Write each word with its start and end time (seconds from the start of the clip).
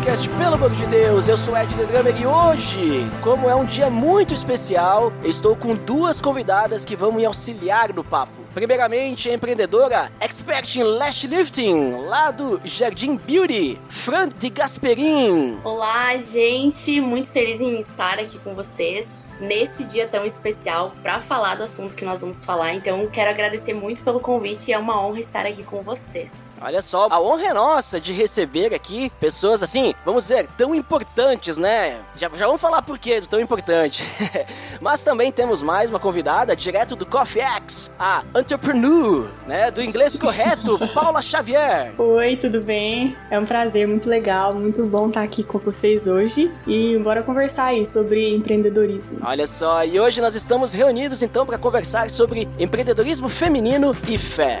Podcast 0.00 0.28
Pelo 0.30 0.54
Amor 0.54 0.70
de 0.70 0.86
Deus. 0.86 1.28
Eu 1.28 1.36
sou 1.36 1.54
Ed 1.54 1.74
Drummer 1.74 2.18
e 2.18 2.26
hoje, 2.26 3.06
como 3.20 3.50
é 3.50 3.54
um 3.54 3.66
dia 3.66 3.90
muito 3.90 4.32
especial, 4.32 5.12
estou 5.22 5.54
com 5.54 5.74
duas 5.74 6.22
convidadas 6.22 6.86
que 6.86 6.96
vão 6.96 7.12
me 7.12 7.24
auxiliar 7.26 7.92
no 7.92 8.02
papo. 8.02 8.32
Primeiramente, 8.54 9.28
a 9.28 9.34
empreendedora 9.34 10.10
expert 10.18 10.74
em 10.76 10.82
lash 10.82 11.24
lifting, 11.24 12.06
lá 12.06 12.30
do 12.30 12.58
Jardim 12.64 13.16
Beauty, 13.16 13.78
Fran 13.90 14.30
de 14.30 14.48
Gasperin. 14.48 15.58
Olá, 15.62 16.16
gente, 16.16 16.98
muito 16.98 17.28
feliz 17.28 17.60
em 17.60 17.78
estar 17.78 18.18
aqui 18.18 18.38
com 18.38 18.54
vocês 18.54 19.06
nesse 19.38 19.84
dia 19.84 20.08
tão 20.08 20.24
especial 20.24 20.94
para 21.02 21.20
falar 21.20 21.56
do 21.56 21.64
assunto 21.64 21.94
que 21.94 22.06
nós 22.06 22.22
vamos 22.22 22.42
falar. 22.42 22.74
Então, 22.74 23.06
quero 23.08 23.28
agradecer 23.28 23.74
muito 23.74 24.02
pelo 24.02 24.20
convite 24.20 24.68
e 24.68 24.72
é 24.72 24.78
uma 24.78 24.98
honra 24.98 25.20
estar 25.20 25.44
aqui 25.44 25.62
com 25.62 25.82
vocês. 25.82 26.32
Olha 26.62 26.82
só, 26.82 27.08
a 27.10 27.20
honra 27.20 27.46
é 27.46 27.54
nossa 27.54 27.98
de 27.98 28.12
receber 28.12 28.74
aqui 28.74 29.10
pessoas 29.18 29.62
assim, 29.62 29.94
vamos 30.04 30.24
dizer, 30.24 30.46
tão 30.58 30.74
importantes, 30.74 31.56
né? 31.56 32.00
Já, 32.14 32.30
já 32.34 32.46
vamos 32.46 32.60
falar 32.60 32.82
por 32.82 32.98
que 32.98 33.20
tão 33.22 33.40
importante. 33.40 34.04
Mas 34.80 35.02
também 35.02 35.32
temos 35.32 35.62
mais 35.62 35.88
uma 35.88 35.98
convidada 35.98 36.54
direto 36.54 36.94
do 36.94 37.06
Coffee 37.06 37.42
X, 37.42 37.90
a 37.98 38.22
entrepreneur, 38.38 39.30
né? 39.46 39.70
Do 39.70 39.82
inglês 39.82 40.16
correto, 40.16 40.78
Paula 40.92 41.22
Xavier. 41.22 41.94
Oi, 41.98 42.36
tudo 42.36 42.60
bem? 42.60 43.16
É 43.30 43.38
um 43.38 43.46
prazer, 43.46 43.88
muito 43.88 44.08
legal, 44.08 44.52
muito 44.54 44.84
bom 44.84 45.08
estar 45.08 45.22
aqui 45.22 45.42
com 45.42 45.58
vocês 45.58 46.06
hoje 46.06 46.52
e 46.66 46.98
bora 46.98 47.22
conversar 47.22 47.66
aí 47.66 47.86
sobre 47.86 48.34
empreendedorismo. 48.34 49.20
Olha 49.24 49.46
só, 49.46 49.82
e 49.84 49.98
hoje 49.98 50.20
nós 50.20 50.34
estamos 50.34 50.74
reunidos 50.74 51.22
então 51.22 51.46
para 51.46 51.56
conversar 51.56 52.10
sobre 52.10 52.46
empreendedorismo 52.58 53.28
feminino 53.30 53.96
e 54.06 54.18
fé. 54.18 54.60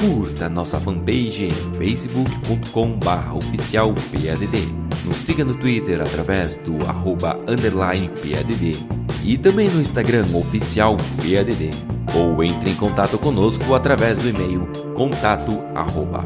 Curta 0.00 0.48
nossa 0.48 0.80
fanpage 0.80 1.44
em 1.44 1.50
facebook.com 1.50 2.92
barra 2.92 3.34
oficial. 3.34 3.92
Nos 5.04 5.16
siga 5.18 5.44
no 5.44 5.54
Twitter 5.54 6.00
através 6.00 6.56
do 6.56 6.78
arroba 6.88 7.38
underline 7.46 8.08
PADD 8.08 8.72
e 9.22 9.36
também 9.36 9.68
no 9.68 9.78
Instagram 9.78 10.24
oficial 10.34 10.96
PADD. 11.18 11.70
Ou 12.14 12.42
entre 12.42 12.70
em 12.70 12.74
contato 12.76 13.18
conosco 13.18 13.74
através 13.74 14.16
do 14.16 14.30
e-mail 14.30 14.66
contato 14.94 15.62
arroba. 15.74 16.24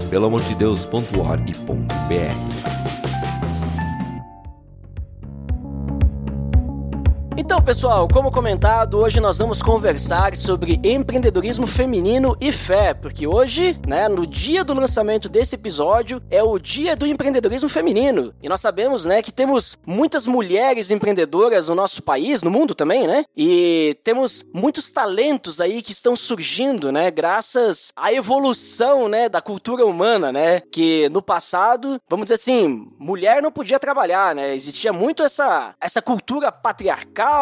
Então, 7.45 7.61
pessoal, 7.61 8.09
como 8.09 8.33
comentado, 8.33 8.99
hoje 8.99 9.21
nós 9.21 9.39
vamos 9.39 9.61
conversar 9.61 10.35
sobre 10.35 10.81
empreendedorismo 10.83 11.67
feminino 11.67 12.35
e 12.41 12.51
fé, 12.51 12.95
porque 12.95 13.27
hoje, 13.27 13.79
né, 13.87 14.09
no 14.09 14.27
dia 14.27 14.65
do 14.65 14.73
lançamento 14.73 15.29
desse 15.29 15.55
episódio, 15.55 16.23
é 16.31 16.43
o 16.43 16.59
dia 16.59 16.97
do 16.97 17.07
empreendedorismo 17.07 17.69
feminino. 17.69 18.33
E 18.43 18.49
nós 18.49 18.63
sabemos, 18.63 19.05
né, 19.05 19.21
que 19.21 19.31
temos 19.31 19.77
muitas 19.87 20.27
mulheres 20.27 20.91
empreendedoras 20.91 21.69
no 21.69 21.75
nosso 21.75 22.03
país, 22.03 22.43
no 22.43 22.51
mundo 22.51 22.75
também, 22.75 23.07
né? 23.07 23.27
E 23.37 23.95
temos 24.03 24.43
muitos 24.55 24.91
talentos 24.91 25.61
aí 25.61 25.83
que 25.83 25.93
estão 25.93 26.17
surgindo, 26.17 26.91
né, 26.91 27.11
graças 27.11 27.93
à 27.95 28.11
evolução, 28.11 29.07
né, 29.07 29.29
da 29.29 29.43
cultura 29.43 29.85
humana, 29.85 30.33
né? 30.33 30.63
Que 30.73 31.11
no 31.11 31.21
passado, 31.21 32.01
vamos 32.09 32.25
dizer 32.25 32.37
assim, 32.37 32.89
mulher 32.99 33.43
não 33.43 33.53
podia 33.53 33.79
trabalhar, 33.79 34.35
né? 34.35 34.55
Existia 34.55 34.95
muito 34.95 35.23
essa 35.23 35.75
essa 35.79 36.01
cultura 36.01 36.51
patriarcal 36.51 37.34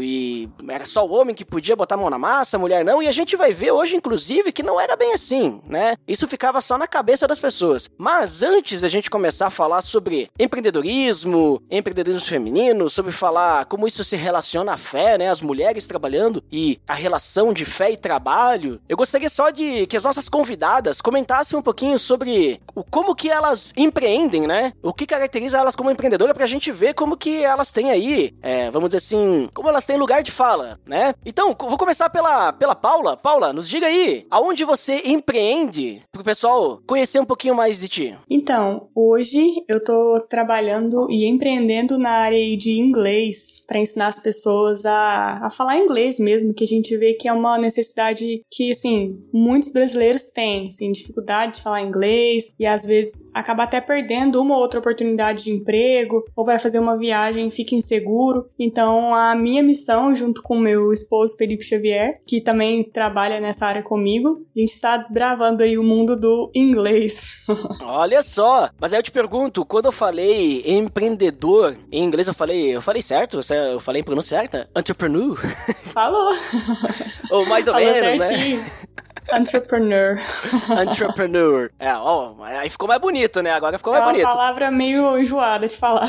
e 0.00 0.48
era 0.68 0.84
só 0.84 1.06
o 1.06 1.12
homem 1.12 1.34
que 1.34 1.44
podia 1.44 1.76
botar 1.76 1.94
a 1.94 1.98
mão 1.98 2.10
na 2.10 2.18
massa, 2.18 2.56
a 2.56 2.60
mulher 2.60 2.84
não, 2.84 3.02
e 3.02 3.08
a 3.08 3.12
gente 3.12 3.36
vai 3.36 3.52
ver 3.52 3.72
hoje, 3.72 3.96
inclusive, 3.96 4.52
que 4.52 4.62
não 4.62 4.80
era 4.80 4.96
bem 4.96 5.12
assim, 5.12 5.60
né? 5.66 5.96
Isso 6.06 6.28
ficava 6.28 6.60
só 6.60 6.78
na 6.78 6.86
cabeça 6.86 7.26
das 7.26 7.38
pessoas. 7.38 7.88
Mas 7.98 8.42
antes 8.42 8.82
da 8.82 8.88
gente 8.88 9.10
começar 9.10 9.46
a 9.46 9.50
falar 9.50 9.80
sobre 9.80 10.30
empreendedorismo, 10.38 11.62
empreendedorismo 11.70 12.26
feminino, 12.26 12.88
sobre 12.88 13.12
falar 13.12 13.66
como 13.66 13.86
isso 13.86 14.04
se 14.04 14.16
relaciona 14.16 14.74
à 14.74 14.76
fé, 14.76 15.18
né? 15.18 15.30
As 15.30 15.40
mulheres 15.40 15.86
trabalhando 15.86 16.42
e 16.50 16.80
a 16.86 16.94
relação 16.94 17.52
de 17.52 17.64
fé 17.64 17.90
e 17.90 17.96
trabalho, 17.96 18.80
eu 18.88 18.96
gostaria 18.96 19.28
só 19.28 19.50
de 19.50 19.86
que 19.86 19.96
as 19.96 20.04
nossas 20.04 20.28
convidadas 20.28 21.00
comentassem 21.00 21.58
um 21.58 21.62
pouquinho 21.62 21.98
sobre 21.98 22.60
o, 22.74 22.84
como 22.84 23.14
que 23.14 23.30
elas 23.30 23.72
empreendem, 23.76 24.46
né? 24.46 24.72
O 24.82 24.92
que 24.92 25.06
caracteriza 25.06 25.58
elas 25.58 25.76
como 25.76 25.90
empreendedora 25.90 26.34
pra 26.34 26.46
gente 26.46 26.70
ver 26.70 26.94
como 26.94 27.16
que 27.16 27.42
elas 27.42 27.72
têm 27.72 27.90
aí, 27.90 28.34
é, 28.42 28.70
vamos 28.70 28.90
dizer 28.90 28.98
assim, 28.98 29.31
como 29.54 29.68
elas 29.68 29.86
têm 29.86 29.96
lugar 29.96 30.22
de 30.22 30.30
fala, 30.30 30.78
né? 30.86 31.14
Então, 31.24 31.56
vou 31.58 31.78
começar 31.78 32.10
pela, 32.10 32.52
pela 32.52 32.74
Paula. 32.74 33.16
Paula, 33.16 33.52
nos 33.52 33.68
diga 33.68 33.86
aí, 33.86 34.26
aonde 34.30 34.64
você 34.64 35.02
empreende 35.04 36.02
pro 36.10 36.24
pessoal 36.24 36.80
conhecer 36.86 37.20
um 37.20 37.24
pouquinho 37.24 37.54
mais 37.54 37.80
de 37.80 37.88
ti? 37.88 38.18
Então, 38.28 38.88
hoje 38.94 39.64
eu 39.68 39.82
tô 39.82 40.20
trabalhando 40.28 41.10
e 41.10 41.26
empreendendo 41.26 41.98
na 41.98 42.10
área 42.10 42.56
de 42.56 42.78
inglês 42.78 43.64
para 43.66 43.78
ensinar 43.78 44.08
as 44.08 44.22
pessoas 44.22 44.84
a, 44.84 45.46
a 45.46 45.50
falar 45.50 45.78
inglês 45.78 46.18
mesmo, 46.18 46.54
que 46.54 46.64
a 46.64 46.66
gente 46.66 46.96
vê 46.96 47.14
que 47.14 47.28
é 47.28 47.32
uma 47.32 47.56
necessidade 47.58 48.42
que, 48.50 48.70
assim, 48.70 49.18
muitos 49.32 49.72
brasileiros 49.72 50.24
têm, 50.24 50.68
assim, 50.68 50.92
dificuldade 50.92 51.56
de 51.56 51.62
falar 51.62 51.82
inglês 51.82 52.54
e 52.58 52.66
às 52.66 52.84
vezes 52.84 53.30
acaba 53.32 53.62
até 53.62 53.80
perdendo 53.80 54.40
uma 54.40 54.54
ou 54.54 54.60
outra 54.60 54.80
oportunidade 54.80 55.44
de 55.44 55.52
emprego 55.52 56.24
ou 56.36 56.44
vai 56.44 56.58
fazer 56.58 56.78
uma 56.78 56.96
viagem 56.96 57.48
e 57.48 57.50
fica 57.50 57.74
inseguro. 57.74 58.48
Então, 58.58 59.14
a 59.14 59.21
minha 59.36 59.62
missão, 59.62 60.14
junto 60.14 60.42
com 60.42 60.56
meu 60.58 60.92
esposo 60.92 61.36
Felipe 61.36 61.64
Xavier, 61.64 62.20
que 62.26 62.40
também 62.40 62.82
trabalha 62.84 63.40
nessa 63.40 63.66
área 63.66 63.82
comigo, 63.82 64.46
a 64.54 64.58
gente 64.58 64.72
está 64.74 64.96
desbravando 64.96 65.62
aí 65.62 65.78
o 65.78 65.82
mundo 65.82 66.16
do 66.16 66.50
inglês. 66.54 67.44
Olha 67.82 68.22
só, 68.22 68.68
mas 68.80 68.92
aí 68.92 68.98
eu 68.98 69.02
te 69.02 69.10
pergunto, 69.12 69.64
quando 69.64 69.86
eu 69.86 69.92
falei 69.92 70.62
empreendedor, 70.66 71.76
em 71.90 72.02
inglês 72.04 72.26
eu 72.26 72.34
falei, 72.34 72.74
eu 72.76 72.82
falei 72.82 73.00
certo? 73.02 73.40
Eu 73.50 73.80
falei 73.80 74.00
em 74.00 74.04
pronúncia 74.04 74.38
certa? 74.38 74.68
Entrepreneur? 74.76 75.38
Falou! 75.92 76.32
Ou 77.30 77.44
mais 77.46 77.66
ou 77.68 77.74
Falou 77.74 77.86
menos, 77.92 78.18
né? 78.18 78.28
certinho. 78.28 78.64
Entrepreneur. 79.34 80.18
Entrepreneur. 80.90 81.70
É, 81.78 81.94
ó, 81.94 82.34
aí 82.42 82.68
ficou 82.70 82.88
mais 82.88 83.00
bonito, 83.00 83.40
né? 83.42 83.52
Agora 83.52 83.78
ficou 83.78 83.94
É 83.94 83.98
mais 84.00 84.08
uma 84.08 84.12
bonito. 84.14 84.30
palavra 84.36 84.70
meio 84.70 85.18
enjoada 85.18 85.68
de 85.68 85.76
falar. 85.76 86.08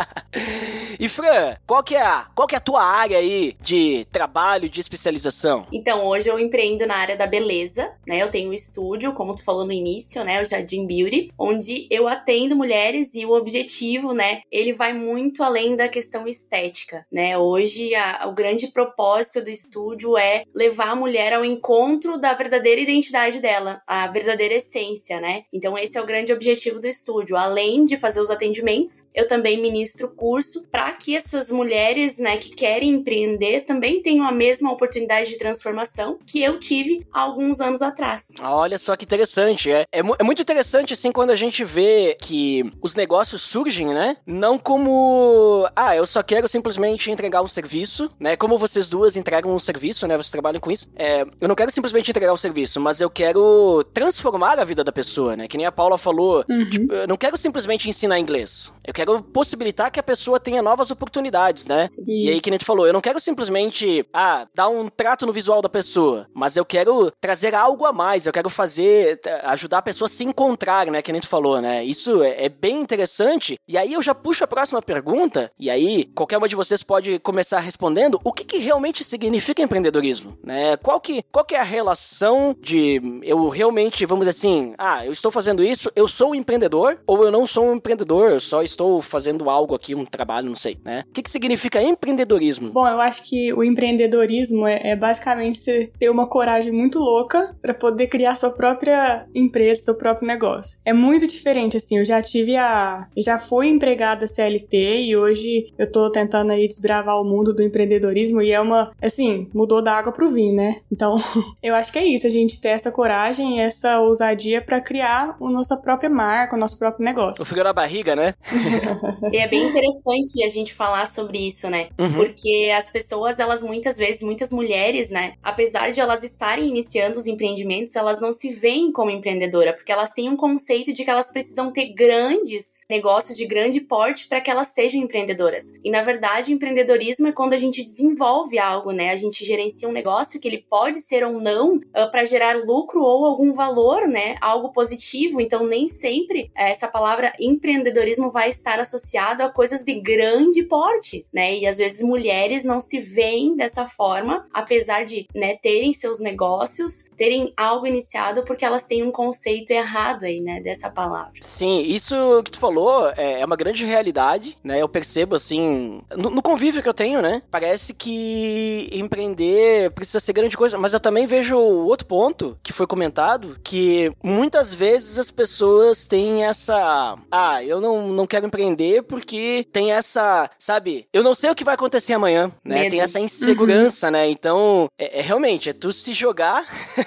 e 0.98 1.08
Fran, 1.08 1.56
qual 1.66 1.82
que 1.82 1.94
é 1.94 2.02
a, 2.02 2.23
qual 2.34 2.46
que 2.48 2.54
é 2.54 2.58
a 2.58 2.60
tua 2.60 2.82
área 2.82 3.18
aí 3.18 3.56
de 3.60 4.04
trabalho, 4.10 4.68
de 4.68 4.80
especialização? 4.80 5.62
Então, 5.72 6.04
hoje 6.06 6.28
eu 6.28 6.38
empreendo 6.38 6.86
na 6.86 6.96
área 6.96 7.16
da 7.16 7.26
beleza, 7.26 7.92
né? 8.06 8.22
Eu 8.22 8.30
tenho 8.30 8.50
um 8.50 8.54
estúdio, 8.54 9.12
como 9.12 9.34
tu 9.34 9.42
falou 9.44 9.64
no 9.64 9.72
início, 9.72 10.22
né? 10.24 10.42
O 10.42 10.46
Jardim 10.46 10.86
Beauty, 10.86 11.30
onde 11.38 11.86
eu 11.90 12.08
atendo 12.08 12.56
mulheres 12.56 13.14
e 13.14 13.24
o 13.24 13.32
objetivo, 13.32 14.12
né? 14.12 14.40
Ele 14.50 14.72
vai 14.72 14.92
muito 14.92 15.42
além 15.42 15.76
da 15.76 15.88
questão 15.88 16.26
estética, 16.26 17.06
né? 17.10 17.36
Hoje, 17.38 17.94
a- 17.94 18.26
o 18.28 18.32
grande 18.32 18.68
propósito 18.68 19.42
do 19.42 19.50
estúdio 19.50 20.16
é 20.16 20.44
levar 20.54 20.88
a 20.90 20.96
mulher 20.96 21.32
ao 21.32 21.44
encontro 21.44 22.18
da 22.18 22.32
verdadeira 22.34 22.80
identidade 22.80 23.40
dela, 23.40 23.80
a 23.86 24.06
verdadeira 24.08 24.54
essência, 24.54 25.20
né? 25.20 25.42
Então, 25.52 25.76
esse 25.78 25.96
é 25.96 26.00
o 26.02 26.06
grande 26.06 26.32
objetivo 26.32 26.80
do 26.80 26.86
estúdio. 26.86 27.36
Além 27.36 27.84
de 27.84 27.96
fazer 27.96 28.20
os 28.20 28.30
atendimentos, 28.30 29.06
eu 29.14 29.26
também 29.26 29.60
ministro 29.60 30.08
curso 30.08 30.66
para 30.70 30.92
que 30.92 31.14
essas 31.16 31.50
mulheres, 31.50 32.13
né, 32.18 32.36
que 32.36 32.50
querem 32.50 32.90
empreender 32.90 33.62
também 33.62 34.02
tenham 34.02 34.26
a 34.26 34.32
mesma 34.32 34.70
oportunidade 34.70 35.30
de 35.30 35.38
transformação 35.38 36.18
que 36.26 36.42
eu 36.42 36.60
tive 36.60 37.06
há 37.12 37.20
alguns 37.20 37.60
anos 37.60 37.82
atrás. 37.82 38.26
Olha 38.42 38.78
só 38.78 38.96
que 38.96 39.04
interessante. 39.04 39.70
É, 39.70 39.86
é, 39.92 39.98
é 39.98 40.22
muito 40.22 40.42
interessante, 40.42 40.92
assim, 40.92 41.10
quando 41.10 41.30
a 41.30 41.34
gente 41.34 41.64
vê 41.64 42.16
que 42.20 42.70
os 42.80 42.94
negócios 42.94 43.42
surgem, 43.42 43.88
né? 43.88 44.16
Não 44.26 44.58
como, 44.58 45.68
ah, 45.74 45.96
eu 45.96 46.06
só 46.06 46.22
quero 46.22 46.46
simplesmente 46.46 47.10
entregar 47.10 47.42
um 47.42 47.48
serviço, 47.48 48.10
né? 48.20 48.36
Como 48.36 48.58
vocês 48.58 48.88
duas 48.88 49.16
entregam 49.16 49.52
um 49.54 49.58
serviço, 49.58 50.06
né? 50.06 50.16
Vocês 50.16 50.30
trabalham 50.30 50.60
com 50.60 50.70
isso. 50.70 50.90
É, 50.96 51.24
eu 51.40 51.48
não 51.48 51.54
quero 51.54 51.70
simplesmente 51.70 52.10
entregar 52.10 52.32
o 52.32 52.36
serviço, 52.36 52.80
mas 52.80 53.00
eu 53.00 53.10
quero 53.10 53.84
transformar 53.92 54.58
a 54.58 54.64
vida 54.64 54.84
da 54.84 54.92
pessoa, 54.92 55.36
né? 55.36 55.48
Que 55.48 55.56
nem 55.56 55.66
a 55.66 55.72
Paula 55.72 55.98
falou. 55.98 56.44
Tipo, 56.70 56.92
eu 56.92 57.08
não 57.08 57.16
quero 57.16 57.36
simplesmente 57.36 57.88
ensinar 57.88 58.18
inglês. 58.18 58.72
Eu 58.84 58.92
quero 58.92 59.22
possibilitar 59.22 59.90
que 59.90 59.98
a 59.98 60.02
pessoa 60.02 60.38
tenha 60.38 60.62
novas 60.62 60.84
novas 60.84 60.90
oportunidades, 60.90 61.66
né? 61.66 61.88
E 62.06 62.30
aí, 62.30 62.40
que 62.40 62.50
nem 62.50 62.58
tu 62.58 62.64
falou, 62.64 62.86
eu 62.86 62.92
não 62.92 63.00
quero 63.00 63.20
simplesmente, 63.20 64.06
ah, 64.12 64.46
dar 64.54 64.68
um 64.68 64.88
trato 64.88 65.26
no 65.26 65.32
visual 65.32 65.60
da 65.60 65.68
pessoa, 65.68 66.26
mas 66.34 66.56
eu 66.56 66.64
quero 66.64 67.10
trazer 67.20 67.54
algo 67.54 67.84
a 67.84 67.92
mais, 67.92 68.26
eu 68.26 68.32
quero 68.32 68.50
fazer, 68.50 69.20
ajudar 69.44 69.78
a 69.78 69.82
pessoa 69.82 70.06
a 70.06 70.10
se 70.10 70.24
encontrar, 70.24 70.86
né? 70.86 71.02
Que 71.02 71.12
nem 71.12 71.20
tu 71.20 71.28
falou, 71.28 71.60
né? 71.60 71.84
Isso 71.84 72.22
é, 72.22 72.44
é 72.44 72.48
bem 72.48 72.80
interessante. 72.80 73.58
E 73.66 73.76
aí 73.76 73.92
eu 73.92 74.02
já 74.02 74.14
puxo 74.14 74.44
a 74.44 74.48
próxima 74.48 74.82
pergunta, 74.82 75.50
e 75.58 75.70
aí 75.70 76.04
qualquer 76.14 76.38
uma 76.38 76.48
de 76.48 76.56
vocês 76.56 76.82
pode 76.82 77.18
começar 77.20 77.60
respondendo 77.60 78.20
o 78.24 78.32
que, 78.32 78.44
que 78.44 78.58
realmente 78.58 79.02
significa 79.04 79.62
empreendedorismo, 79.62 80.38
né? 80.42 80.76
Qual 80.76 81.00
que, 81.00 81.22
qual 81.32 81.44
que 81.44 81.54
é 81.54 81.60
a 81.60 81.64
relação 81.64 82.54
de 82.60 83.00
eu 83.22 83.48
realmente, 83.48 84.06
vamos 84.06 84.26
dizer 84.26 84.38
assim, 84.38 84.74
ah, 84.78 85.04
eu 85.04 85.12
estou 85.12 85.30
fazendo 85.30 85.62
isso, 85.62 85.90
eu 85.94 86.08
sou 86.08 86.30
um 86.30 86.34
empreendedor, 86.34 86.98
ou 87.06 87.24
eu 87.24 87.30
não 87.30 87.46
sou 87.46 87.66
um 87.66 87.74
empreendedor, 87.74 88.30
eu 88.30 88.40
só 88.40 88.62
estou 88.62 89.00
fazendo 89.00 89.48
algo 89.48 89.74
aqui, 89.74 89.94
um 89.94 90.04
trabalho, 90.04 90.48
não 90.48 90.56
sei, 90.56 90.78
né? 90.84 91.04
O 91.08 91.12
que, 91.12 91.22
que 91.22 91.30
significa 91.30 91.82
empreendedorismo? 91.94 92.70
Bom, 92.70 92.86
eu 92.86 93.00
acho 93.00 93.22
que 93.22 93.52
o 93.52 93.64
empreendedorismo 93.64 94.66
é, 94.66 94.90
é 94.90 94.96
basicamente 94.96 95.58
você 95.58 95.90
ter 95.98 96.10
uma 96.10 96.26
coragem 96.26 96.72
muito 96.72 96.98
louca 96.98 97.54
para 97.60 97.74
poder 97.74 98.08
criar 98.08 98.36
sua 98.36 98.50
própria 98.50 99.26
empresa, 99.34 99.82
seu 99.82 99.94
próprio 99.96 100.26
negócio. 100.26 100.78
É 100.84 100.92
muito 100.92 101.26
diferente, 101.26 101.76
assim, 101.76 101.98
eu 101.98 102.04
já 102.04 102.22
tive 102.22 102.56
a... 102.56 103.06
Eu 103.16 103.22
já 103.22 103.38
fui 103.38 103.68
empregada 103.68 104.28
CLT 104.28 105.02
e 105.02 105.16
hoje 105.16 105.72
eu 105.78 105.90
tô 105.90 106.10
tentando 106.10 106.52
aí 106.52 106.68
desbravar 106.68 107.20
o 107.20 107.24
mundo 107.24 107.54
do 107.54 107.62
empreendedorismo 107.62 108.42
e 108.42 108.52
é 108.52 108.60
uma... 108.60 108.92
Assim, 109.00 109.48
mudou 109.54 109.82
da 109.82 109.92
água 109.92 110.12
pro 110.12 110.28
vinho, 110.28 110.54
né? 110.54 110.76
Então, 110.90 111.16
eu 111.62 111.74
acho 111.74 111.92
que 111.92 111.98
é 111.98 112.06
isso, 112.06 112.26
a 112.26 112.30
gente 112.30 112.60
ter 112.60 112.68
essa 112.68 112.90
coragem 112.90 113.58
e 113.58 113.60
essa 113.60 114.00
ousadia 114.00 114.60
para 114.60 114.80
criar 114.80 115.36
a 115.40 115.50
nossa 115.50 115.76
própria 115.76 116.10
marca, 116.10 116.56
o 116.56 116.58
nosso 116.58 116.78
próprio 116.78 117.04
negócio. 117.04 117.42
O 117.42 117.46
frio 117.46 117.64
na 117.64 117.72
barriga, 117.72 118.14
né? 118.14 118.34
e 119.32 119.36
é 119.36 119.48
bem 119.48 119.68
interessante 119.68 120.42
a 120.44 120.48
gente 120.48 120.74
falar 120.74 121.06
sobre 121.06 121.38
isso, 121.38 121.68
né? 121.68 121.83
Uhum. 121.98 122.12
Porque 122.14 122.72
as 122.76 122.90
pessoas, 122.90 123.38
elas 123.38 123.62
muitas 123.62 123.96
vezes, 123.96 124.22
muitas 124.22 124.50
mulheres, 124.50 125.10
né? 125.10 125.34
Apesar 125.42 125.90
de 125.90 126.00
elas 126.00 126.22
estarem 126.22 126.68
iniciando 126.68 127.18
os 127.18 127.26
empreendimentos, 127.26 127.96
elas 127.96 128.20
não 128.20 128.32
se 128.32 128.50
veem 128.52 128.92
como 128.92 129.10
empreendedora, 129.10 129.72
porque 129.72 129.92
elas 129.92 130.10
têm 130.10 130.28
um 130.28 130.36
conceito 130.36 130.92
de 130.92 131.04
que 131.04 131.10
elas 131.10 131.30
precisam 131.30 131.72
ter 131.72 131.92
grandes 131.94 132.74
negócios 132.88 133.36
de 133.36 133.46
grande 133.46 133.80
porte 133.80 134.26
para 134.26 134.40
que 134.40 134.50
elas 134.50 134.68
sejam 134.68 135.00
empreendedoras. 135.00 135.74
E 135.82 135.90
na 135.90 136.02
verdade, 136.02 136.52
empreendedorismo 136.52 137.28
é 137.28 137.32
quando 137.32 137.54
a 137.54 137.56
gente 137.56 137.82
desenvolve 137.82 138.58
algo, 138.58 138.92
né? 138.92 139.10
A 139.10 139.16
gente 139.16 139.44
gerencia 139.44 139.88
um 139.88 139.92
negócio 139.92 140.40
que 140.40 140.46
ele 140.46 140.58
pode 140.58 141.00
ser 141.00 141.24
ou 141.24 141.40
não 141.40 141.76
uh, 141.76 142.10
para 142.10 142.24
gerar 142.24 142.56
lucro 142.64 143.02
ou 143.02 143.24
algum 143.24 143.52
valor, 143.52 144.06
né? 144.06 144.36
Algo 144.40 144.72
positivo. 144.72 145.40
Então, 145.40 145.66
nem 145.66 145.88
sempre 145.88 146.44
uh, 146.44 146.50
essa 146.56 146.88
palavra 146.88 147.32
empreendedorismo 147.40 148.30
vai 148.30 148.48
estar 148.48 148.78
associado 148.78 149.42
a 149.42 149.48
coisas 149.48 149.82
de 149.82 149.94
grande 150.00 150.62
porte, 150.64 151.26
né? 151.32 151.56
E 151.56 151.66
às 151.74 151.78
vezes 151.78 152.02
mulheres 152.02 152.62
não 152.62 152.78
se 152.78 153.00
veem 153.00 153.56
dessa 153.56 153.86
forma, 153.86 154.46
apesar 154.52 155.04
de 155.04 155.26
né, 155.34 155.56
terem 155.56 155.92
seus 155.92 156.20
negócios, 156.20 157.03
terem 157.16 157.52
algo 157.56 157.86
iniciado, 157.86 158.42
porque 158.44 158.64
elas 158.64 158.82
têm 158.84 159.02
um 159.02 159.10
conceito 159.10 159.70
errado 159.70 160.24
aí, 160.24 160.40
né? 160.40 160.60
Dessa 160.60 160.90
palavra. 160.90 161.32
Sim, 161.40 161.80
isso 161.82 162.42
que 162.44 162.50
tu 162.50 162.58
falou 162.58 163.10
é, 163.16 163.40
é 163.40 163.44
uma 163.44 163.56
grande 163.56 163.84
realidade, 163.84 164.56
né? 164.62 164.80
Eu 164.80 164.88
percebo 164.88 165.34
assim, 165.34 166.02
no, 166.16 166.30
no, 166.30 166.42
convívio 166.42 166.82
que 166.82 166.88
eu 166.88 166.94
tenho, 166.94 167.20
né? 167.22 167.42
Parece 167.50 167.94
que 167.94 168.88
empreender 168.92 169.90
precisa 169.90 170.20
ser 170.20 170.32
grande 170.32 170.56
coisa, 170.56 170.78
mas 170.78 170.92
eu 170.92 171.00
também 171.00 171.26
vejo 171.26 171.58
outro 171.58 172.06
ponto 172.06 172.58
que 172.62 172.72
foi 172.72 172.86
comentado, 172.86 173.58
que 173.62 174.12
muitas 174.22 174.72
vezes 174.72 175.18
as 175.18 175.30
pessoas 175.30 176.06
têm 176.06 176.44
essa, 176.44 177.16
ah, 177.30 177.62
eu 177.62 177.80
não, 177.80 178.08
não 178.08 178.26
quero 178.26 178.46
empreender 178.46 179.02
porque 179.02 179.66
tem 179.72 179.92
essa, 179.92 180.50
sabe? 180.58 181.06
Eu 181.12 181.22
não 181.22 181.34
sei 181.34 181.50
o 181.50 181.54
que 181.54 181.64
vai 181.64 181.74
acontecer 181.74 182.12
amanhã, 182.12 182.50
né? 182.64 182.80
Medo. 182.80 182.90
Tem 182.90 183.00
essa 183.00 183.20
insegurança, 183.20 184.06
uhum. 184.06 184.12
né? 184.12 184.28
Então, 184.28 184.88
é, 184.98 185.20
é, 185.20 185.22
realmente, 185.22 185.70
é 185.70 185.72
tu 185.72 185.92
se 185.92 186.12
jogar 186.12 186.64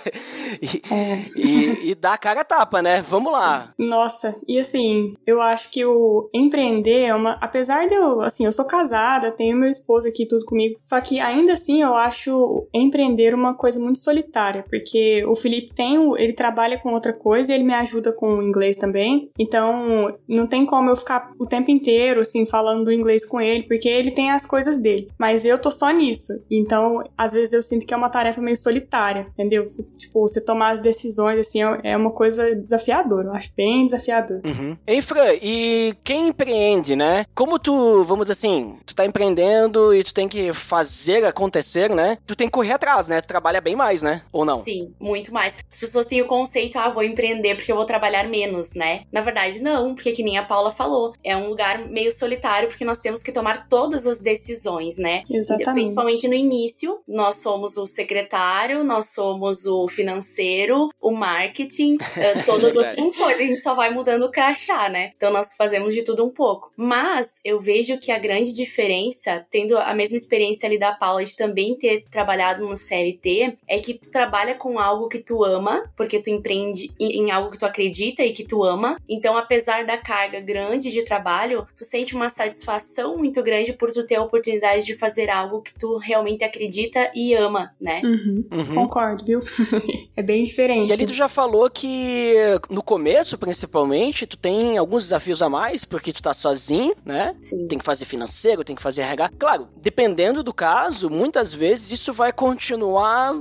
e, 0.61 0.81
é. 0.93 1.25
e, 1.35 1.91
e 1.91 1.95
dar 1.95 2.13
a 2.13 2.17
cara 2.17 2.41
a 2.41 2.45
tapa, 2.45 2.81
né? 2.81 3.01
Vamos 3.01 3.31
lá. 3.31 3.73
Nossa, 3.77 4.35
e 4.47 4.59
assim, 4.59 5.15
eu 5.25 5.41
acho 5.41 5.69
que 5.71 5.85
o 5.85 6.29
empreender 6.33 7.05
é 7.05 7.15
uma. 7.15 7.37
Apesar 7.41 7.87
de 7.87 7.93
eu, 7.93 8.21
assim, 8.21 8.45
eu 8.45 8.51
sou 8.51 8.65
casada, 8.65 9.31
tenho 9.31 9.57
meu 9.57 9.69
esposo 9.69 10.07
aqui 10.07 10.25
tudo 10.25 10.45
comigo, 10.45 10.79
só 10.83 10.99
que 11.01 11.19
ainda 11.19 11.53
assim 11.53 11.81
eu 11.81 11.95
acho 11.95 12.67
empreender 12.73 13.33
uma 13.33 13.53
coisa 13.53 13.79
muito 13.79 13.99
solitária, 13.99 14.63
porque 14.69 15.23
o 15.25 15.35
Felipe 15.35 15.73
tem, 15.73 15.97
ele 16.17 16.33
trabalha 16.33 16.77
com 16.77 16.93
outra 16.93 17.13
coisa 17.13 17.51
e 17.51 17.55
ele 17.55 17.63
me 17.63 17.73
ajuda 17.73 18.11
com 18.11 18.35
o 18.35 18.43
inglês 18.43 18.77
também, 18.77 19.29
então 19.37 20.17
não 20.27 20.47
tem 20.47 20.65
como 20.65 20.89
eu 20.89 20.95
ficar 20.95 21.31
o 21.39 21.45
tempo 21.45 21.71
inteiro, 21.71 22.21
assim, 22.21 22.45
falando 22.45 22.85
do 22.85 22.91
inglês 22.91 23.25
com 23.25 23.39
ele, 23.39 23.63
porque 23.63 23.87
ele 23.87 24.11
tem 24.11 24.31
as 24.31 24.45
coisas 24.45 24.77
dele, 24.77 25.09
mas 25.17 25.45
eu 25.45 25.59
tô 25.59 25.71
só 25.71 25.89
nisso, 25.91 26.33
então 26.49 27.03
às 27.17 27.33
vezes 27.33 27.53
eu 27.53 27.63
sinto 27.63 27.85
que 27.85 27.93
é 27.93 27.97
uma 27.97 28.09
tarefa 28.09 28.41
meio 28.41 28.57
solitária, 28.57 29.27
entendeu? 29.33 29.65
Tipo, 29.97 30.21
você 30.27 30.43
tomar 30.43 30.71
as 30.71 30.79
decisões, 30.79 31.39
assim, 31.39 31.59
é 31.83 31.95
uma 31.95 32.11
coisa 32.11 32.55
desafiadora, 32.55 33.27
eu 33.27 33.33
acho 33.33 33.51
bem 33.55 33.85
desafiador. 33.85 34.41
Uhum. 34.45 34.77
Ei, 34.85 35.01
Fran, 35.01 35.33
e 35.41 35.95
quem 36.03 36.29
empreende, 36.29 36.95
né? 36.95 37.25
Como 37.33 37.59
tu, 37.59 38.03
vamos 38.03 38.29
assim, 38.29 38.79
tu 38.85 38.95
tá 38.95 39.05
empreendendo 39.05 39.93
e 39.93 40.03
tu 40.03 40.13
tem 40.13 40.27
que 40.27 40.53
fazer 40.53 41.25
acontecer, 41.25 41.89
né? 41.89 42.17
Tu 42.25 42.35
tem 42.35 42.47
que 42.47 42.53
correr 42.53 42.73
atrás, 42.73 43.07
né? 43.07 43.21
Tu 43.21 43.27
trabalha 43.27 43.61
bem 43.61 43.75
mais, 43.75 44.01
né? 44.01 44.21
Ou 44.31 44.45
não? 44.45 44.63
Sim, 44.63 44.93
muito 44.99 45.33
mais. 45.33 45.55
As 45.71 45.79
pessoas 45.79 46.05
têm 46.05 46.21
o 46.21 46.27
conceito, 46.27 46.77
ah, 46.77 46.89
vou 46.89 47.03
empreender 47.03 47.55
porque 47.55 47.71
eu 47.71 47.75
vou 47.75 47.85
trabalhar 47.85 48.27
menos, 48.27 48.73
né? 48.73 49.03
Na 49.11 49.21
verdade, 49.21 49.59
não, 49.61 49.95
porque 49.95 50.11
que 50.11 50.23
nem 50.23 50.37
a 50.37 50.43
Paula 50.43 50.71
falou, 50.71 51.13
é 51.23 51.35
um 51.35 51.49
lugar 51.49 51.87
meio 51.87 52.11
solitário 52.11 52.67
porque 52.69 52.85
nós 52.85 52.99
temos 52.99 53.21
que 53.21 53.31
tomar 53.31 53.67
todas 53.67 54.05
as 54.05 54.19
decisões, 54.19 54.97
né? 54.97 55.23
Exatamente. 55.29 55.73
Principalmente 55.73 56.27
no 56.27 56.33
início, 56.33 56.99
nós 57.07 57.37
somos 57.37 57.77
o 57.77 57.85
secretário, 57.85 58.83
nós 58.83 59.09
somos 59.09 59.65
o 59.65 59.76
financeiro, 59.85 60.89
o 61.01 61.11
marketing, 61.11 61.97
eh, 62.15 62.41
todas 62.43 62.77
as 62.77 62.95
funções. 62.95 63.35
A 63.35 63.41
gente 63.41 63.59
só 63.59 63.75
vai 63.75 63.93
mudando 63.93 64.23
o 64.23 64.31
crachá, 64.31 64.87
né? 64.87 65.11
Então 65.17 65.31
nós 65.31 65.53
fazemos 65.57 65.93
de 65.93 66.03
tudo 66.03 66.25
um 66.25 66.29
pouco. 66.29 66.71
Mas 66.77 67.27
eu 67.43 67.59
vejo 67.59 67.99
que 67.99 68.11
a 68.11 68.19
grande 68.19 68.53
diferença, 68.53 69.45
tendo 69.51 69.77
a 69.77 69.93
mesma 69.93 70.15
experiência 70.15 70.67
ali 70.67 70.79
da 70.79 70.93
Paula 70.93 71.23
de 71.23 71.35
também 71.35 71.75
ter 71.75 72.05
trabalhado 72.09 72.65
no 72.65 72.77
CLT, 72.77 73.57
é 73.67 73.79
que 73.79 73.95
tu 73.95 74.09
trabalha 74.11 74.55
com 74.55 74.79
algo 74.79 75.09
que 75.09 75.19
tu 75.19 75.43
ama, 75.43 75.83
porque 75.97 76.19
tu 76.19 76.29
empreende 76.29 76.91
em 76.99 77.31
algo 77.31 77.51
que 77.51 77.59
tu 77.59 77.65
acredita 77.65 78.23
e 78.23 78.31
que 78.31 78.45
tu 78.45 78.63
ama. 78.63 78.97
Então, 79.09 79.37
apesar 79.37 79.85
da 79.85 79.97
carga 79.97 80.39
grande 80.39 80.91
de 80.91 81.03
trabalho, 81.03 81.67
tu 81.75 81.83
sente 81.83 82.15
uma 82.15 82.29
satisfação 82.29 83.17
muito 83.17 83.41
grande 83.43 83.73
por 83.73 83.91
tu 83.91 84.05
ter 84.05 84.15
a 84.15 84.23
oportunidade 84.23 84.85
de 84.85 84.95
fazer 84.95 85.29
algo 85.29 85.61
que 85.61 85.73
tu 85.73 85.97
realmente 85.97 86.43
acredita 86.43 87.11
e 87.13 87.33
ama, 87.33 87.71
né? 87.81 88.01
Uhum. 88.03 88.45
Uhum. 88.51 88.75
Concordo, 88.75 89.25
viu? 89.25 89.39
é 90.15 90.23
bem 90.23 90.43
diferente. 90.43 90.89
E 90.89 90.93
ali 90.93 91.05
tu 91.05 91.13
já 91.13 91.27
falou 91.27 91.69
que 91.69 92.33
no 92.69 92.81
começo, 92.81 93.37
principalmente, 93.37 94.25
tu 94.25 94.37
tem 94.37 94.77
alguns 94.77 95.03
desafios 95.03 95.41
a 95.41 95.49
mais, 95.49 95.85
porque 95.85 96.13
tu 96.13 96.21
tá 96.21 96.33
sozinho, 96.33 96.93
né? 97.05 97.35
Sim. 97.41 97.67
Tem 97.67 97.77
que 97.77 97.85
fazer 97.85 98.05
financeiro, 98.05 98.63
tem 98.63 98.75
que 98.75 98.81
fazer 98.81 99.01
RH. 99.01 99.31
Claro, 99.37 99.67
dependendo 99.77 100.43
do 100.43 100.53
caso, 100.53 101.09
muitas 101.09 101.53
vezes 101.53 101.91
isso 101.91 102.13
vai 102.13 102.31
continuar 102.31 103.35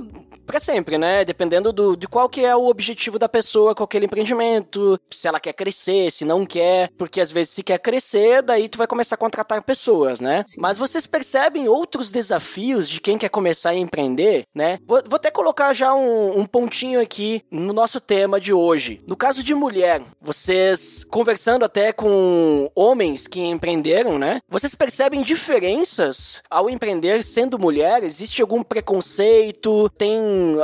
para 0.47 0.59
sempre, 0.59 0.97
né? 0.97 1.25
Dependendo 1.25 1.73
do, 1.73 1.95
de 1.95 2.07
qual 2.07 2.29
que 2.29 2.43
é 2.43 2.55
o 2.55 2.67
objetivo 2.67 3.19
da 3.19 3.27
pessoa 3.27 3.75
com 3.75 3.83
aquele 3.83 4.05
empreendimento, 4.05 4.97
se 5.11 5.27
ela 5.27 5.39
quer 5.39 5.53
crescer, 5.53 6.09
se 6.09 6.23
não 6.23 6.45
quer, 6.45 6.89
porque 6.97 7.19
às 7.19 7.29
vezes 7.29 7.53
se 7.53 7.61
quer 7.61 7.77
crescer, 7.77 8.41
daí 8.41 8.69
tu 8.69 8.77
vai 8.77 8.87
começar 8.87 9.15
a 9.15 9.17
contratar 9.17 9.61
pessoas, 9.63 10.21
né? 10.21 10.45
Sim. 10.47 10.61
Mas 10.61 10.77
vocês 10.77 11.05
percebem 11.05 11.67
outros 11.67 12.09
desafios 12.09 12.87
de 12.87 13.01
quem 13.01 13.17
quer 13.17 13.29
começar 13.29 13.71
a 13.71 13.75
empreender, 13.75 14.45
né? 14.55 14.79
Vou, 14.87 15.03
vou 15.05 15.17
até 15.17 15.29
colocar 15.29 15.73
já 15.73 15.93
um, 15.93 16.16
um 16.35 16.45
pontinho 16.45 17.01
aqui 17.01 17.43
no 17.51 17.73
nosso 17.73 17.99
tema 17.99 18.39
de 18.39 18.53
hoje. 18.53 18.99
No 19.07 19.15
caso 19.15 19.43
de 19.43 19.53
mulher, 19.53 20.01
vocês 20.21 21.03
conversando 21.03 21.65
até 21.65 21.91
com 21.91 22.69
homens 22.75 23.27
que 23.27 23.39
empreenderam, 23.41 24.17
né? 24.17 24.41
Vocês 24.49 24.75
percebem 24.75 25.21
diferenças 25.21 26.41
ao 26.49 26.69
empreender 26.69 27.23
sendo 27.23 27.59
mulher? 27.59 28.03
Existe 28.03 28.41
algum 28.41 28.63
preconceito? 28.63 29.89
Tem 29.97 30.19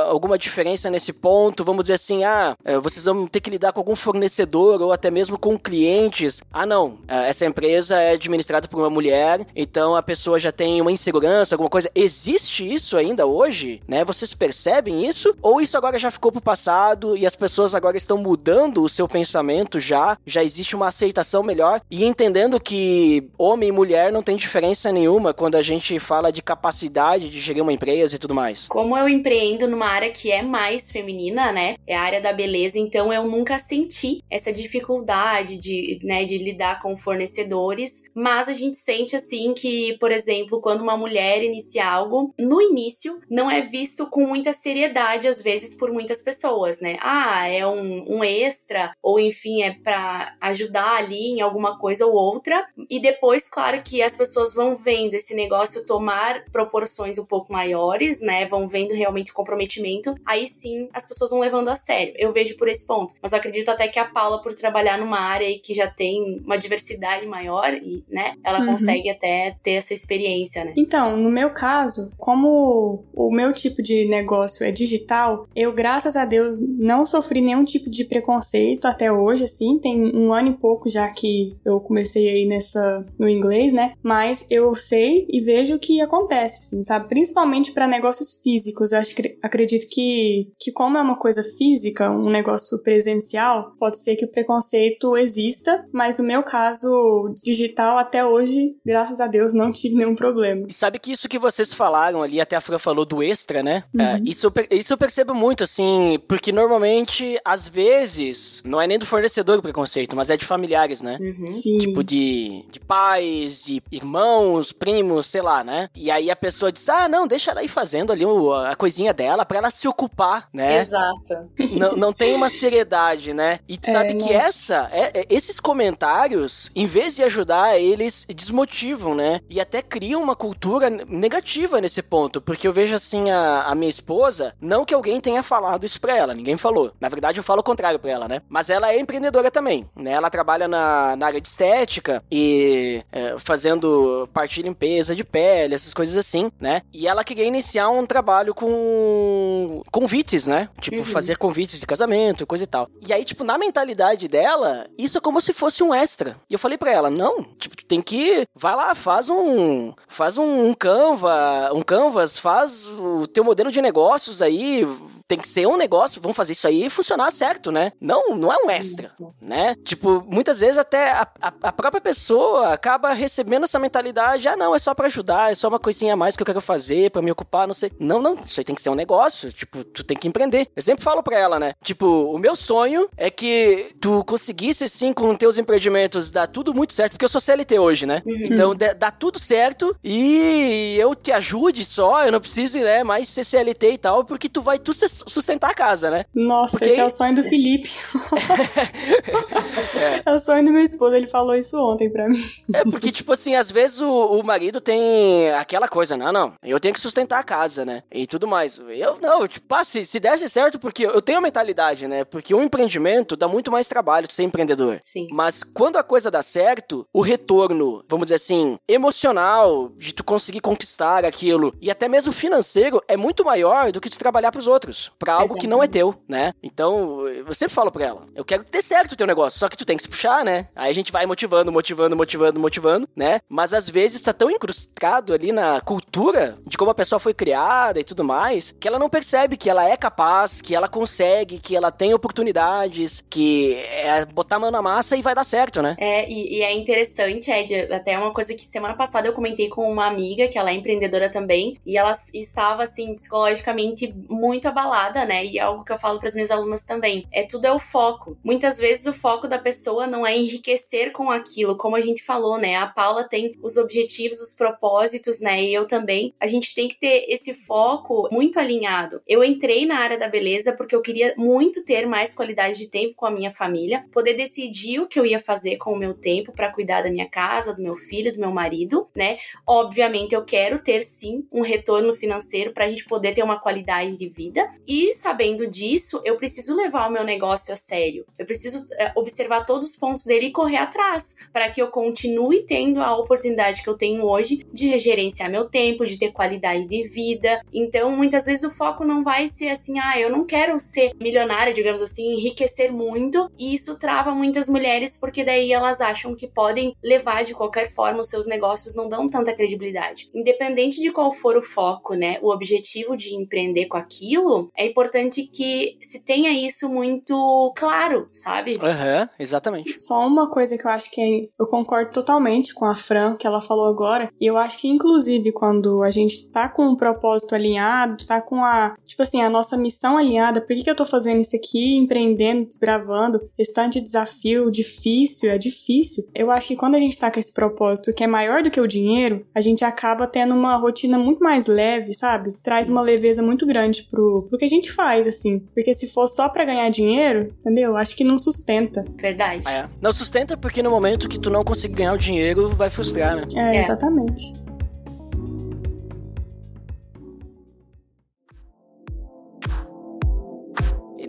alguma 0.06 0.38
diferença 0.38 0.90
nesse 0.90 1.12
ponto? 1.12 1.64
Vamos 1.64 1.84
dizer 1.84 1.94
assim, 1.94 2.24
ah, 2.24 2.56
é, 2.64 2.78
vocês 2.78 3.04
vão 3.04 3.26
ter 3.26 3.40
que 3.40 3.50
lidar 3.50 3.72
com 3.72 3.80
algum 3.80 3.96
fornecedor 3.96 4.80
ou 4.82 4.92
até 4.92 5.10
mesmo 5.10 5.38
com 5.38 5.58
clientes. 5.58 6.42
Ah, 6.52 6.66
não, 6.66 6.98
é, 7.08 7.28
essa 7.28 7.46
empresa 7.46 8.00
é 8.00 8.12
administrada 8.12 8.68
por 8.68 8.78
uma 8.78 8.90
mulher, 8.90 9.46
então 9.54 9.94
a 9.96 10.02
pessoa 10.02 10.38
já 10.38 10.52
tem 10.52 10.80
uma 10.80 10.92
insegurança, 10.92 11.54
alguma 11.54 11.70
coisa. 11.70 11.90
Existe 11.94 12.70
isso 12.72 12.96
ainda 12.96 13.26
hoje, 13.26 13.82
né? 13.86 14.04
Vocês 14.04 14.34
percebem 14.34 15.06
isso? 15.06 15.34
Ou 15.44 15.60
isso 15.60 15.76
agora 15.76 15.98
já 15.98 16.10
ficou 16.10 16.32
pro 16.32 16.40
passado 16.40 17.14
e 17.18 17.26
as 17.26 17.36
pessoas 17.36 17.74
agora 17.74 17.98
estão 17.98 18.16
mudando 18.16 18.82
o 18.82 18.88
seu 18.88 19.06
pensamento 19.06 19.78
já? 19.78 20.16
Já 20.24 20.42
existe 20.42 20.74
uma 20.74 20.86
aceitação 20.86 21.42
melhor 21.42 21.82
e 21.90 22.02
entendendo 22.06 22.58
que 22.58 23.28
homem 23.36 23.68
e 23.68 23.72
mulher 23.72 24.10
não 24.10 24.22
tem 24.22 24.36
diferença 24.36 24.90
nenhuma 24.90 25.34
quando 25.34 25.56
a 25.56 25.62
gente 25.62 25.98
fala 25.98 26.32
de 26.32 26.40
capacidade 26.40 27.28
de 27.28 27.38
gerir 27.38 27.62
uma 27.62 27.74
empresa 27.74 28.16
e 28.16 28.18
tudo 28.18 28.34
mais. 28.34 28.66
Como 28.68 28.96
eu 28.96 29.06
empreendo 29.06 29.68
numa 29.68 29.86
área 29.86 30.10
que 30.10 30.32
é 30.32 30.40
mais 30.40 30.90
feminina, 30.90 31.52
né? 31.52 31.76
É 31.86 31.94
a 31.94 32.00
área 32.00 32.22
da 32.22 32.32
beleza, 32.32 32.78
então 32.78 33.12
eu 33.12 33.28
nunca 33.28 33.58
senti 33.58 34.24
essa 34.30 34.50
dificuldade 34.50 35.58
de, 35.58 36.00
né, 36.02 36.24
de 36.24 36.38
lidar 36.38 36.80
com 36.80 36.96
fornecedores, 36.96 38.04
mas 38.14 38.48
a 38.48 38.54
gente 38.54 38.78
sente 38.78 39.14
assim 39.14 39.52
que, 39.52 39.98
por 39.98 40.10
exemplo, 40.10 40.62
quando 40.62 40.80
uma 40.80 40.96
mulher 40.96 41.42
inicia 41.42 41.86
algo, 41.86 42.32
no 42.38 42.62
início 42.62 43.20
não 43.28 43.50
é 43.50 43.60
visto 43.60 44.06
com 44.06 44.26
muita 44.26 44.54
seriedade, 44.54 45.23
às 45.28 45.42
vezes, 45.42 45.76
por 45.76 45.92
muitas 45.92 46.22
pessoas, 46.22 46.80
né? 46.80 46.96
Ah, 47.00 47.48
é 47.48 47.66
um, 47.66 48.04
um 48.08 48.24
extra, 48.24 48.92
ou 49.02 49.18
enfim, 49.18 49.62
é 49.62 49.72
para 49.72 50.34
ajudar 50.40 50.96
ali 50.96 51.32
em 51.32 51.40
alguma 51.40 51.78
coisa 51.78 52.06
ou 52.06 52.14
outra. 52.14 52.66
E 52.88 53.00
depois, 53.00 53.48
claro 53.48 53.82
que 53.82 54.02
as 54.02 54.16
pessoas 54.16 54.54
vão 54.54 54.76
vendo 54.76 55.14
esse 55.14 55.34
negócio 55.34 55.86
tomar 55.86 56.44
proporções 56.52 57.18
um 57.18 57.24
pouco 57.24 57.52
maiores, 57.52 58.20
né? 58.20 58.46
Vão 58.46 58.68
vendo 58.68 58.94
realmente 58.94 59.30
o 59.30 59.34
comprometimento. 59.34 60.14
Aí 60.24 60.46
sim 60.46 60.88
as 60.92 61.06
pessoas 61.06 61.30
vão 61.30 61.40
levando 61.40 61.68
a 61.68 61.74
sério. 61.74 62.14
Eu 62.16 62.32
vejo 62.32 62.56
por 62.56 62.68
esse 62.68 62.86
ponto. 62.86 63.14
Mas 63.22 63.32
eu 63.32 63.38
acredito 63.38 63.68
até 63.68 63.88
que 63.88 63.98
a 63.98 64.04
Paula, 64.04 64.42
por 64.42 64.54
trabalhar 64.54 64.98
numa 64.98 65.20
área 65.20 65.46
que 65.58 65.74
já 65.74 65.86
tem 65.88 66.40
uma 66.44 66.56
diversidade 66.56 67.26
maior, 67.26 67.72
e, 67.74 68.04
né, 68.08 68.34
ela 68.44 68.60
uhum. 68.60 68.66
consegue 68.66 69.10
até 69.10 69.56
ter 69.62 69.72
essa 69.72 69.94
experiência, 69.94 70.64
né? 70.64 70.72
Então, 70.76 71.16
no 71.16 71.30
meu 71.30 71.50
caso, 71.50 72.12
como 72.18 73.04
o 73.14 73.30
meu 73.30 73.52
tipo 73.52 73.82
de 73.82 74.06
negócio 74.06 74.64
é 74.64 74.70
digital, 74.70 75.13
eu, 75.54 75.72
graças 75.72 76.16
a 76.16 76.24
Deus, 76.24 76.58
não 76.60 77.06
sofri 77.06 77.40
nenhum 77.40 77.64
tipo 77.64 77.90
de 77.90 78.04
preconceito 78.04 78.86
até 78.86 79.10
hoje, 79.10 79.44
assim. 79.44 79.78
Tem 79.78 80.14
um 80.16 80.32
ano 80.32 80.50
e 80.50 80.56
pouco 80.56 80.88
já 80.88 81.08
que 81.08 81.56
eu 81.64 81.80
comecei 81.80 82.28
aí 82.28 82.46
nessa 82.46 83.04
no 83.18 83.28
inglês, 83.28 83.72
né? 83.72 83.94
Mas 84.02 84.46
eu 84.50 84.74
sei 84.74 85.26
e 85.28 85.40
vejo 85.40 85.78
que 85.78 86.00
acontece, 86.00 86.58
assim, 86.60 86.84
sabe? 86.84 87.08
Principalmente 87.08 87.72
para 87.72 87.86
negócios 87.86 88.40
físicos. 88.42 88.92
Eu 88.92 88.98
acho, 88.98 89.14
acredito 89.42 89.88
que, 89.90 90.52
que 90.58 90.72
como 90.72 90.98
é 90.98 91.02
uma 91.02 91.18
coisa 91.18 91.42
física, 91.42 92.10
um 92.10 92.30
negócio 92.30 92.82
presencial, 92.82 93.74
pode 93.78 93.98
ser 93.98 94.16
que 94.16 94.24
o 94.24 94.30
preconceito 94.30 95.16
exista, 95.16 95.84
mas 95.92 96.16
no 96.16 96.24
meu 96.24 96.42
caso 96.42 97.34
digital 97.42 97.98
até 97.98 98.24
hoje, 98.24 98.74
graças 98.84 99.20
a 99.20 99.26
Deus, 99.26 99.54
não 99.54 99.72
tive 99.72 99.96
nenhum 99.96 100.14
problema. 100.14 100.66
E 100.68 100.72
sabe 100.72 100.98
que 100.98 101.12
isso 101.12 101.28
que 101.28 101.38
vocês 101.38 101.72
falaram 101.72 102.22
ali, 102.22 102.40
até 102.40 102.56
a 102.56 102.60
Fran 102.60 102.78
falou 102.78 103.04
do 103.04 103.22
extra, 103.22 103.62
né? 103.62 103.84
Uhum. 103.94 104.00
É, 104.00 104.20
isso, 104.24 104.52
isso 104.70 104.92
eu 104.92 104.98
percebo 105.04 105.34
muito, 105.34 105.62
assim, 105.62 106.18
porque 106.26 106.50
normalmente, 106.50 107.38
às 107.44 107.68
vezes, 107.68 108.62
não 108.64 108.80
é 108.80 108.86
nem 108.86 108.98
do 108.98 109.04
fornecedor 109.04 109.58
o 109.58 109.62
preconceito, 109.62 110.16
mas 110.16 110.30
é 110.30 110.36
de 110.36 110.46
familiares, 110.46 111.02
né? 111.02 111.18
Uhum. 111.20 111.44
Tipo 111.78 112.02
de, 112.02 112.64
de 112.70 112.80
pais, 112.80 113.64
de 113.66 113.82
irmãos, 113.92 114.72
primos, 114.72 115.26
sei 115.26 115.42
lá, 115.42 115.62
né? 115.62 115.90
E 115.94 116.10
aí 116.10 116.30
a 116.30 116.36
pessoa 116.36 116.72
diz, 116.72 116.88
ah, 116.88 117.06
não, 117.06 117.26
deixa 117.26 117.50
ela 117.50 117.62
ir 117.62 117.68
fazendo 117.68 118.12
ali 118.12 118.24
a 118.66 118.74
coisinha 118.74 119.12
dela 119.12 119.44
pra 119.44 119.58
ela 119.58 119.70
se 119.70 119.86
ocupar, 119.86 120.48
né? 120.54 120.80
Exato. 120.80 121.50
Não, 121.74 121.96
não 121.96 122.12
tem 122.12 122.34
uma 122.34 122.48
seriedade, 122.48 123.34
né? 123.34 123.58
E 123.68 123.76
tu 123.76 123.90
é, 123.90 123.92
sabe 123.92 124.14
que 124.14 124.32
essa, 124.32 124.88
é, 124.92 125.20
é, 125.20 125.26
esses 125.28 125.58
comentários, 125.58 126.70
em 126.74 126.86
vez 126.86 127.16
de 127.16 127.22
ajudar, 127.24 127.78
eles 127.78 128.26
desmotivam, 128.28 129.14
né? 129.14 129.40
E 129.50 129.60
até 129.60 129.82
criam 129.82 130.22
uma 130.22 130.36
cultura 130.36 130.88
negativa 130.88 131.80
nesse 131.80 132.00
ponto, 132.00 132.40
porque 132.40 132.68
eu 132.68 132.72
vejo 132.72 132.94
assim 132.94 133.30
a, 133.30 133.62
a 133.62 133.74
minha 133.74 133.90
esposa, 133.90 134.54
não 134.60 134.84
que 134.84 134.93
alguém 134.94 135.20
tenha 135.20 135.42
falado 135.42 135.84
isso 135.84 136.00
pra 136.00 136.16
ela, 136.16 136.34
ninguém 136.34 136.56
falou. 136.56 136.92
Na 137.00 137.08
verdade, 137.08 137.38
eu 137.38 137.44
falo 137.44 137.60
o 137.60 137.64
contrário 137.64 137.98
pra 137.98 138.10
ela, 138.10 138.28
né? 138.28 138.42
Mas 138.48 138.70
ela 138.70 138.92
é 138.92 138.98
empreendedora 138.98 139.50
também, 139.50 139.88
né? 139.94 140.12
Ela 140.12 140.30
trabalha 140.30 140.68
na, 140.68 141.16
na 141.16 141.26
área 141.26 141.40
de 141.40 141.48
estética 141.48 142.22
e 142.30 143.02
é, 143.12 143.36
fazendo 143.38 144.28
parte 144.32 144.56
de 144.56 144.62
limpeza 144.62 145.14
de 145.14 145.24
pele, 145.24 145.74
essas 145.74 145.94
coisas 145.94 146.16
assim, 146.16 146.50
né? 146.60 146.82
E 146.92 147.06
ela 147.06 147.24
queria 147.24 147.44
iniciar 147.44 147.88
um 147.90 148.06
trabalho 148.06 148.54
com 148.54 149.82
convites, 149.90 150.46
né? 150.46 150.68
Tipo, 150.80 150.98
uhum. 150.98 151.04
fazer 151.04 151.36
convites 151.36 151.80
de 151.80 151.86
casamento, 151.86 152.46
coisa 152.46 152.64
e 152.64 152.66
tal. 152.66 152.88
E 153.06 153.12
aí, 153.12 153.24
tipo, 153.24 153.44
na 153.44 153.58
mentalidade 153.58 154.28
dela, 154.28 154.86
isso 154.98 155.18
é 155.18 155.20
como 155.20 155.40
se 155.40 155.52
fosse 155.52 155.82
um 155.82 155.94
extra. 155.94 156.36
E 156.48 156.54
eu 156.54 156.58
falei 156.58 156.78
para 156.78 156.92
ela, 156.92 157.10
não, 157.10 157.42
tipo, 157.58 157.76
tu 157.76 157.84
tem 157.84 158.00
que, 158.00 158.46
vai 158.54 158.74
lá, 158.74 158.94
faz 158.94 159.28
um, 159.28 159.92
faz 160.08 160.38
um, 160.38 160.68
um 160.68 160.74
Canva, 160.74 161.70
um 161.72 161.82
Canvas, 161.82 162.38
faz 162.38 162.88
o 162.88 163.26
teu 163.26 163.44
modelo 163.44 163.70
de 163.70 163.82
negócios 163.82 164.42
aí, 164.42 164.83
Merci. 164.84 165.13
Tem 165.26 165.38
que 165.38 165.48
ser 165.48 165.66
um 165.66 165.76
negócio, 165.76 166.20
vamos 166.20 166.36
fazer 166.36 166.52
isso 166.52 166.66
aí 166.66 166.90
funcionar 166.90 167.30
certo, 167.30 167.72
né? 167.72 167.92
Não, 168.00 168.36
não 168.36 168.52
é 168.52 168.56
um 168.64 168.70
extra, 168.70 169.12
né? 169.40 169.74
Tipo, 169.84 170.24
muitas 170.28 170.60
vezes 170.60 170.78
até 170.78 171.12
a, 171.12 171.28
a, 171.40 171.52
a 171.62 171.72
própria 171.72 172.00
pessoa 172.00 172.72
acaba 172.72 173.12
recebendo 173.12 173.64
essa 173.64 173.78
mentalidade, 173.78 174.46
ah, 174.48 174.56
não, 174.56 174.74
é 174.74 174.78
só 174.78 174.94
para 174.94 175.06
ajudar, 175.06 175.50
é 175.50 175.54
só 175.54 175.68
uma 175.68 175.78
coisinha 175.78 176.12
a 176.12 176.16
mais 176.16 176.36
que 176.36 176.42
eu 176.42 176.46
quero 176.46 176.60
fazer 176.60 177.10
para 177.10 177.22
me 177.22 177.30
ocupar, 177.30 177.66
não 177.66 177.74
sei. 177.74 177.90
Não, 177.98 178.20
não, 178.20 178.34
isso 178.34 178.60
aí 178.60 178.64
tem 178.64 178.74
que 178.74 178.82
ser 178.82 178.90
um 178.90 178.94
negócio, 178.94 179.52
tipo, 179.52 179.82
tu 179.82 180.04
tem 180.04 180.16
que 180.16 180.28
empreender. 180.28 180.68
Eu 180.76 180.82
sempre 180.82 181.02
falo 181.02 181.22
pra 181.22 181.38
ela, 181.38 181.58
né? 181.58 181.74
Tipo, 181.82 182.06
o 182.06 182.38
meu 182.38 182.54
sonho 182.54 183.08
é 183.16 183.30
que 183.30 183.94
tu 184.00 184.22
conseguisse, 184.24 184.88
sim, 184.88 185.12
com 185.12 185.34
teus 185.34 185.56
empreendimentos, 185.56 186.30
dar 186.30 186.46
tudo 186.46 186.74
muito 186.74 186.92
certo, 186.92 187.12
porque 187.12 187.24
eu 187.24 187.28
sou 187.28 187.40
CLT 187.40 187.78
hoje, 187.78 188.04
né? 188.06 188.22
Uhum. 188.26 188.36
Então, 188.42 188.74
dá 188.74 189.10
tudo 189.10 189.38
certo 189.38 189.96
e 190.04 190.96
eu 190.98 191.14
te 191.14 191.32
ajude 191.32 191.84
só, 191.84 192.24
eu 192.24 192.32
não 192.32 192.40
preciso, 192.40 192.78
né, 192.78 193.02
mais 193.02 193.28
ser 193.28 193.44
CLT 193.44 193.92
e 193.92 193.98
tal, 193.98 194.24
porque 194.24 194.48
tu 194.48 194.60
vai 194.60 194.78
tu 194.78 194.92
sustentar 195.26 195.70
a 195.70 195.74
casa, 195.74 196.10
né? 196.10 196.24
Nossa, 196.34 196.72
porque... 196.72 196.86
esse 196.86 197.00
é 197.00 197.04
o 197.04 197.10
sonho 197.10 197.34
do 197.34 197.42
Felipe. 197.42 197.90
é. 200.26 200.30
é 200.30 200.34
o 200.34 200.38
sonho 200.38 200.64
do 200.64 200.72
meu 200.72 200.82
esposo, 200.82 201.14
ele 201.14 201.26
falou 201.26 201.54
isso 201.54 201.76
ontem 201.78 202.10
pra 202.10 202.28
mim. 202.28 202.42
É, 202.72 202.84
porque, 202.84 203.12
tipo 203.12 203.32
assim, 203.32 203.54
às 203.54 203.70
vezes 203.70 204.00
o, 204.00 204.08
o 204.08 204.42
marido 204.42 204.80
tem 204.80 205.50
aquela 205.52 205.88
coisa, 205.88 206.16
não, 206.16 206.32
não, 206.32 206.52
eu 206.62 206.80
tenho 206.80 206.94
que 206.94 207.00
sustentar 207.00 207.38
a 207.38 207.44
casa, 207.44 207.84
né? 207.84 208.02
E 208.12 208.26
tudo 208.26 208.46
mais. 208.46 208.80
Eu, 208.88 209.18
não, 209.20 209.46
tipo, 209.46 209.72
ah, 209.74 209.84
se, 209.84 210.04
se 210.04 210.20
desse 210.20 210.48
certo, 210.48 210.78
porque 210.78 211.06
eu 211.06 211.22
tenho 211.22 211.38
a 211.38 211.42
mentalidade, 211.42 212.06
né? 212.06 212.24
Porque 212.24 212.54
um 212.54 212.62
empreendimento 212.62 213.36
dá 213.36 213.48
muito 213.48 213.70
mais 213.70 213.88
trabalho 213.88 214.26
de 214.26 214.32
ser 214.32 214.42
empreendedor. 214.42 214.98
Sim. 215.02 215.28
Mas 215.30 215.62
quando 215.62 215.96
a 215.96 216.02
coisa 216.02 216.30
dá 216.30 216.42
certo, 216.42 217.06
o 217.12 217.20
retorno, 217.20 218.04
vamos 218.08 218.26
dizer 218.26 218.36
assim, 218.36 218.78
emocional, 218.88 219.90
de 219.96 220.12
tu 220.12 220.24
conseguir 220.24 220.60
conquistar 220.60 221.24
aquilo, 221.24 221.74
e 221.80 221.90
até 221.90 222.08
mesmo 222.08 222.32
financeiro, 222.32 223.02
é 223.08 223.16
muito 223.16 223.44
maior 223.44 223.92
do 223.92 224.00
que 224.00 224.10
tu 224.10 224.18
trabalhar 224.18 224.50
pros 224.50 224.66
outros, 224.66 225.03
para 225.18 225.34
algo 225.34 225.44
Exatamente. 225.44 225.60
que 225.62 225.68
não 225.68 225.82
é 225.82 225.86
teu, 225.86 226.14
né? 226.28 226.52
Então, 226.62 227.26
eu 227.28 227.54
sempre 227.54 227.74
falo 227.74 227.90
pra 227.90 228.04
ela, 228.04 228.26
eu 228.34 228.44
quero 228.44 228.64
que 228.64 228.70
dê 228.70 228.82
certo 228.82 229.12
o 229.12 229.16
teu 229.16 229.26
negócio, 229.26 229.58
só 229.58 229.68
que 229.68 229.76
tu 229.76 229.84
tem 229.84 229.96
que 229.96 230.02
se 230.02 230.08
puxar, 230.08 230.44
né? 230.44 230.68
Aí 230.74 230.90
a 230.90 230.94
gente 230.94 231.12
vai 231.12 231.26
motivando, 231.26 231.70
motivando, 231.70 232.16
motivando, 232.16 232.60
motivando, 232.60 233.08
né? 233.14 233.40
Mas 233.48 233.72
às 233.72 233.88
vezes 233.88 234.22
tá 234.22 234.32
tão 234.32 234.50
incrustado 234.50 235.32
ali 235.32 235.52
na 235.52 235.80
cultura 235.80 236.56
de 236.66 236.76
como 236.76 236.90
a 236.90 236.94
pessoa 236.94 237.18
foi 237.18 237.34
criada 237.34 238.00
e 238.00 238.04
tudo 238.04 238.24
mais, 238.24 238.74
que 238.78 238.88
ela 238.88 238.98
não 238.98 239.08
percebe 239.08 239.56
que 239.56 239.70
ela 239.70 239.88
é 239.88 239.96
capaz, 239.96 240.60
que 240.60 240.74
ela 240.74 240.88
consegue, 240.88 241.58
que 241.58 241.76
ela 241.76 241.90
tem 241.90 242.14
oportunidades, 242.14 243.24
que 243.28 243.74
é 243.74 244.24
botar 244.24 244.56
a 244.56 244.58
mão 244.58 244.70
na 244.70 244.82
massa 244.82 245.16
e 245.16 245.22
vai 245.22 245.34
dar 245.34 245.44
certo, 245.44 245.82
né? 245.82 245.96
É, 245.98 246.28
e, 246.30 246.58
e 246.58 246.62
é 246.62 246.72
interessante, 246.72 247.50
Ed, 247.50 247.92
até 247.92 248.18
uma 248.18 248.32
coisa 248.32 248.54
que 248.54 248.66
semana 248.66 248.94
passada 248.94 249.26
eu 249.26 249.32
comentei 249.32 249.68
com 249.68 249.90
uma 249.90 250.06
amiga, 250.06 250.48
que 250.48 250.58
ela 250.58 250.70
é 250.70 250.74
empreendedora 250.74 251.30
também, 251.30 251.78
e 251.84 251.96
ela 251.96 252.16
estava, 252.32 252.84
assim, 252.84 253.14
psicologicamente 253.14 254.14
muito 254.28 254.68
abalada, 254.68 254.93
né? 255.26 255.44
E 255.44 255.58
é 255.58 255.62
algo 255.62 255.84
que 255.84 255.92
eu 255.92 255.98
falo 255.98 256.18
para 256.18 256.28
as 256.28 256.34
minhas 256.34 256.50
alunas 256.50 256.82
também. 256.82 257.26
É 257.32 257.42
tudo 257.42 257.66
é 257.66 257.72
o 257.72 257.78
foco. 257.78 258.36
Muitas 258.44 258.78
vezes 258.78 259.06
o 259.06 259.12
foco 259.12 259.48
da 259.48 259.58
pessoa 259.58 260.06
não 260.06 260.26
é 260.26 260.36
enriquecer 260.36 261.12
com 261.12 261.30
aquilo, 261.30 261.76
como 261.76 261.96
a 261.96 262.00
gente 262.00 262.22
falou, 262.22 262.58
né? 262.58 262.76
A 262.76 262.86
Paula 262.86 263.24
tem 263.24 263.58
os 263.62 263.76
objetivos, 263.76 264.40
os 264.40 264.56
propósitos, 264.56 265.40
né? 265.40 265.62
E 265.62 265.74
eu 265.74 265.86
também. 265.86 266.34
A 266.40 266.46
gente 266.46 266.74
tem 266.74 266.88
que 266.88 266.98
ter 266.98 267.26
esse 267.28 267.54
foco 267.54 268.28
muito 268.30 268.58
alinhado. 268.58 269.20
Eu 269.26 269.42
entrei 269.42 269.86
na 269.86 269.98
área 269.98 270.18
da 270.18 270.28
beleza 270.28 270.72
porque 270.72 270.94
eu 270.94 271.02
queria 271.02 271.34
muito 271.36 271.84
ter 271.84 272.06
mais 272.06 272.34
qualidade 272.34 272.78
de 272.78 272.88
tempo 272.88 273.14
com 273.14 273.26
a 273.26 273.30
minha 273.30 273.50
família, 273.50 274.04
poder 274.12 274.34
decidir 274.34 275.00
o 275.00 275.06
que 275.06 275.18
eu 275.18 275.26
ia 275.26 275.40
fazer 275.40 275.76
com 275.76 275.92
o 275.92 275.98
meu 275.98 276.14
tempo 276.14 276.52
para 276.52 276.72
cuidar 276.72 277.02
da 277.02 277.10
minha 277.10 277.28
casa, 277.28 277.74
do 277.74 277.82
meu 277.82 277.94
filho, 277.94 278.32
do 278.32 278.40
meu 278.40 278.50
marido, 278.50 279.08
né? 279.14 279.38
Obviamente 279.66 280.34
eu 280.34 280.44
quero 280.44 280.78
ter 280.78 281.02
sim 281.02 281.46
um 281.50 281.62
retorno 281.62 282.14
financeiro 282.14 282.72
para 282.72 282.84
a 282.84 282.88
gente 282.88 283.04
poder 283.04 283.34
ter 283.34 283.42
uma 283.42 283.58
qualidade 283.58 284.16
de 284.16 284.28
vida. 284.28 284.68
E 284.86 285.12
sabendo 285.14 285.66
disso, 285.66 286.20
eu 286.24 286.36
preciso 286.36 286.74
levar 286.74 287.08
o 287.08 287.12
meu 287.12 287.24
negócio 287.24 287.72
a 287.72 287.76
sério. 287.76 288.26
Eu 288.38 288.46
preciso 288.46 288.86
é, 288.92 289.12
observar 289.16 289.64
todos 289.64 289.90
os 289.90 289.96
pontos 289.96 290.24
dele 290.24 290.46
e 290.46 290.52
correr 290.52 290.76
atrás 290.76 291.34
para 291.52 291.70
que 291.70 291.80
eu 291.80 291.88
continue 291.88 292.64
tendo 292.64 293.00
a 293.00 293.16
oportunidade 293.16 293.82
que 293.82 293.88
eu 293.88 293.96
tenho 293.96 294.24
hoje 294.24 294.66
de 294.72 294.98
gerenciar 294.98 295.50
meu 295.50 295.68
tempo, 295.68 296.06
de 296.06 296.18
ter 296.18 296.32
qualidade 296.32 296.86
de 296.86 297.08
vida. 297.08 297.62
Então, 297.72 298.10
muitas 298.10 298.44
vezes 298.44 298.64
o 298.64 298.74
foco 298.74 299.04
não 299.04 299.22
vai 299.22 299.48
ser 299.48 299.68
assim, 299.68 299.98
ah, 299.98 300.18
eu 300.18 300.30
não 300.30 300.44
quero 300.44 300.78
ser 300.78 301.12
milionária, 301.20 301.72
digamos 301.72 302.02
assim, 302.02 302.34
enriquecer 302.34 302.92
muito. 302.92 303.50
E 303.58 303.74
isso 303.74 303.98
trava 303.98 304.34
muitas 304.34 304.68
mulheres 304.68 305.18
porque 305.18 305.44
daí 305.44 305.72
elas 305.72 306.00
acham 306.00 306.34
que 306.34 306.46
podem 306.46 306.94
levar 307.02 307.42
de 307.44 307.54
qualquer 307.54 307.90
forma 307.90 308.20
os 308.20 308.28
seus 308.28 308.46
negócios 308.46 308.94
não 308.94 309.08
dão 309.08 309.28
tanta 309.28 309.54
credibilidade. 309.54 310.30
Independente 310.34 311.00
de 311.00 311.10
qual 311.10 311.32
for 311.32 311.56
o 311.56 311.62
foco, 311.62 312.14
né, 312.14 312.38
o 312.42 312.50
objetivo 312.50 313.16
de 313.16 313.34
empreender 313.34 313.86
com 313.86 313.96
aquilo, 313.96 314.70
é 314.76 314.86
importante 314.86 315.42
que 315.44 315.98
se 316.02 316.20
tenha 316.20 316.50
isso 316.50 316.88
muito 316.88 317.72
claro, 317.76 318.28
sabe? 318.32 318.76
Aham, 318.80 319.22
uhum, 319.22 319.28
exatamente. 319.38 320.00
Só 320.00 320.26
uma 320.26 320.50
coisa 320.50 320.76
que 320.76 320.86
eu 320.86 320.90
acho 320.90 321.10
que 321.10 321.20
é, 321.20 321.46
eu 321.58 321.66
concordo 321.66 322.10
totalmente 322.10 322.74
com 322.74 322.84
a 322.84 322.94
Fran, 322.94 323.36
que 323.36 323.46
ela 323.46 323.60
falou 323.60 323.86
agora, 323.86 324.30
e 324.40 324.46
eu 324.46 324.56
acho 324.56 324.78
que 324.78 324.88
inclusive 324.88 325.52
quando 325.52 326.02
a 326.02 326.10
gente 326.10 326.48
tá 326.50 326.68
com 326.68 326.86
um 326.86 326.96
propósito 326.96 327.54
alinhado, 327.54 328.24
tá 328.26 328.40
com 328.40 328.64
a, 328.64 328.96
tipo 329.04 329.22
assim, 329.22 329.42
a 329.42 329.50
nossa 329.50 329.76
missão 329.76 330.18
alinhada, 330.18 330.60
por 330.60 330.74
que, 330.74 330.82
que 330.82 330.90
eu 330.90 330.96
tô 330.96 331.06
fazendo 331.06 331.40
isso 331.40 331.56
aqui, 331.56 331.96
empreendendo, 331.96 332.66
desbravando, 332.66 333.40
esse 333.58 333.72
tanto 333.72 333.94
de 333.94 334.00
desafio 334.00 334.70
difícil, 334.70 335.50
é 335.50 335.58
difícil. 335.58 336.24
Eu 336.34 336.50
acho 336.50 336.68
que 336.68 336.76
quando 336.76 336.96
a 336.96 336.98
gente 336.98 337.18
tá 337.18 337.30
com 337.30 337.38
esse 337.38 337.52
propósito 337.52 338.12
que 338.12 338.24
é 338.24 338.26
maior 338.26 338.62
do 338.62 338.70
que 338.70 338.80
o 338.80 338.88
dinheiro, 338.88 339.46
a 339.54 339.60
gente 339.60 339.84
acaba 339.84 340.26
tendo 340.26 340.54
uma 340.54 340.76
rotina 340.76 341.18
muito 341.18 341.42
mais 341.42 341.66
leve, 341.66 342.14
sabe? 342.14 342.54
Traz 342.62 342.88
uma 342.88 343.00
leveza 343.00 343.42
muito 343.42 343.66
grande 343.66 344.04
pro, 344.10 344.46
pro 344.48 344.58
que 344.68 344.74
a 344.74 344.76
gente 344.76 344.92
faz, 344.92 345.26
assim. 345.26 345.60
Porque 345.74 345.92
se 345.94 346.08
for 346.08 346.26
só 346.26 346.48
para 346.48 346.64
ganhar 346.64 346.88
dinheiro, 346.90 347.54
entendeu? 347.60 347.96
Acho 347.96 348.16
que 348.16 348.24
não 348.24 348.38
sustenta. 348.38 349.04
Verdade. 349.16 349.66
É. 349.68 349.86
Não 350.00 350.12
sustenta 350.12 350.56
porque 350.56 350.82
no 350.82 350.90
momento 350.90 351.28
que 351.28 351.38
tu 351.38 351.50
não 351.50 351.62
conseguir 351.64 351.94
ganhar 351.96 352.12
o 352.14 352.18
dinheiro, 352.18 352.68
vai 352.70 352.88
frustrar, 352.90 353.36
né? 353.36 353.42
É, 353.54 353.76
É. 353.76 353.80
exatamente. 353.80 354.52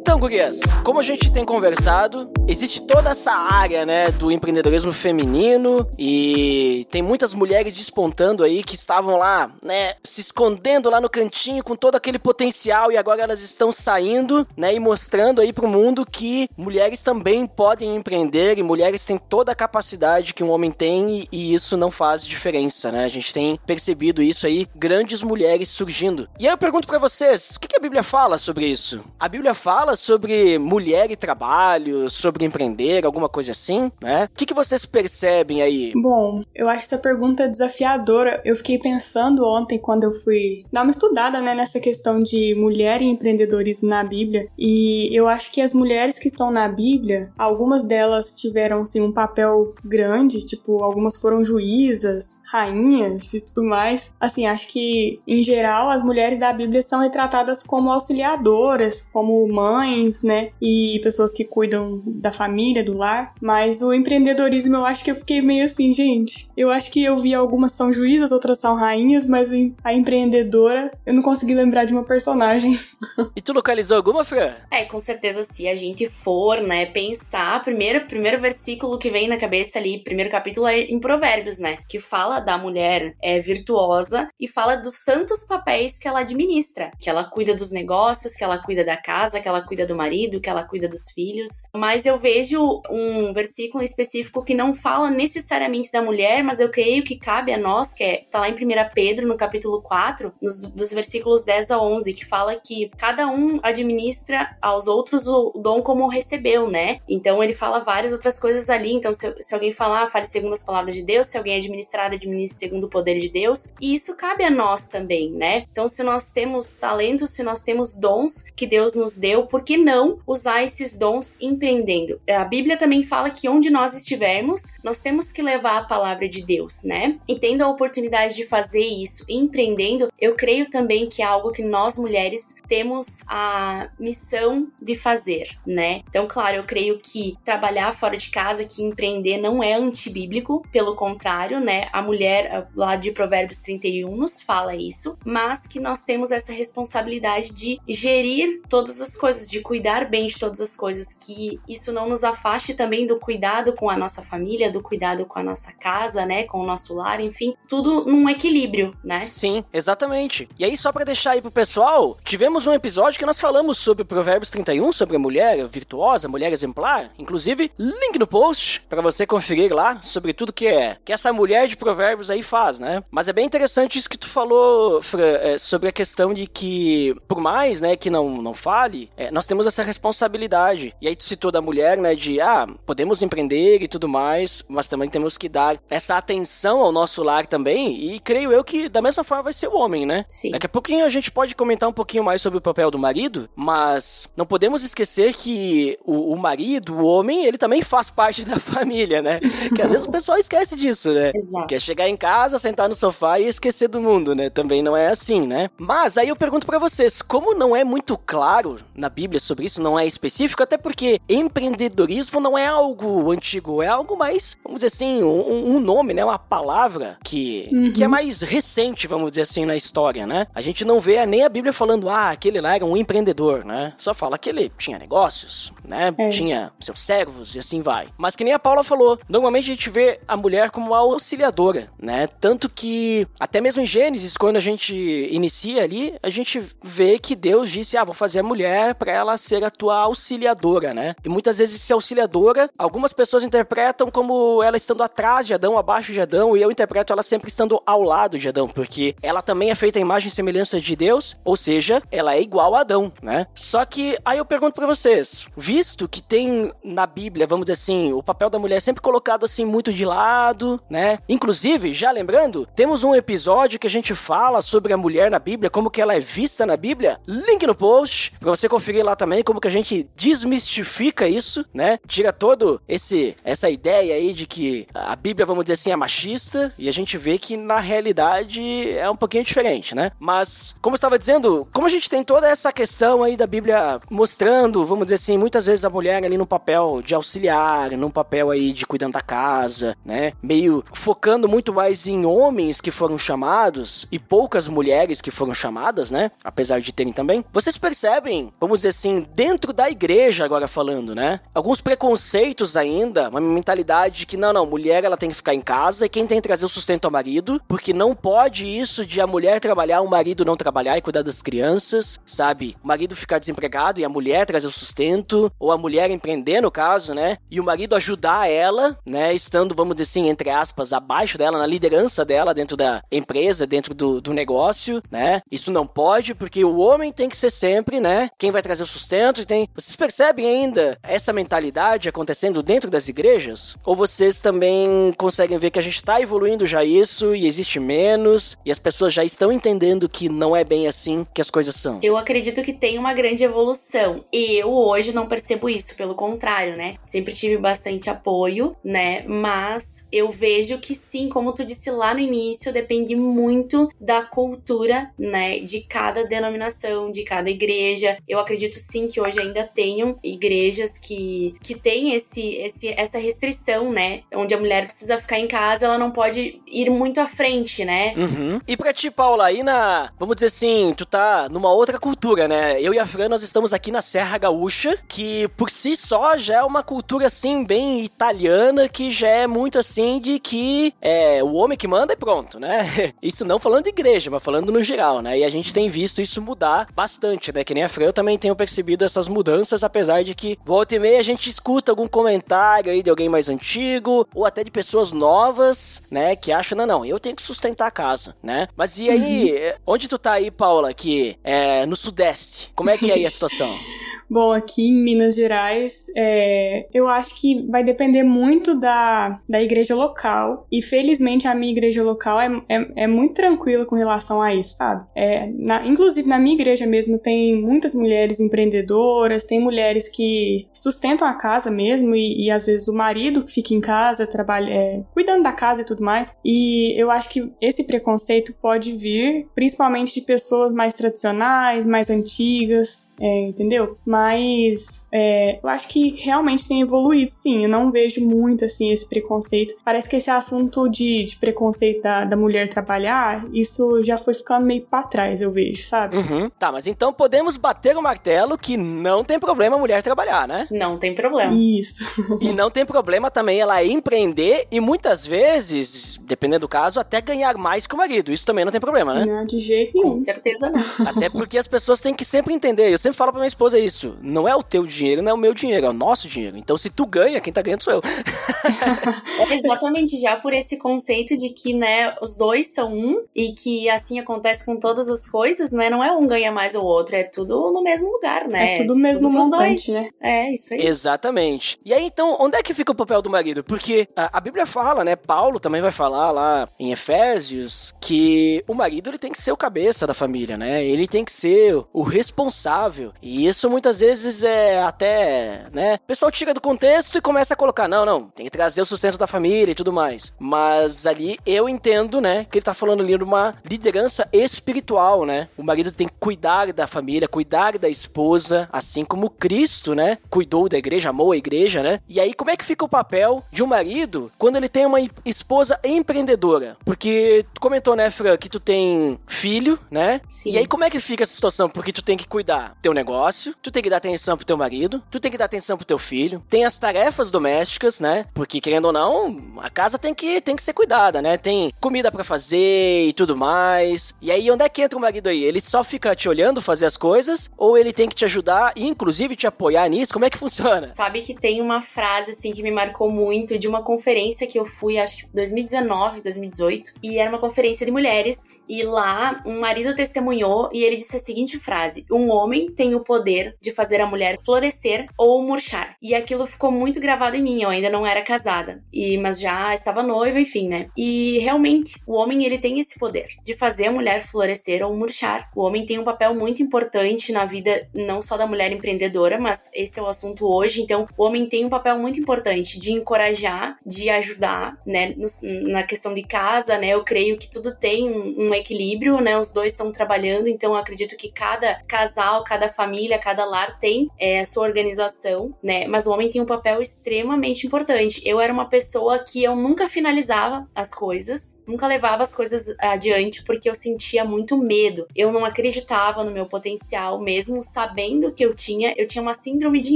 Então, 0.05 0.19
gurias, 0.19 0.59
como 0.83 0.99
a 0.99 1.03
gente 1.03 1.31
tem 1.31 1.43
conversado, 1.43 2.29
existe 2.47 2.79
toda 2.83 3.09
essa 3.09 3.31
área, 3.31 3.87
né, 3.87 4.11
do 4.11 4.31
empreendedorismo 4.31 4.93
feminino 4.93 5.89
e 5.97 6.85
tem 6.91 7.01
muitas 7.01 7.33
mulheres 7.33 7.75
despontando 7.75 8.43
aí 8.43 8.63
que 8.63 8.75
estavam 8.75 9.17
lá, 9.17 9.49
né, 9.63 9.95
se 10.03 10.21
escondendo 10.21 10.91
lá 10.91 11.01
no 11.01 11.09
cantinho 11.09 11.63
com 11.63 11.75
todo 11.75 11.95
aquele 11.95 12.19
potencial 12.19 12.91
e 12.91 12.97
agora 12.97 13.23
elas 13.23 13.41
estão 13.41 13.71
saindo, 13.71 14.47
né, 14.55 14.75
e 14.75 14.79
mostrando 14.79 15.41
aí 15.41 15.51
pro 15.51 15.67
mundo 15.67 16.05
que 16.05 16.47
mulheres 16.55 17.01
também 17.01 17.47
podem 17.47 17.95
empreender 17.95 18.59
e 18.59 18.63
mulheres 18.63 19.03
têm 19.03 19.17
toda 19.17 19.53
a 19.53 19.55
capacidade 19.55 20.35
que 20.35 20.43
um 20.43 20.51
homem 20.51 20.71
tem 20.71 21.21
e, 21.21 21.27
e 21.31 21.53
isso 21.55 21.75
não 21.75 21.89
faz 21.89 22.23
diferença, 22.23 22.91
né? 22.91 23.05
A 23.05 23.09
gente 23.09 23.33
tem 23.33 23.59
percebido 23.65 24.21
isso 24.21 24.45
aí, 24.45 24.67
grandes 24.75 25.23
mulheres 25.23 25.67
surgindo. 25.69 26.29
E 26.39 26.45
aí 26.45 26.53
eu 26.53 26.57
pergunto 26.59 26.87
pra 26.87 26.99
vocês, 26.99 27.55
o 27.55 27.59
que, 27.59 27.69
que 27.69 27.77
a 27.77 27.81
Bíblia 27.81 28.03
fala 28.03 28.37
sobre 28.37 28.67
isso? 28.67 29.03
A 29.19 29.27
Bíblia 29.27 29.55
fala 29.55 29.94
sobre 29.95 30.57
mulher 30.57 31.11
e 31.11 31.15
trabalho, 31.15 32.09
sobre 32.09 32.45
empreender, 32.45 33.05
alguma 33.05 33.29
coisa 33.29 33.51
assim, 33.51 33.91
né? 34.01 34.29
O 34.31 34.37
que, 34.37 34.45
que 34.45 34.53
vocês 34.53 34.85
percebem 34.85 35.61
aí? 35.61 35.91
Bom, 35.95 36.43
eu 36.53 36.69
acho 36.69 36.83
essa 36.83 36.97
pergunta 36.97 37.47
desafiadora. 37.47 38.41
Eu 38.43 38.55
fiquei 38.55 38.77
pensando 38.77 39.45
ontem 39.45 39.77
quando 39.77 40.03
eu 40.03 40.13
fui 40.13 40.65
dar 40.71 40.83
uma 40.83 40.91
estudada, 40.91 41.41
né, 41.41 41.53
nessa 41.53 41.79
questão 41.79 42.21
de 42.21 42.55
mulher 42.55 43.01
e 43.01 43.05
empreendedorismo 43.05 43.89
na 43.89 44.03
Bíblia. 44.03 44.47
E 44.57 45.09
eu 45.11 45.27
acho 45.27 45.51
que 45.51 45.61
as 45.61 45.73
mulheres 45.73 46.19
que 46.19 46.27
estão 46.27 46.51
na 46.51 46.67
Bíblia, 46.67 47.31
algumas 47.37 47.83
delas 47.83 48.35
tiveram 48.35 48.81
assim 48.81 49.01
um 49.01 49.11
papel 49.11 49.73
grande, 49.83 50.45
tipo, 50.45 50.83
algumas 50.83 51.19
foram 51.19 51.43
juízas, 51.43 52.41
rainhas 52.45 53.33
e 53.33 53.41
tudo 53.41 53.63
mais. 53.63 54.13
Assim, 54.19 54.45
acho 54.45 54.67
que 54.67 55.19
em 55.27 55.43
geral 55.43 55.89
as 55.89 56.03
mulheres 56.03 56.39
da 56.39 56.51
Bíblia 56.51 56.81
são 56.81 57.01
retratadas 57.01 57.63
como 57.63 57.91
auxiliadoras, 57.91 59.09
como 59.11 59.47
mães, 59.47 59.84
né, 60.23 60.49
e 60.61 60.99
pessoas 61.03 61.33
que 61.33 61.45
cuidam 61.45 62.01
da 62.05 62.31
família, 62.31 62.83
do 62.83 62.93
lar. 62.93 63.33
Mas 63.41 63.81
o 63.81 63.93
empreendedorismo 63.93 64.75
eu 64.75 64.85
acho 64.85 65.03
que 65.03 65.11
eu 65.11 65.15
fiquei 65.15 65.41
meio 65.41 65.65
assim, 65.65 65.93
gente. 65.93 66.49
Eu 66.55 66.71
acho 66.71 66.91
que 66.91 67.03
eu 67.03 67.17
vi 67.17 67.33
algumas 67.33 67.71
são 67.71 67.93
juízas, 67.93 68.31
outras 68.31 68.59
são 68.59 68.75
rainhas, 68.75 69.27
mas 69.27 69.49
a 69.83 69.93
empreendedora 69.93 70.91
eu 71.05 71.13
não 71.13 71.21
consegui 71.21 71.53
lembrar 71.53 71.85
de 71.85 71.93
uma 71.93 72.03
personagem. 72.03 72.79
E 73.35 73.41
tu 73.41 73.53
localizou 73.53 73.97
alguma, 73.97 74.23
Fran? 74.23 74.53
É, 74.71 74.85
com 74.85 74.99
certeza, 74.99 75.45
se 75.51 75.67
a 75.67 75.75
gente 75.75 76.09
for, 76.09 76.61
né, 76.61 76.85
pensar, 76.85 77.61
primeiro, 77.63 78.05
primeiro 78.05 78.39
versículo 78.39 78.97
que 78.97 79.09
vem 79.09 79.27
na 79.27 79.37
cabeça 79.37 79.77
ali, 79.77 80.03
primeiro 80.03 80.31
capítulo 80.31 80.67
é 80.67 80.81
em 80.81 80.99
Provérbios, 80.99 81.57
né, 81.57 81.77
que 81.87 81.99
fala 81.99 82.39
da 82.39 82.57
mulher 82.57 83.13
é 83.21 83.39
virtuosa 83.39 84.29
e 84.39 84.47
fala 84.47 84.75
dos 84.75 85.03
tantos 85.03 85.45
papéis 85.45 85.97
que 85.97 86.07
ela 86.07 86.21
administra, 86.21 86.91
que 86.99 87.09
ela 87.09 87.23
cuida 87.23 87.53
dos 87.53 87.71
negócios, 87.71 88.33
que 88.33 88.43
ela 88.43 88.57
cuida 88.57 88.83
da 88.83 88.95
casa, 88.95 89.39
que 89.39 89.47
ela 89.47 89.61
cuida 89.61 89.74
do 89.83 89.95
marido, 89.95 90.39
que 90.39 90.47
ela 90.47 90.63
cuida 90.63 90.87
dos 90.87 91.09
filhos. 91.09 91.49
Mas 91.75 92.05
eu 92.05 92.19
vejo 92.19 92.83
um 92.91 93.33
versículo 93.33 93.83
específico 93.83 94.43
que 94.43 94.53
não 94.53 94.71
fala 94.73 95.09
necessariamente 95.09 95.91
da 95.91 96.03
mulher, 96.03 96.43
mas 96.43 96.59
eu 96.59 96.69
creio 96.69 97.03
que 97.03 97.17
cabe 97.17 97.51
a 97.51 97.57
nós, 97.57 97.93
que 97.93 98.03
é, 98.03 98.17
tá 98.29 98.39
lá 98.39 98.49
em 98.49 98.53
1 98.53 98.57
Pedro, 98.93 99.27
no 99.27 99.35
capítulo 99.35 99.81
4, 99.81 100.31
nos, 100.39 100.61
dos 100.61 100.91
versículos 100.91 101.43
10 101.43 101.71
a 101.71 101.81
11, 101.81 102.13
que 102.13 102.25
fala 102.25 102.55
que 102.55 102.91
cada 102.97 103.27
um 103.27 103.59
administra 103.63 104.55
aos 104.61 104.85
outros 104.85 105.27
o 105.27 105.51
dom 105.55 105.81
como 105.81 106.07
recebeu, 106.07 106.69
né? 106.69 106.99
Então 107.09 107.43
ele 107.43 107.53
fala 107.53 107.79
várias 107.79 108.13
outras 108.13 108.39
coisas 108.39 108.69
ali. 108.69 108.93
Então, 108.93 109.13
se, 109.13 109.35
se 109.39 109.53
alguém 109.53 109.71
falar, 109.71 110.07
fale 110.07 110.25
segundo 110.25 110.53
as 110.53 110.63
palavras 110.63 110.93
de 110.93 111.01
Deus, 111.01 111.27
se 111.27 111.37
alguém 111.37 111.57
administrar, 111.57 112.11
administre 112.11 112.59
segundo 112.59 112.85
o 112.85 112.89
poder 112.89 113.19
de 113.19 113.29
Deus. 113.29 113.63
E 113.79 113.95
isso 113.95 114.15
cabe 114.15 114.43
a 114.43 114.49
nós 114.49 114.85
também, 114.85 115.31
né? 115.31 115.65
Então, 115.71 115.87
se 115.87 116.03
nós 116.03 116.31
temos 116.31 116.73
talentos, 116.73 117.31
se 117.31 117.43
nós 117.43 117.61
temos 117.61 117.97
dons 117.97 118.45
que 118.55 118.67
Deus 118.67 118.93
nos 118.93 119.17
deu, 119.17 119.45
por 119.47 119.63
que 119.65 119.77
não 119.77 120.19
usar 120.25 120.63
esses 120.63 120.97
dons 120.97 121.37
empreendendo? 121.41 122.21
A 122.29 122.45
Bíblia 122.45 122.77
também 122.77 123.03
fala 123.03 123.29
que 123.29 123.49
onde 123.49 123.69
nós 123.69 123.97
estivermos, 123.97 124.61
nós 124.83 124.99
temos 124.99 125.31
que 125.31 125.41
levar 125.41 125.77
a 125.79 125.85
palavra 125.85 126.29
de 126.29 126.41
Deus, 126.41 126.83
né? 126.83 127.17
E 127.27 127.37
tendo 127.37 127.63
a 127.63 127.69
oportunidade 127.69 128.35
de 128.35 128.45
fazer 128.45 128.85
isso 128.85 129.25
empreendendo, 129.27 130.09
eu 130.21 130.35
creio 130.35 130.69
também 130.69 131.09
que 131.09 131.21
é 131.21 131.25
algo 131.25 131.51
que 131.51 131.63
nós 131.63 131.97
mulheres 131.97 132.54
temos 132.67 133.07
a 133.27 133.89
missão 133.99 134.71
de 134.81 134.95
fazer, 134.95 135.57
né? 135.65 136.01
Então, 136.09 136.27
claro, 136.27 136.57
eu 136.57 136.63
creio 136.63 136.99
que 136.99 137.37
trabalhar 137.43 137.95
fora 137.95 138.17
de 138.17 138.29
casa, 138.29 138.65
que 138.65 138.83
empreender 138.83 139.37
não 139.37 139.63
é 139.63 139.73
antibíblico, 139.73 140.65
pelo 140.71 140.95
contrário, 140.95 141.59
né? 141.59 141.87
A 141.91 142.01
mulher 142.01 142.67
lá 142.75 142.95
de 142.95 143.11
Provérbios 143.11 143.59
31 143.59 144.15
nos 144.15 144.41
fala 144.41 144.75
isso, 144.75 145.17
mas 145.25 145.67
que 145.67 145.79
nós 145.79 145.99
temos 146.01 146.31
essa 146.31 146.51
responsabilidade 146.51 147.51
de 147.51 147.79
gerir 147.87 148.61
todas 148.69 149.01
as 149.01 149.15
coisas, 149.15 149.49
de 149.49 149.61
cuidar 149.61 150.09
bem 150.09 150.27
de 150.27 150.39
todas 150.39 150.61
as 150.61 150.75
coisas, 150.75 151.07
que 151.19 151.59
isso 151.67 151.91
não 151.91 152.09
nos 152.09 152.23
afaste 152.23 152.73
também 152.73 153.05
do 153.05 153.19
cuidado 153.19 153.73
com 153.73 153.89
a 153.89 153.97
nossa 153.97 154.21
família, 154.21 154.71
do 154.71 154.81
cuidado 154.81 155.25
com 155.25 155.39
a 155.39 155.43
nossa 155.43 155.71
casa, 155.71 156.25
né? 156.25 156.43
Com 156.43 156.59
o 156.59 156.65
nosso 156.65 156.95
lar, 156.95 157.19
enfim, 157.19 157.55
tudo 157.67 158.05
num 158.05 158.29
equilíbrio, 158.29 158.95
né? 159.03 159.25
Sim, 159.25 159.63
exatamente. 159.71 160.47
E 160.57 160.63
aí, 160.63 160.75
só 160.77 160.91
pra 160.91 161.03
deixar 161.03 161.31
aí 161.31 161.41
pro 161.41 161.51
pessoal, 161.51 162.17
tivemos 162.23 162.54
um 162.55 162.73
episódio 162.73 163.19
que 163.19 163.25
nós 163.25 163.39
falamos 163.39 163.77
sobre 163.77 164.05
Provérbios 164.05 164.49
31, 164.49 164.93
sobre 164.93 165.17
a 165.17 165.19
mulher 165.19 165.67
virtuosa, 165.67 166.29
mulher 166.29 166.53
exemplar. 166.53 167.11
Inclusive, 167.19 167.69
link 167.77 168.17
no 168.17 168.25
post 168.25 168.81
pra 168.89 169.01
você 169.01 169.27
conferir 169.27 169.73
lá 169.73 170.01
sobre 170.01 170.33
tudo 170.33 170.53
que 170.53 170.67
é 170.67 170.97
que 171.03 171.11
essa 171.11 171.33
mulher 171.33 171.67
de 171.67 171.75
Provérbios 171.75 172.31
aí 172.31 172.41
faz, 172.41 172.79
né? 172.79 173.03
Mas 173.11 173.27
é 173.27 173.33
bem 173.33 173.45
interessante 173.45 173.99
isso 173.99 174.09
que 174.09 174.17
tu 174.17 174.29
falou, 174.29 175.01
Fran, 175.01 175.37
é, 175.41 175.57
sobre 175.57 175.89
a 175.89 175.91
questão 175.91 176.33
de 176.33 176.47
que, 176.47 177.13
por 177.27 177.41
mais, 177.41 177.81
né, 177.81 177.97
que 177.97 178.09
não, 178.09 178.41
não 178.41 178.53
fale, 178.53 179.09
é, 179.17 179.29
nós 179.31 179.45
temos 179.45 179.67
essa 179.67 179.83
responsabilidade. 179.83 180.95
E 181.01 181.07
aí 181.07 181.15
tu 181.15 181.25
citou 181.25 181.51
da 181.51 181.61
mulher, 181.61 181.97
né, 181.97 182.15
de, 182.15 182.39
ah, 182.39 182.65
podemos 182.85 183.21
empreender 183.21 183.81
e 183.83 183.87
tudo 183.87 184.07
mais, 184.07 184.63
mas 184.69 184.87
também 184.87 185.09
temos 185.09 185.37
que 185.37 185.49
dar 185.49 185.77
essa 185.89 186.15
atenção 186.15 186.81
ao 186.81 186.91
nosso 186.91 187.21
lar 187.21 187.45
também. 187.45 188.13
E 188.13 188.19
creio 188.19 188.51
eu 188.51 188.63
que 188.63 188.87
da 188.87 189.01
mesma 189.01 189.23
forma 189.23 189.43
vai 189.43 189.53
ser 189.53 189.67
o 189.67 189.75
homem, 189.75 190.05
né? 190.05 190.25
Sim. 190.29 190.51
Daqui 190.51 190.67
a 190.67 190.69
pouquinho 190.69 191.05
a 191.05 191.09
gente 191.09 191.31
pode 191.31 191.55
comentar 191.55 191.89
um 191.89 191.93
pouquinho 191.93 192.23
mais 192.23 192.44
sobre 192.45 192.59
o 192.59 192.61
papel 192.61 192.91
do 192.91 192.99
marido, 192.99 193.49
mas 193.55 194.29
não 194.37 194.45
podemos 194.45 194.83
esquecer 194.83 195.33
que 195.33 195.97
o, 196.05 196.31
o 196.33 196.37
marido, 196.37 196.93
o 196.95 197.03
homem, 197.05 197.43
ele 197.45 197.57
também 197.57 197.81
faz 197.81 198.11
parte 198.11 198.45
da 198.45 198.59
família, 198.59 199.19
né? 199.19 199.39
Que 199.75 199.81
às 199.81 199.89
vezes 199.89 200.05
o 200.05 200.11
pessoal 200.11 200.37
esquece 200.37 200.75
disso, 200.75 201.11
né? 201.11 201.31
Exato. 201.33 201.65
Quer 201.67 201.81
chegar 201.81 202.07
em 202.07 202.15
casa, 202.15 202.59
sentar 202.59 202.87
no 202.87 202.93
sofá 202.93 203.39
e 203.39 203.47
esquecer 203.47 203.87
do 203.87 203.99
mundo, 203.99 204.35
né? 204.35 204.49
Também 204.51 204.83
não 204.83 204.95
é 204.95 205.07
assim, 205.07 205.47
né? 205.47 205.69
Mas 205.77 206.19
aí 206.19 206.29
eu 206.29 206.35
pergunto 206.35 206.67
pra 206.67 206.77
vocês, 206.77 207.19
como 207.21 207.55
não 207.55 207.75
é 207.75 207.83
muito 207.83 208.15
claro 208.15 208.77
na 208.95 209.09
Bíblia 209.09 209.39
sobre 209.39 209.65
isso, 209.65 209.81
não 209.81 209.97
é 209.97 210.05
específico, 210.05 210.61
até 210.61 210.77
porque 210.77 211.19
empreendedorismo 211.27 212.39
não 212.39 212.57
é 212.57 212.67
algo 212.67 213.31
antigo, 213.31 213.81
é 213.81 213.87
algo 213.87 214.15
mais, 214.15 214.55
vamos 214.63 214.81
dizer 214.81 214.93
assim, 214.93 215.23
um, 215.23 215.75
um 215.75 215.79
nome, 215.79 216.13
né? 216.13 216.23
Uma 216.23 216.37
palavra 216.39 217.17
que, 217.23 217.67
Uhum. 217.71 217.91
que 217.93 218.03
é 218.03 218.07
mais 218.07 218.41
recente, 218.41 219.07
vamos 219.07 219.31
dizer 219.31 219.41
assim, 219.41 219.65
na 219.65 219.75
história, 219.75 220.27
né? 220.27 220.45
A 220.53 220.61
gente 220.61 220.85
não 220.85 220.99
vê 220.99 221.25
nem 221.25 221.43
a 221.43 221.49
Bíblia 221.49 221.73
falando, 221.73 222.09
ah, 222.09 222.34
aquele 222.35 222.61
lá 222.61 222.75
era 222.75 222.85
um 222.85 222.95
empreendedor, 222.95 223.65
né? 223.65 223.93
Só 223.97 224.13
fala 224.13 224.37
que 224.37 224.49
ele 224.49 224.71
tinha 224.77 224.99
negócios, 224.99 225.73
né? 225.83 226.13
É. 226.17 226.29
Tinha 226.29 226.71
seus 226.79 226.99
servos 226.99 227.55
e 227.55 227.59
assim 227.59 227.81
vai. 227.81 228.07
Mas 228.17 228.35
que 228.35 228.43
nem 228.43 228.53
a 228.53 228.59
Paula 228.59 228.83
falou, 228.83 229.19
normalmente 229.27 229.65
a 229.65 229.73
gente 229.73 229.89
vê 229.89 230.19
a 230.27 230.37
mulher 230.37 230.71
como 230.71 230.87
uma 230.87 230.99
auxiliadora, 230.99 231.89
né? 231.99 232.27
Tanto 232.27 232.69
que 232.69 233.27
até 233.39 233.59
mesmo 233.59 233.81
em 233.81 233.85
Gênesis, 233.85 234.37
quando 234.37 234.57
a 234.57 234.61
gente 234.61 234.93
inicia 235.31 235.83
ali, 235.83 236.15
a 236.21 236.29
gente 236.29 236.61
vê 236.83 237.17
que 237.17 237.35
Deus 237.35 237.69
disse: 237.69 237.97
"Ah, 237.97 238.03
vou 238.03 238.13
fazer 238.13 238.39
a 238.39 238.43
mulher 238.43 238.95
para 238.95 239.11
ela 239.11 239.37
ser 239.37 239.63
a 239.63 239.69
tua 239.69 239.97
auxiliadora", 239.99 240.93
né? 240.93 241.15
E 241.23 241.29
muitas 241.29 241.57
vezes 241.57 241.75
esse 241.75 241.93
auxiliadora, 241.93 242.69
algumas 242.77 243.13
pessoas 243.13 243.43
interpretam 243.43 244.09
como 244.11 244.61
ela 244.63 244.77
estando 244.77 245.03
atrás 245.03 245.47
de 245.47 245.53
Adão, 245.53 245.77
abaixo 245.77 246.11
de 246.11 246.21
Adão, 246.21 246.55
e 246.55 246.61
eu 246.61 246.71
interpreto 246.71 247.13
ela 247.13 247.23
sempre 247.23 247.49
estando 247.49 247.81
ao 247.85 248.01
lado 248.01 248.37
de 248.37 248.47
Adão, 248.47 248.67
porque 248.67 249.15
ela 249.21 249.41
também 249.41 249.71
é 249.71 249.75
feita 249.75 249.99
à 249.99 250.01
imagem 250.01 250.27
e 250.27 250.31
semelhança 250.31 250.79
de 250.79 250.95
Deus, 250.95 251.37
ou 251.43 251.55
seja, 251.55 252.01
ela 252.11 252.24
ela 252.25 252.35
é 252.35 252.41
igual 252.41 252.75
a 252.75 252.81
Adão, 252.81 253.11
né? 253.21 253.45
Só 253.53 253.85
que 253.85 254.17
aí 254.25 254.39
eu 254.39 254.45
pergunto 254.45 254.73
para 254.73 254.87
vocês, 254.87 255.47
visto 255.55 256.07
que 256.07 256.21
tem 256.21 256.71
na 256.83 257.05
Bíblia, 257.05 257.45
vamos 257.45 257.65
dizer 257.65 257.73
assim, 257.73 258.11
o 258.13 258.23
papel 258.23 258.49
da 258.49 258.57
mulher 258.57 258.81
sempre 258.81 259.01
colocado 259.01 259.45
assim 259.45 259.63
muito 259.63 259.93
de 259.93 260.03
lado, 260.03 260.81
né? 260.89 261.19
Inclusive, 261.29 261.93
já 261.93 262.11
lembrando, 262.11 262.67
temos 262.75 263.03
um 263.03 263.13
episódio 263.13 263.79
que 263.79 263.87
a 263.87 263.89
gente 263.89 264.15
fala 264.15 264.61
sobre 264.61 264.91
a 264.91 264.97
mulher 264.97 265.29
na 265.29 265.37
Bíblia, 265.39 265.69
como 265.69 265.89
que 265.89 266.01
ela 266.01 266.15
é 266.15 266.19
vista 266.19 266.65
na 266.65 266.75
Bíblia. 266.75 267.19
Link 267.27 267.65
no 267.67 267.75
post 267.75 268.33
para 268.39 268.49
você 268.49 268.67
conferir 268.67 269.05
lá 269.05 269.15
também 269.15 269.43
como 269.43 269.61
que 269.61 269.67
a 269.67 269.71
gente 269.71 270.09
desmistifica 270.15 271.27
isso, 271.27 271.65
né? 271.73 271.99
Tira 272.07 272.33
todo 272.33 272.81
esse 272.87 273.35
essa 273.43 273.69
ideia 273.69 274.15
aí 274.15 274.33
de 274.33 274.47
que 274.47 274.87
a 274.93 275.15
Bíblia, 275.15 275.45
vamos 275.45 275.63
dizer 275.63 275.73
assim, 275.73 275.91
é 275.91 275.95
machista 275.95 276.73
e 276.77 276.89
a 276.89 276.91
gente 276.91 277.17
vê 277.17 277.37
que 277.37 277.55
na 277.55 277.79
realidade 277.79 278.89
é 278.91 279.09
um 279.09 279.15
pouquinho 279.15 279.43
diferente, 279.43 279.93
né? 279.93 280.11
Mas 280.19 280.75
como 280.81 280.95
eu 280.95 280.97
estava 280.97 281.19
dizendo, 281.19 281.67
como 281.71 281.85
a 281.85 281.89
gente 281.89 282.09
tem 282.15 282.23
toda 282.23 282.47
essa 282.47 282.71
questão 282.71 283.23
aí 283.23 283.35
da 283.35 283.45
Bíblia 283.45 283.99
mostrando, 284.09 284.85
vamos 284.85 285.07
dizer 285.07 285.15
assim, 285.15 285.37
muitas 285.37 285.65
vezes 285.65 285.83
a 285.83 285.89
mulher 285.89 286.23
ali 286.23 286.37
no 286.37 286.47
papel 286.47 287.01
de 287.03 287.13
auxiliar, 287.13 287.91
num 287.91 288.09
papel 288.09 288.51
aí 288.51 288.71
de 288.71 288.85
cuidando 288.85 289.11
da 289.11 289.19
casa, 289.19 289.97
né? 290.05 290.31
Meio 290.41 290.81
focando 290.93 291.45
muito 291.49 291.73
mais 291.73 292.07
em 292.07 292.25
homens 292.25 292.79
que 292.79 292.89
foram 292.89 293.17
chamados 293.17 294.07
e 294.09 294.17
poucas 294.17 294.69
mulheres 294.69 295.19
que 295.19 295.29
foram 295.29 295.53
chamadas, 295.53 296.09
né? 296.09 296.31
Apesar 296.41 296.79
de 296.79 296.93
terem 296.93 297.11
também. 297.11 297.43
Vocês 297.51 297.77
percebem, 297.77 298.49
vamos 298.61 298.77
dizer 298.79 298.89
assim, 298.89 299.27
dentro 299.35 299.73
da 299.73 299.89
igreja 299.89 300.45
agora 300.45 300.69
falando, 300.69 301.13
né? 301.13 301.41
Alguns 301.53 301.81
preconceitos 301.81 302.77
ainda, 302.77 303.27
uma 303.27 303.41
mentalidade 303.41 304.19
de 304.19 304.25
que 304.25 304.37
não, 304.37 304.53
não, 304.53 304.65
mulher 304.65 305.03
ela 305.03 305.17
tem 305.17 305.27
que 305.27 305.35
ficar 305.35 305.53
em 305.53 305.59
casa 305.59 306.05
e 306.05 306.09
quem 306.09 306.25
tem 306.25 306.37
que 306.37 306.47
trazer 306.47 306.65
o 306.65 306.69
sustento 306.69 307.03
ao 307.03 307.11
marido, 307.11 307.61
porque 307.67 307.91
não 307.91 308.15
pode 308.15 308.65
isso 308.65 309.05
de 309.05 309.19
a 309.19 309.27
mulher 309.27 309.59
trabalhar, 309.59 309.99
o 309.99 310.09
marido 310.09 310.45
não 310.45 310.55
trabalhar 310.55 310.97
e 310.97 311.01
cuidar 311.01 311.21
das 311.21 311.41
crianças, 311.41 312.04
sabe? 312.25 312.75
O 312.83 312.87
marido 312.87 313.15
ficar 313.15 313.39
desempregado 313.39 313.99
e 313.99 314.05
a 314.05 314.09
mulher 314.09 314.45
trazer 314.45 314.67
o 314.67 314.71
sustento, 314.71 315.51
ou 315.59 315.71
a 315.71 315.77
mulher 315.77 316.09
empreender 316.11 316.61
no 316.61 316.71
caso, 316.71 317.13
né? 317.13 317.37
E 317.49 317.59
o 317.59 317.63
marido 317.63 317.95
ajudar 317.95 318.49
ela, 318.49 318.97
né? 319.05 319.33
Estando, 319.33 319.75
vamos 319.75 319.95
dizer 319.95 320.09
assim, 320.09 320.29
entre 320.29 320.49
aspas, 320.49 320.93
abaixo 320.93 321.37
dela, 321.37 321.57
na 321.57 321.65
liderança 321.65 322.25
dela 322.25 322.53
dentro 322.53 322.75
da 322.75 323.03
empresa, 323.11 323.65
dentro 323.65 323.93
do, 323.93 324.21
do 324.21 324.33
negócio, 324.33 325.01
né? 325.09 325.41
Isso 325.51 325.71
não 325.71 325.87
pode, 325.87 326.33
porque 326.33 326.63
o 326.63 326.77
homem 326.77 327.11
tem 327.11 327.29
que 327.29 327.37
ser 327.37 327.49
sempre, 327.49 327.99
né? 327.99 328.29
Quem 328.37 328.51
vai 328.51 328.61
trazer 328.61 328.83
o 328.83 328.87
sustento 328.87 329.45
tem. 329.45 329.67
Vocês 329.73 329.95
percebem 329.95 330.45
ainda 330.45 330.97
essa 331.03 331.31
mentalidade 331.31 332.09
acontecendo 332.09 332.61
dentro 332.61 332.89
das 332.89 333.07
igrejas? 333.07 333.75
Ou 333.85 333.95
vocês 333.95 334.41
também 334.41 335.13
conseguem 335.17 335.57
ver 335.57 335.71
que 335.71 335.79
a 335.79 335.81
gente 335.81 335.95
está 335.95 336.19
evoluindo 336.19 336.65
já 336.65 336.83
isso 336.83 337.33
e 337.33 337.45
existe 337.45 337.79
menos 337.79 338.57
e 338.65 338.71
as 338.71 338.79
pessoas 338.79 339.13
já 339.13 339.23
estão 339.23 339.51
entendendo 339.51 340.09
que 340.09 340.27
não 340.27 340.55
é 340.55 340.63
bem 340.63 340.87
assim 340.87 341.25
que 341.33 341.41
as 341.41 341.49
coisas 341.49 341.75
são? 341.75 341.94
Eu 342.01 342.17
acredito 342.17 342.61
que 342.61 342.73
tem 342.73 342.97
uma 342.97 343.13
grande 343.13 343.43
evolução. 343.43 344.25
E 344.31 344.55
eu 344.55 344.71
hoje 344.71 345.13
não 345.13 345.27
percebo 345.27 345.69
isso, 345.69 345.95
pelo 345.95 346.15
contrário, 346.15 346.75
né? 346.75 346.95
Sempre 347.05 347.33
tive 347.33 347.57
bastante 347.57 348.09
apoio, 348.09 348.75
né? 348.83 349.23
Mas 349.27 349.95
eu 350.15 350.31
vejo 350.31 350.77
que 350.77 350.95
sim, 350.95 351.27
como 351.27 351.53
tu 351.53 351.65
disse 351.65 351.91
lá 351.91 352.13
no 352.13 352.21
início, 352.21 352.71
depende 352.71 353.15
muito 353.17 353.89
da 353.99 354.21
cultura, 354.23 355.11
né, 355.19 355.59
de 355.59 355.81
cada 355.81 356.23
denominação, 356.23 357.11
de 357.11 357.23
cada 357.23 357.49
igreja. 357.49 358.17
Eu 358.25 358.39
acredito 358.39 358.77
sim 358.79 359.07
que 359.07 359.19
hoje 359.19 359.41
ainda 359.41 359.63
tenham 359.63 360.17
igrejas 360.23 360.97
que, 360.97 361.55
que 361.61 361.75
têm 361.75 362.13
esse, 362.13 362.55
esse, 362.55 362.87
essa 362.97 363.17
restrição, 363.17 363.91
né, 363.91 364.21
onde 364.33 364.53
a 364.53 364.57
mulher 364.57 364.85
precisa 364.85 365.17
ficar 365.17 365.37
em 365.37 365.47
casa, 365.47 365.85
ela 365.85 365.97
não 365.97 366.11
pode 366.11 366.61
ir 366.65 366.89
muito 366.89 367.19
à 367.19 367.27
frente, 367.27 367.83
né? 367.83 368.13
Uhum. 368.15 368.61
E 368.65 368.77
pra 368.77 368.93
ti, 368.93 369.11
Paula, 369.11 369.47
aí 369.47 369.63
na, 369.63 370.13
vamos 370.17 370.35
dizer 370.35 370.47
assim, 370.47 370.93
tu 370.95 371.05
tá 371.05 371.49
numa 371.49 371.73
outra 371.75 371.99
cultura, 371.99 372.47
né? 372.47 372.79
Eu 372.81 372.93
e 372.93 372.99
a 372.99 373.05
Fran, 373.05 373.29
nós 373.29 373.43
estamos 373.43 373.73
aqui 373.73 373.91
na 373.91 374.01
Serra 374.01 374.37
Gaúcha, 374.37 374.97
que 375.07 375.47
por 375.49 375.69
si 375.69 375.95
só 375.95 376.37
já 376.37 376.55
é 376.55 376.63
uma 376.63 376.83
cultura, 376.83 377.27
assim, 377.27 377.63
bem 377.63 378.03
italiana, 378.03 378.87
que 378.89 379.11
já 379.11 379.27
é 379.27 379.47
muito 379.47 379.77
assim 379.77 380.19
de 380.19 380.39
que 380.39 380.93
é 381.01 381.43
o 381.43 381.53
homem 381.53 381.77
que 381.77 381.87
manda 381.87 382.13
e 382.13 382.15
pronto, 382.15 382.59
né? 382.59 383.13
Isso 383.21 383.45
não 383.45 383.59
falando 383.59 383.83
de 383.83 383.89
igreja, 383.89 384.29
mas 384.31 384.43
falando 384.43 384.71
no 384.71 384.83
geral, 384.83 385.21
né? 385.21 385.39
E 385.39 385.43
a 385.43 385.49
gente 385.49 385.73
tem 385.73 385.89
visto 385.89 386.21
isso 386.21 386.41
mudar 386.41 386.87
bastante, 386.93 387.51
né? 387.51 387.63
Que 387.63 387.73
nem 387.73 387.83
a 387.83 387.89
Fran, 387.89 388.05
eu 388.05 388.13
também 388.13 388.37
tenho 388.37 388.55
percebido 388.55 389.03
essas 389.03 389.27
mudanças, 389.27 389.83
apesar 389.83 390.23
de 390.23 390.33
que 390.33 390.57
volta 390.65 390.95
e 390.95 390.99
meia 390.99 391.19
a 391.19 391.23
gente 391.23 391.49
escuta 391.49 391.91
algum 391.91 392.07
comentário 392.07 392.91
aí 392.91 393.01
de 393.01 393.09
alguém 393.09 393.29
mais 393.29 393.49
antigo, 393.49 394.27
ou 394.33 394.45
até 394.45 394.63
de 394.63 394.71
pessoas 394.71 395.11
novas, 395.11 396.01
né? 396.09 396.35
Que 396.35 396.51
acham, 396.51 396.77
não, 396.77 396.85
não, 396.85 397.05
eu 397.05 397.19
tenho 397.19 397.35
que 397.35 397.41
sustentar 397.41 397.87
a 397.87 397.91
casa, 397.91 398.35
né? 398.41 398.67
Mas 398.75 398.97
e 398.97 399.09
aí, 399.09 399.51
uhum. 399.53 399.93
onde 399.93 400.07
tu 400.07 400.17
tá 400.17 400.33
aí, 400.33 400.51
Paula, 400.51 400.89
aqui, 400.89 401.37
é, 401.43 401.64
no 401.87 401.95
Sudeste? 401.95 402.69
Como 402.75 402.89
é 402.89 402.97
que 402.97 403.11
é 403.11 403.15
aí 403.15 403.25
a 403.25 403.29
situação? 403.29 403.77
Bom, 404.29 404.51
aqui 404.51 404.87
em 404.87 405.03
Minas 405.03 405.35
Gerais, 405.35 406.07
é, 406.15 406.87
eu 406.93 407.07
acho 407.07 407.39
que 407.39 407.65
vai 407.69 407.83
depender 407.83 408.23
muito 408.23 408.75
da, 408.75 409.39
da 409.47 409.61
igreja 409.61 409.93
local. 409.95 410.65
E 410.71 410.81
felizmente 410.81 411.47
a 411.47 411.55
minha 411.55 411.71
igreja 411.71 412.03
local 412.03 412.39
é, 412.39 412.49
é, 412.67 413.03
é 413.03 413.07
muito 413.07 413.35
tranquila 413.35 413.85
com 413.85 413.95
relação 413.95 414.41
a 414.41 414.53
isso, 414.53 414.75
sabe? 414.75 415.05
É, 415.15 415.47
na, 415.47 415.85
inclusive 415.85 416.27
na 416.27 416.39
minha 416.39 416.55
igreja 416.55 416.85
mesmo 416.85 417.19
tem 417.19 417.61
muitas 417.61 417.93
mulheres 417.93 418.39
empreendedoras, 418.39 419.45
tem 419.45 419.59
mulheres 419.59 420.09
que 420.09 420.67
sustentam 420.73 421.27
a 421.27 421.33
casa 421.33 421.69
mesmo 421.69 422.15
e, 422.15 422.45
e 422.45 422.51
às 422.51 422.65
vezes 422.65 422.87
o 422.87 422.93
marido 422.93 423.43
que 423.43 423.51
fica 423.51 423.73
em 423.73 423.81
casa, 423.81 424.25
trabalha, 424.25 424.73
é, 424.73 425.03
cuidando 425.13 425.43
da 425.43 425.51
casa 425.51 425.81
e 425.81 425.85
tudo 425.85 426.03
mais. 426.03 426.35
E 426.43 426.93
eu 426.99 427.11
acho 427.11 427.29
que 427.29 427.51
esse 427.61 427.85
preconceito 427.85 428.53
pode 428.61 428.93
vir 428.93 429.47
principalmente 429.53 430.13
de 430.15 430.21
pessoas 430.21 430.71
mais 430.71 430.93
tradicionais, 430.93 431.85
mais 431.85 432.09
antigas, 432.09 433.13
é, 433.19 433.47
entendeu? 433.47 433.97
Mas 434.15 435.09
é, 435.11 435.59
eu 435.61 435.67
acho 435.67 435.89
que 435.89 436.15
realmente 436.23 436.65
tem 436.65 436.79
evoluído, 436.79 437.29
sim. 437.29 437.63
Eu 437.63 437.69
não 437.69 437.91
vejo 437.91 438.25
muito, 438.25 438.63
assim, 438.63 438.93
esse 438.93 439.05
preconceito. 439.05 439.75
Parece 439.83 440.09
que 440.09 440.15
esse 440.15 440.29
assunto 440.29 440.87
de, 440.87 441.25
de 441.25 441.35
preconceito 441.35 442.01
da, 442.01 442.23
da 442.23 442.37
mulher 442.37 442.69
trabalhar, 442.69 443.45
isso 443.51 444.01
já 444.05 444.17
foi 444.17 444.33
ficando 444.33 444.65
meio 444.65 444.83
pra 444.83 445.03
trás, 445.03 445.41
eu 445.41 445.51
vejo, 445.51 445.85
sabe? 445.85 446.15
Uhum. 446.15 446.49
Tá, 446.57 446.71
mas 446.71 446.87
então 446.87 447.11
podemos 447.11 447.57
bater 447.57 447.97
o 447.97 448.01
martelo 448.01 448.57
que 448.57 448.77
não 448.77 449.21
tem 449.21 449.37
problema 449.37 449.75
a 449.75 449.79
mulher 449.79 450.01
trabalhar, 450.01 450.47
né? 450.47 450.65
Não 450.71 450.97
tem 450.97 451.13
problema. 451.13 451.53
Isso. 451.53 452.05
e 452.39 452.53
não 452.53 452.71
tem 452.71 452.85
problema 452.85 453.29
também 453.29 453.59
ela 453.59 453.83
empreender 453.83 454.65
e 454.71 454.79
muitas 454.79 455.27
vezes, 455.27 456.17
dependendo 456.23 456.61
do 456.61 456.69
caso, 456.69 457.01
até 457.01 457.19
ganhar 457.19 457.57
mais 457.57 457.85
que 457.85 457.93
o 457.93 457.97
marido. 457.97 458.31
Isso 458.31 458.45
também 458.45 458.63
não 458.63 458.71
tem 458.71 458.79
problema, 458.79 459.13
né? 459.13 459.25
Não, 459.25 459.45
de 459.45 459.59
jeito 459.59 459.91
nenhum. 459.93 460.11
Com 460.11 460.23
certeza 460.23 460.69
não. 460.69 461.05
Até 461.05 461.29
porque 461.29 461.57
as 461.57 461.67
pessoas 461.67 461.99
têm 461.99 462.13
que 462.13 462.23
sempre 462.23 462.53
entender. 462.53 462.93
Eu 462.93 462.97
sempre 462.97 463.17
falo 463.17 463.33
pra 463.33 463.41
minha 463.41 463.47
esposa 463.47 463.77
isso 463.77 464.04
isso 464.05 464.17
não 464.21 464.47
é 464.47 464.55
o 464.55 464.61
teu 464.61 464.85
dinheiro, 464.85 465.21
não 465.21 465.31
é 465.31 465.33
o 465.33 465.37
meu 465.37 465.53
dinheiro, 465.53 465.87
é 465.87 465.89
o 465.89 465.93
nosso 465.93 466.27
dinheiro. 466.27 466.57
Então, 466.57 466.77
se 466.77 466.89
tu 466.89 467.05
ganha, 467.05 467.41
quem 467.41 467.51
tá 467.51 467.61
ganhando 467.61 467.83
sou 467.83 467.93
eu. 467.93 468.01
exatamente, 469.51 470.19
já 470.19 470.35
por 470.35 470.53
esse 470.53 470.77
conceito 470.77 471.37
de 471.37 471.49
que, 471.49 471.73
né, 471.73 472.15
os 472.21 472.35
dois 472.35 472.67
são 472.67 472.93
um 472.93 473.23
e 473.33 473.53
que 473.53 473.89
assim 473.89 474.19
acontece 474.19 474.65
com 474.65 474.77
todas 474.77 475.09
as 475.09 475.27
coisas, 475.27 475.71
né? 475.71 475.89
Não 475.89 476.03
é 476.03 476.11
um 476.11 476.27
ganha 476.27 476.51
mais 476.51 476.75
o 476.75 476.83
outro, 476.83 477.15
é 477.15 477.23
tudo 477.23 477.71
no 477.71 477.81
mesmo 477.81 478.11
lugar, 478.11 478.47
né? 478.47 478.73
É 478.73 478.77
tudo 478.77 478.95
no 478.95 479.01
mesmo 479.01 479.27
tudo 479.29 479.49
montante, 479.49 479.91
né? 479.91 480.09
É, 480.21 480.53
isso 480.53 480.73
aí. 480.73 480.85
Exatamente. 480.85 481.77
E 481.83 481.93
aí, 481.93 482.05
então, 482.05 482.35
onde 482.39 482.57
é 482.57 482.63
que 482.63 482.73
fica 482.73 482.91
o 482.91 482.95
papel 482.95 483.21
do 483.21 483.29
marido? 483.29 483.63
Porque 483.63 484.07
a, 484.15 484.37
a 484.37 484.41
Bíblia 484.41 484.65
fala, 484.65 485.03
né? 485.03 485.15
Paulo 485.15 485.59
também 485.59 485.81
vai 485.81 485.91
falar 485.91 486.31
lá 486.31 486.67
em 486.79 486.91
Efésios 486.91 487.93
que 487.99 488.63
o 488.67 488.73
marido 488.73 489.09
ele 489.09 489.17
tem 489.17 489.31
que 489.31 489.41
ser 489.41 489.51
o 489.51 489.57
cabeça 489.57 490.05
da 490.05 490.13
família, 490.13 490.57
né? 490.57 490.83
Ele 490.83 491.07
tem 491.07 491.23
que 491.23 491.31
ser 491.31 491.83
o 491.93 492.03
responsável. 492.03 493.11
E 493.21 493.47
isso 493.47 493.69
muitas 493.69 493.94
muitas 493.95 493.99
vezes 493.99 494.43
é 494.43 494.81
até, 494.81 495.65
né? 495.71 495.95
O 495.95 496.07
pessoal 496.07 496.31
tira 496.31 496.53
do 496.53 496.61
contexto 496.61 497.17
e 497.17 497.21
começa 497.21 497.53
a 497.53 497.57
colocar, 497.57 497.87
não, 497.87 498.05
não, 498.05 498.29
tem 498.29 498.45
que 498.45 498.51
trazer 498.51 498.81
o 498.81 498.85
sustento 498.85 499.17
da 499.17 499.27
família 499.27 499.71
e 499.71 499.75
tudo 499.75 499.93
mais. 499.93 500.33
Mas 500.39 501.07
ali 501.07 501.37
eu 501.45 501.69
entendo, 501.69 502.19
né, 502.19 502.45
que 502.49 502.57
ele 502.57 502.65
tá 502.65 502.73
falando 502.73 503.01
ali 503.01 503.17
de 503.17 503.23
uma 503.23 503.55
liderança 503.63 504.27
espiritual, 504.33 505.25
né? 505.25 505.47
O 505.57 505.63
marido 505.63 505.91
tem 505.91 506.07
que 506.07 506.13
cuidar 506.19 506.73
da 506.73 506.87
família, 506.87 507.27
cuidar 507.27 507.77
da 507.77 507.87
esposa, 507.87 508.67
assim 508.71 509.05
como 509.05 509.29
Cristo, 509.29 509.95
né, 509.95 510.17
cuidou 510.29 510.67
da 510.67 510.77
igreja, 510.77 511.09
amou 511.09 511.31
a 511.31 511.37
igreja, 511.37 511.81
né? 511.81 511.99
E 512.09 512.19
aí 512.19 512.33
como 512.33 512.51
é 512.51 512.57
que 512.57 512.65
fica 512.65 512.83
o 512.83 512.89
papel 512.89 513.43
de 513.51 513.63
um 513.63 513.67
marido 513.67 514.31
quando 514.37 514.57
ele 514.57 514.69
tem 514.69 514.85
uma 514.85 514.99
esposa 515.23 515.79
empreendedora? 515.83 516.77
Porque 516.83 517.45
tu 517.53 517.61
comentou, 517.61 517.95
né, 517.95 518.09
Fran, 518.09 518.35
que 518.37 518.49
tu 518.49 518.59
tem 518.59 519.19
filho, 519.27 519.79
né? 519.89 520.21
Sim. 520.29 520.51
E 520.51 520.57
aí 520.57 520.67
como 520.67 520.83
é 520.83 520.89
que 520.89 520.99
fica 520.99 521.23
essa 521.23 521.33
situação? 521.33 521.69
Porque 521.69 521.93
tu 521.93 522.01
tem 522.01 522.17
que 522.17 522.27
cuidar 522.27 522.75
teu 522.81 522.93
negócio, 522.93 523.55
tu 523.61 523.71
tem 523.71 523.84
que 523.85 523.89
dar 523.89 523.97
atenção 523.97 524.35
pro 524.35 524.45
teu 524.45 524.57
marido, 524.57 525.01
tu 525.11 525.19
tem 525.19 525.31
que 525.31 525.37
dar 525.37 525.45
atenção 525.45 525.77
pro 525.77 525.85
teu 525.85 525.99
filho, 525.99 526.43
tem 526.49 526.65
as 526.65 526.77
tarefas 526.79 527.29
domésticas, 527.29 527.99
né? 527.99 528.25
Porque 528.33 528.59
querendo 528.59 528.85
ou 528.85 528.93
não, 528.93 529.59
a 529.59 529.69
casa 529.69 529.99
tem 529.99 530.13
que, 530.13 530.41
tem 530.41 530.55
que 530.55 530.61
ser 530.63 530.73
cuidada, 530.73 531.21
né? 531.21 531.37
Tem 531.37 531.71
comida 531.79 532.11
para 532.11 532.23
fazer 532.23 533.07
e 533.07 533.13
tudo 533.13 533.37
mais. 533.37 534.15
E 534.19 534.31
aí, 534.31 534.49
onde 534.49 534.63
é 534.63 534.69
que 534.69 534.81
entra 534.81 534.97
o 534.97 535.01
marido 535.01 535.27
aí? 535.27 535.43
Ele 535.43 535.61
só 535.61 535.83
fica 535.83 536.15
te 536.15 536.27
olhando 536.27 536.61
fazer 536.61 536.87
as 536.87 536.97
coisas 536.97 537.51
ou 537.55 537.77
ele 537.77 537.93
tem 537.93 538.09
que 538.09 538.15
te 538.15 538.25
ajudar 538.25 538.73
e 538.75 538.87
inclusive 538.87 539.35
te 539.35 539.45
apoiar 539.45 539.87
nisso? 539.87 540.11
Como 540.11 540.25
é 540.25 540.29
que 540.29 540.37
funciona? 540.37 540.91
Sabe 540.93 541.21
que 541.21 541.35
tem 541.35 541.61
uma 541.61 541.79
frase 541.79 542.31
assim 542.31 542.51
que 542.51 542.63
me 542.63 542.71
marcou 542.71 543.11
muito 543.11 543.59
de 543.59 543.67
uma 543.67 543.83
conferência 543.83 544.47
que 544.47 544.57
eu 544.57 544.65
fui, 544.65 544.97
acho 544.97 545.17
que 545.17 545.35
2019, 545.35 546.21
2018, 546.21 546.93
e 547.03 547.19
era 547.19 547.29
uma 547.29 547.39
conferência 547.39 547.85
de 547.85 547.91
mulheres 547.91 548.37
e 548.67 548.81
lá 548.81 549.43
um 549.45 549.59
marido 549.59 549.95
testemunhou 549.95 550.69
e 550.73 550.83
ele 550.83 550.97
disse 550.97 551.15
a 551.15 551.19
seguinte 551.19 551.59
frase: 551.59 552.03
"Um 552.11 552.31
homem 552.31 552.71
tem 552.71 552.95
o 552.95 553.01
poder 553.01 553.55
de 553.61 553.71
fazer 553.75 554.01
a 554.01 554.07
mulher 554.07 554.37
florescer 554.43 555.07
ou 555.17 555.43
murchar". 555.43 555.95
E 556.01 556.15
aquilo 556.15 556.47
ficou 556.47 556.71
muito 556.71 556.99
gravado 556.99 557.35
em 557.35 557.41
mim, 557.41 557.61
eu 557.61 557.69
ainda 557.69 557.89
não 557.89 558.05
era 558.05 558.21
casada. 558.21 558.83
E 558.91 559.17
mas 559.17 559.39
já 559.39 559.73
estava 559.73 560.03
noiva, 560.03 560.39
enfim, 560.39 560.67
né? 560.67 560.87
E 560.95 561.39
realmente, 561.39 561.99
o 562.07 562.15
homem 562.15 562.45
ele 562.45 562.57
tem 562.57 562.79
esse 562.79 562.97
poder 562.97 563.27
de 563.43 563.55
fazer 563.55 563.87
a 563.87 563.91
mulher 563.91 564.23
florescer 564.23 564.85
ou 564.85 564.95
murchar. 564.95 565.49
O 565.55 565.63
homem 565.63 565.85
tem 565.85 565.99
um 565.99 566.03
papel 566.03 566.33
muito 566.33 566.61
importante 566.61 567.31
na 567.31 567.45
vida 567.45 567.87
não 567.93 568.21
só 568.21 568.37
da 568.37 568.47
mulher 568.47 568.71
empreendedora, 568.71 569.39
mas 569.39 569.69
esse 569.73 569.99
é 569.99 570.01
o 570.01 570.07
assunto 570.07 570.45
hoje. 570.45 570.81
Então, 570.81 571.07
o 571.17 571.23
homem 571.23 571.47
tem 571.47 571.65
um 571.65 571.69
papel 571.69 571.97
muito 571.97 572.19
importante 572.19 572.79
de 572.79 572.91
encorajar, 572.91 573.77
de 573.85 574.09
ajudar, 574.09 574.77
né, 574.85 575.13
no, 575.15 575.27
na 575.71 575.83
questão 575.83 576.13
de 576.13 576.23
casa, 576.23 576.77
né? 576.77 576.89
Eu 576.89 577.03
creio 577.03 577.37
que 577.37 577.49
tudo 577.49 577.75
tem 577.75 578.09
um, 578.09 578.49
um 578.49 578.53
equilíbrio, 578.53 579.19
né? 579.19 579.37
Os 579.37 579.51
dois 579.51 579.71
estão 579.71 579.91
trabalhando, 579.91 580.47
então 580.47 580.75
acredito 580.75 581.17
que 581.17 581.31
cada 581.31 581.81
casal, 581.87 582.43
cada 582.43 582.69
família, 582.69 583.17
cada 583.17 583.45
lar 583.45 583.64
tem 583.71 584.09
é, 584.19 584.39
a 584.39 584.45
sua 584.45 584.63
organização, 584.63 585.53
né? 585.61 585.87
Mas 585.87 586.05
o 586.05 586.11
homem 586.11 586.29
tem 586.29 586.41
um 586.41 586.45
papel 586.45 586.81
extremamente 586.81 587.65
importante. 587.65 588.21
Eu 588.25 588.39
era 588.39 588.51
uma 588.51 588.69
pessoa 588.69 589.19
que 589.19 589.43
eu 589.43 589.55
nunca 589.55 589.87
finalizava 589.87 590.67
as 590.73 590.93
coisas, 590.93 591.54
nunca 591.67 591.87
levava 591.87 592.23
as 592.23 592.33
coisas 592.33 592.75
adiante 592.79 593.43
porque 593.43 593.69
eu 593.69 593.75
sentia 593.75 594.23
muito 594.23 594.57
medo. 594.57 595.07
Eu 595.15 595.31
não 595.31 595.45
acreditava 595.45 596.23
no 596.23 596.31
meu 596.31 596.45
potencial, 596.45 597.19
mesmo 597.19 597.61
sabendo 597.61 598.31
que 598.31 598.45
eu 598.45 598.53
tinha, 598.53 598.93
eu 598.97 599.07
tinha 599.07 599.21
uma 599.21 599.33
síndrome 599.33 599.81
de 599.81 599.95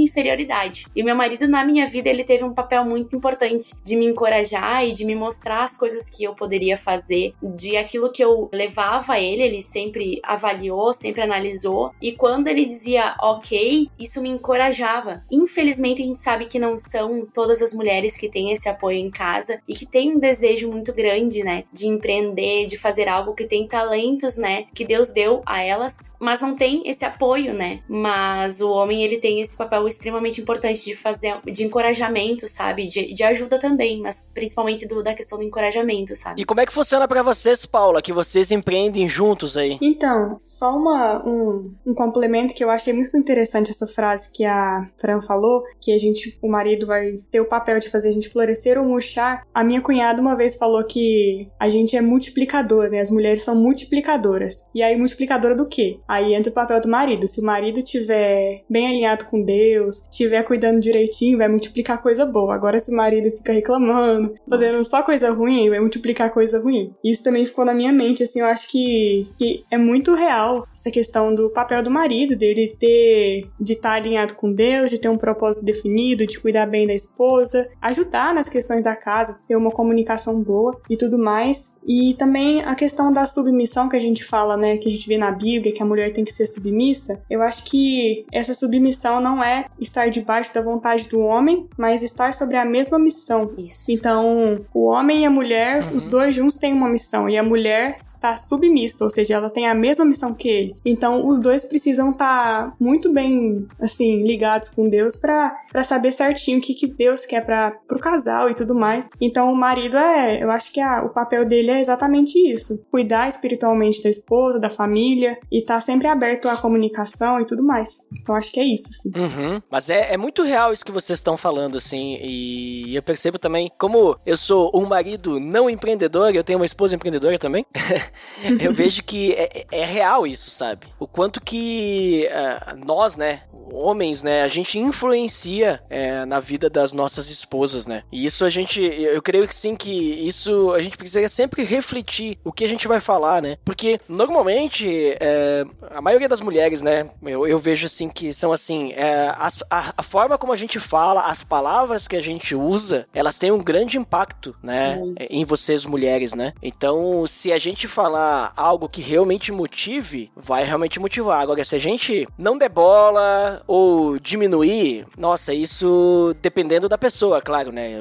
inferioridade. 0.00 0.86
E 0.94 1.02
meu 1.02 1.14
marido 1.14 1.48
na 1.48 1.64
minha 1.64 1.86
vida, 1.86 2.08
ele 2.08 2.24
teve 2.24 2.44
um 2.44 2.54
papel 2.54 2.84
muito 2.84 3.14
importante 3.16 3.74
de 3.84 3.96
me 3.96 4.06
encorajar 4.06 4.86
e 4.86 4.92
de 4.92 5.04
me 5.04 5.14
mostrar 5.14 5.64
as 5.64 5.76
coisas 5.76 6.08
que 6.08 6.24
eu 6.24 6.34
poderia 6.34 6.76
fazer, 6.76 7.34
de 7.42 7.76
aquilo 7.76 8.10
que 8.12 8.22
eu 8.22 8.48
levava 8.52 9.14
a 9.14 9.20
ele, 9.20 9.42
ele 9.42 9.62
sempre 9.62 10.20
avaliou, 10.22 10.92
sempre 10.92 11.22
analisou, 11.22 11.92
e 12.00 12.12
quando 12.12 12.48
ele 12.48 12.64
dizia 12.64 13.14
OK, 13.20 13.88
isso 13.98 14.20
me 14.20 14.28
encorajava. 14.28 15.22
Infelizmente, 15.30 16.02
a 16.02 16.04
gente 16.04 16.18
sabe 16.18 16.46
que 16.46 16.58
não 16.58 16.76
são 16.78 17.26
todas 17.32 17.62
as 17.62 17.72
mulheres 17.72 18.16
que 18.16 18.28
têm 18.28 18.52
esse 18.52 18.68
apoio 18.68 18.98
em 18.98 19.10
casa 19.10 19.60
e 19.66 19.74
que 19.74 19.86
têm 19.86 20.12
um 20.12 20.18
desejo 20.18 20.70
muito 20.70 20.92
grande, 20.92 21.42
né, 21.42 21.59
de 21.72 21.86
empreender, 21.86 22.66
de 22.66 22.78
fazer 22.78 23.08
algo 23.08 23.34
que 23.34 23.44
tem 23.44 23.66
talentos, 23.66 24.36
né, 24.36 24.66
que 24.74 24.84
Deus 24.84 25.08
deu 25.08 25.42
a 25.46 25.62
elas, 25.62 25.94
mas 26.20 26.38
não 26.38 26.54
tem 26.54 26.82
esse 26.88 27.04
apoio, 27.04 27.54
né? 27.54 27.80
Mas 27.88 28.60
o 28.60 28.70
homem 28.70 29.02
ele 29.02 29.18
tem 29.18 29.40
esse 29.40 29.56
papel 29.56 29.88
extremamente 29.88 30.40
importante 30.40 30.84
de 30.84 30.94
fazer, 30.94 31.38
de 31.46 31.64
encorajamento, 31.64 32.46
sabe? 32.46 32.86
De, 32.86 33.14
de 33.14 33.22
ajuda 33.22 33.58
também, 33.58 34.00
mas 34.00 34.28
principalmente 34.34 34.86
do, 34.86 35.02
da 35.02 35.14
questão 35.14 35.38
do 35.38 35.44
encorajamento, 35.44 36.14
sabe? 36.14 36.42
E 36.42 36.44
como 36.44 36.60
é 36.60 36.66
que 36.66 36.72
funciona 36.72 37.08
para 37.08 37.22
vocês, 37.22 37.64
Paula, 37.64 38.02
que 38.02 38.12
vocês 38.12 38.50
empreendem 38.50 39.08
juntos 39.08 39.56
aí? 39.56 39.78
Então, 39.80 40.36
só 40.40 40.76
uma, 40.76 41.26
um, 41.26 41.74
um 41.86 41.94
complemento 41.94 42.52
que 42.52 42.62
eu 42.62 42.70
achei 42.70 42.92
muito 42.92 43.16
interessante 43.16 43.70
essa 43.70 43.86
frase 43.86 44.30
que 44.32 44.44
a 44.44 44.86
Fran 45.00 45.22
falou, 45.22 45.62
que 45.80 45.92
a 45.92 45.98
gente, 45.98 46.38
o 46.42 46.48
marido 46.48 46.86
vai 46.86 47.18
ter 47.30 47.40
o 47.40 47.48
papel 47.48 47.78
de 47.80 47.88
fazer 47.88 48.10
a 48.10 48.12
gente 48.12 48.28
florescer 48.28 48.78
ou 48.78 48.84
murchar. 48.84 49.46
A 49.54 49.64
minha 49.64 49.80
cunhada 49.80 50.20
uma 50.20 50.36
vez 50.36 50.56
falou 50.56 50.84
que 50.84 51.48
a 51.58 51.68
gente 51.70 51.96
é 51.96 52.02
multiplicador, 52.02 52.90
né? 52.90 53.00
As 53.00 53.10
mulheres 53.10 53.42
são 53.42 53.54
multiplicadoras. 53.54 54.68
E 54.74 54.82
aí, 54.82 54.96
multiplicadora 54.96 55.56
do 55.56 55.66
quê? 55.66 55.98
Aí 56.10 56.34
entra 56.34 56.50
o 56.50 56.54
papel 56.54 56.80
do 56.80 56.88
marido. 56.88 57.28
Se 57.28 57.40
o 57.40 57.44
marido 57.44 57.80
tiver 57.84 58.64
bem 58.68 58.88
alinhado 58.88 59.26
com 59.26 59.40
Deus, 59.40 60.08
tiver 60.10 60.42
cuidando 60.42 60.80
direitinho, 60.80 61.38
vai 61.38 61.46
multiplicar 61.46 62.02
coisa 62.02 62.26
boa. 62.26 62.52
Agora, 62.52 62.80
se 62.80 62.92
o 62.92 62.96
marido 62.96 63.30
fica 63.36 63.52
reclamando, 63.52 64.34
fazendo 64.48 64.84
só 64.84 65.04
coisa 65.04 65.30
ruim, 65.30 65.70
vai 65.70 65.78
multiplicar 65.78 66.32
coisa 66.32 66.60
ruim. 66.60 66.92
Isso 67.04 67.22
também 67.22 67.46
ficou 67.46 67.64
na 67.64 67.72
minha 67.72 67.92
mente, 67.92 68.24
assim, 68.24 68.40
eu 68.40 68.46
acho 68.46 68.68
que, 68.68 69.28
que 69.38 69.62
é 69.70 69.78
muito 69.78 70.12
real 70.14 70.66
essa 70.74 70.90
questão 70.90 71.32
do 71.32 71.48
papel 71.50 71.80
do 71.80 71.90
marido, 71.90 72.36
dele 72.36 72.74
ter, 72.76 73.48
de 73.60 73.74
estar 73.74 73.92
alinhado 73.92 74.34
com 74.34 74.52
Deus, 74.52 74.90
de 74.90 74.98
ter 74.98 75.08
um 75.08 75.16
propósito 75.16 75.64
definido, 75.64 76.26
de 76.26 76.40
cuidar 76.40 76.66
bem 76.66 76.88
da 76.88 76.94
esposa, 76.94 77.70
ajudar 77.80 78.34
nas 78.34 78.48
questões 78.48 78.82
da 78.82 78.96
casa, 78.96 79.40
ter 79.46 79.54
uma 79.54 79.70
comunicação 79.70 80.42
boa 80.42 80.80
e 80.90 80.96
tudo 80.96 81.16
mais. 81.18 81.78
E 81.86 82.14
também 82.14 82.62
a 82.64 82.74
questão 82.74 83.12
da 83.12 83.26
submissão 83.26 83.88
que 83.88 83.96
a 83.96 84.00
gente 84.00 84.24
fala, 84.24 84.56
né, 84.56 84.76
que 84.76 84.88
a 84.88 84.92
gente 84.92 85.06
vê 85.06 85.16
na 85.16 85.30
Bíblia, 85.30 85.72
que 85.72 85.82
a 85.82 85.86
mulher 85.86 85.99
mulher 86.00 86.12
tem 86.12 86.24
que 86.24 86.32
ser 86.32 86.46
submissa, 86.46 87.20
eu 87.28 87.42
acho 87.42 87.64
que 87.64 88.24
essa 88.32 88.54
submissão 88.54 89.20
não 89.20 89.42
é 89.42 89.66
estar 89.78 90.08
debaixo 90.08 90.52
da 90.54 90.62
vontade 90.62 91.08
do 91.08 91.20
homem, 91.20 91.68
mas 91.76 92.02
estar 92.02 92.32
sobre 92.34 92.56
a 92.56 92.64
mesma 92.64 92.98
missão. 92.98 93.52
Isso. 93.58 93.90
Então, 93.92 94.60
o 94.72 94.86
homem 94.86 95.22
e 95.22 95.26
a 95.26 95.30
mulher, 95.30 95.84
Uhum. 95.84 95.96
os 95.96 96.04
dois 96.04 96.34
juntos 96.34 96.56
têm 96.56 96.72
uma 96.72 96.88
missão 96.88 97.28
e 97.28 97.36
a 97.36 97.42
mulher 97.42 97.98
está 98.06 98.36
submissa, 98.36 99.04
ou 99.04 99.10
seja, 99.10 99.34
ela 99.34 99.50
tem 99.50 99.68
a 99.68 99.74
mesma 99.74 100.04
missão 100.04 100.32
que 100.34 100.48
ele. 100.48 100.76
Então, 100.84 101.26
os 101.26 101.40
dois 101.40 101.64
precisam 101.64 102.10
estar 102.10 102.74
muito 102.80 103.12
bem, 103.12 103.66
assim, 103.80 104.22
ligados 104.22 104.68
com 104.68 104.88
Deus 104.88 105.16
para 105.16 105.54
saber 105.84 106.12
certinho 106.12 106.58
o 106.58 106.60
que, 106.60 106.74
que 106.74 106.86
Deus 106.86 107.26
quer 107.26 107.44
para 107.44 107.72
pro 107.86 107.98
casal 107.98 108.48
e 108.50 108.54
tudo 108.54 108.74
mais. 108.74 109.08
Então, 109.20 109.52
o 109.52 109.56
marido 109.56 109.96
é, 109.98 110.42
eu 110.42 110.50
acho 110.50 110.72
que 110.72 110.80
a, 110.80 111.02
o 111.04 111.10
papel 111.10 111.44
dele 111.44 111.70
é 111.70 111.80
exatamente 111.80 112.38
isso: 112.52 112.82
cuidar 112.90 113.28
espiritualmente 113.28 114.02
da 114.02 114.08
esposa, 114.10 114.58
da 114.58 114.70
família 114.70 115.38
e 115.50 115.60
estar 115.60 115.80
sempre 115.90 116.06
aberto 116.06 116.48
à 116.48 116.56
comunicação 116.56 117.40
e 117.40 117.44
tudo 117.44 117.64
mais. 117.64 118.06
Então, 118.20 118.36
acho 118.36 118.52
que 118.52 118.60
é 118.60 118.64
isso, 118.64 118.88
assim. 118.90 119.10
Uhum. 119.16 119.60
Mas 119.68 119.90
é, 119.90 120.14
é 120.14 120.16
muito 120.16 120.44
real 120.44 120.72
isso 120.72 120.84
que 120.84 120.92
vocês 120.92 121.18
estão 121.18 121.36
falando, 121.36 121.76
assim, 121.76 122.16
e 122.22 122.94
eu 122.94 123.02
percebo 123.02 123.38
também, 123.38 123.70
como 123.76 124.16
eu 124.24 124.36
sou 124.36 124.70
um 124.72 124.86
marido 124.86 125.40
não 125.40 125.68
empreendedor, 125.68 126.34
eu 126.34 126.44
tenho 126.44 126.60
uma 126.60 126.66
esposa 126.66 126.94
empreendedora 126.94 127.38
também, 127.38 127.66
eu 128.60 128.72
vejo 128.72 129.02
que 129.02 129.32
é, 129.32 129.66
é 129.72 129.84
real 129.84 130.26
isso, 130.26 130.50
sabe? 130.50 130.86
O 130.98 131.08
quanto 131.08 131.40
que 131.40 132.26
eh, 132.30 132.74
nós, 132.86 133.16
né, 133.16 133.42
homens, 133.72 134.22
né, 134.22 134.42
a 134.42 134.48
gente 134.48 134.78
influencia 134.78 135.80
eh, 135.90 136.24
na 136.24 136.38
vida 136.38 136.70
das 136.70 136.92
nossas 136.92 137.28
esposas, 137.30 137.86
né? 137.86 138.04
E 138.12 138.26
isso 138.26 138.44
a 138.44 138.50
gente, 138.50 138.80
eu 138.80 139.20
creio 139.22 139.48
que 139.48 139.54
sim, 139.54 139.74
que 139.74 139.90
isso 139.90 140.72
a 140.72 140.82
gente 140.82 140.96
precisa 140.96 141.26
sempre 141.28 141.64
refletir 141.64 142.38
o 142.44 142.52
que 142.52 142.64
a 142.64 142.68
gente 142.68 142.86
vai 142.86 143.00
falar, 143.00 143.42
né? 143.42 143.56
Porque 143.64 144.00
normalmente 144.08 145.16
eh, 145.20 145.64
a 145.90 146.00
maioria 146.00 146.28
das 146.28 146.40
mulheres, 146.40 146.82
né, 146.82 147.08
eu, 147.22 147.46
eu 147.46 147.58
vejo 147.58 147.86
assim 147.86 148.08
que 148.08 148.32
são 148.32 148.52
assim, 148.52 148.92
é, 148.92 149.32
as- 149.38 149.62
a, 149.70 149.92
a 149.96 150.02
forma 150.02 150.36
como 150.38 150.52
a 150.52 150.56
gente 150.56 150.78
fala, 150.78 151.22
as 151.22 151.42
palavras 151.42 152.06
que 152.08 152.16
a 152.16 152.20
gente 152.20 152.54
usa, 152.54 153.06
elas 153.14 153.38
têm 153.38 153.50
um 153.50 153.62
grande 153.62 153.96
impacto, 153.98 154.54
né, 154.62 154.96
Muito. 154.96 155.22
em 155.30 155.44
vocês 155.44 155.84
mulheres, 155.84 156.34
né? 156.34 156.52
Então, 156.62 157.26
se 157.26 157.52
a 157.52 157.58
gente 157.58 157.86
falar 157.88 158.52
algo 158.56 158.88
que 158.88 159.00
realmente 159.00 159.52
motive, 159.52 160.30
vai 160.36 160.64
realmente 160.64 160.98
motivar. 161.00 161.40
Agora, 161.40 161.62
se 161.64 161.74
a 161.76 161.78
gente 161.78 162.26
não 162.36 162.58
der 162.58 162.68
bola 162.68 163.62
ou 163.66 164.18
diminuir, 164.18 165.04
nossa, 165.16 165.52
isso 165.54 166.34
dependendo 166.42 166.88
da 166.88 166.98
pessoa, 166.98 167.40
claro, 167.40 167.72
né? 167.72 167.94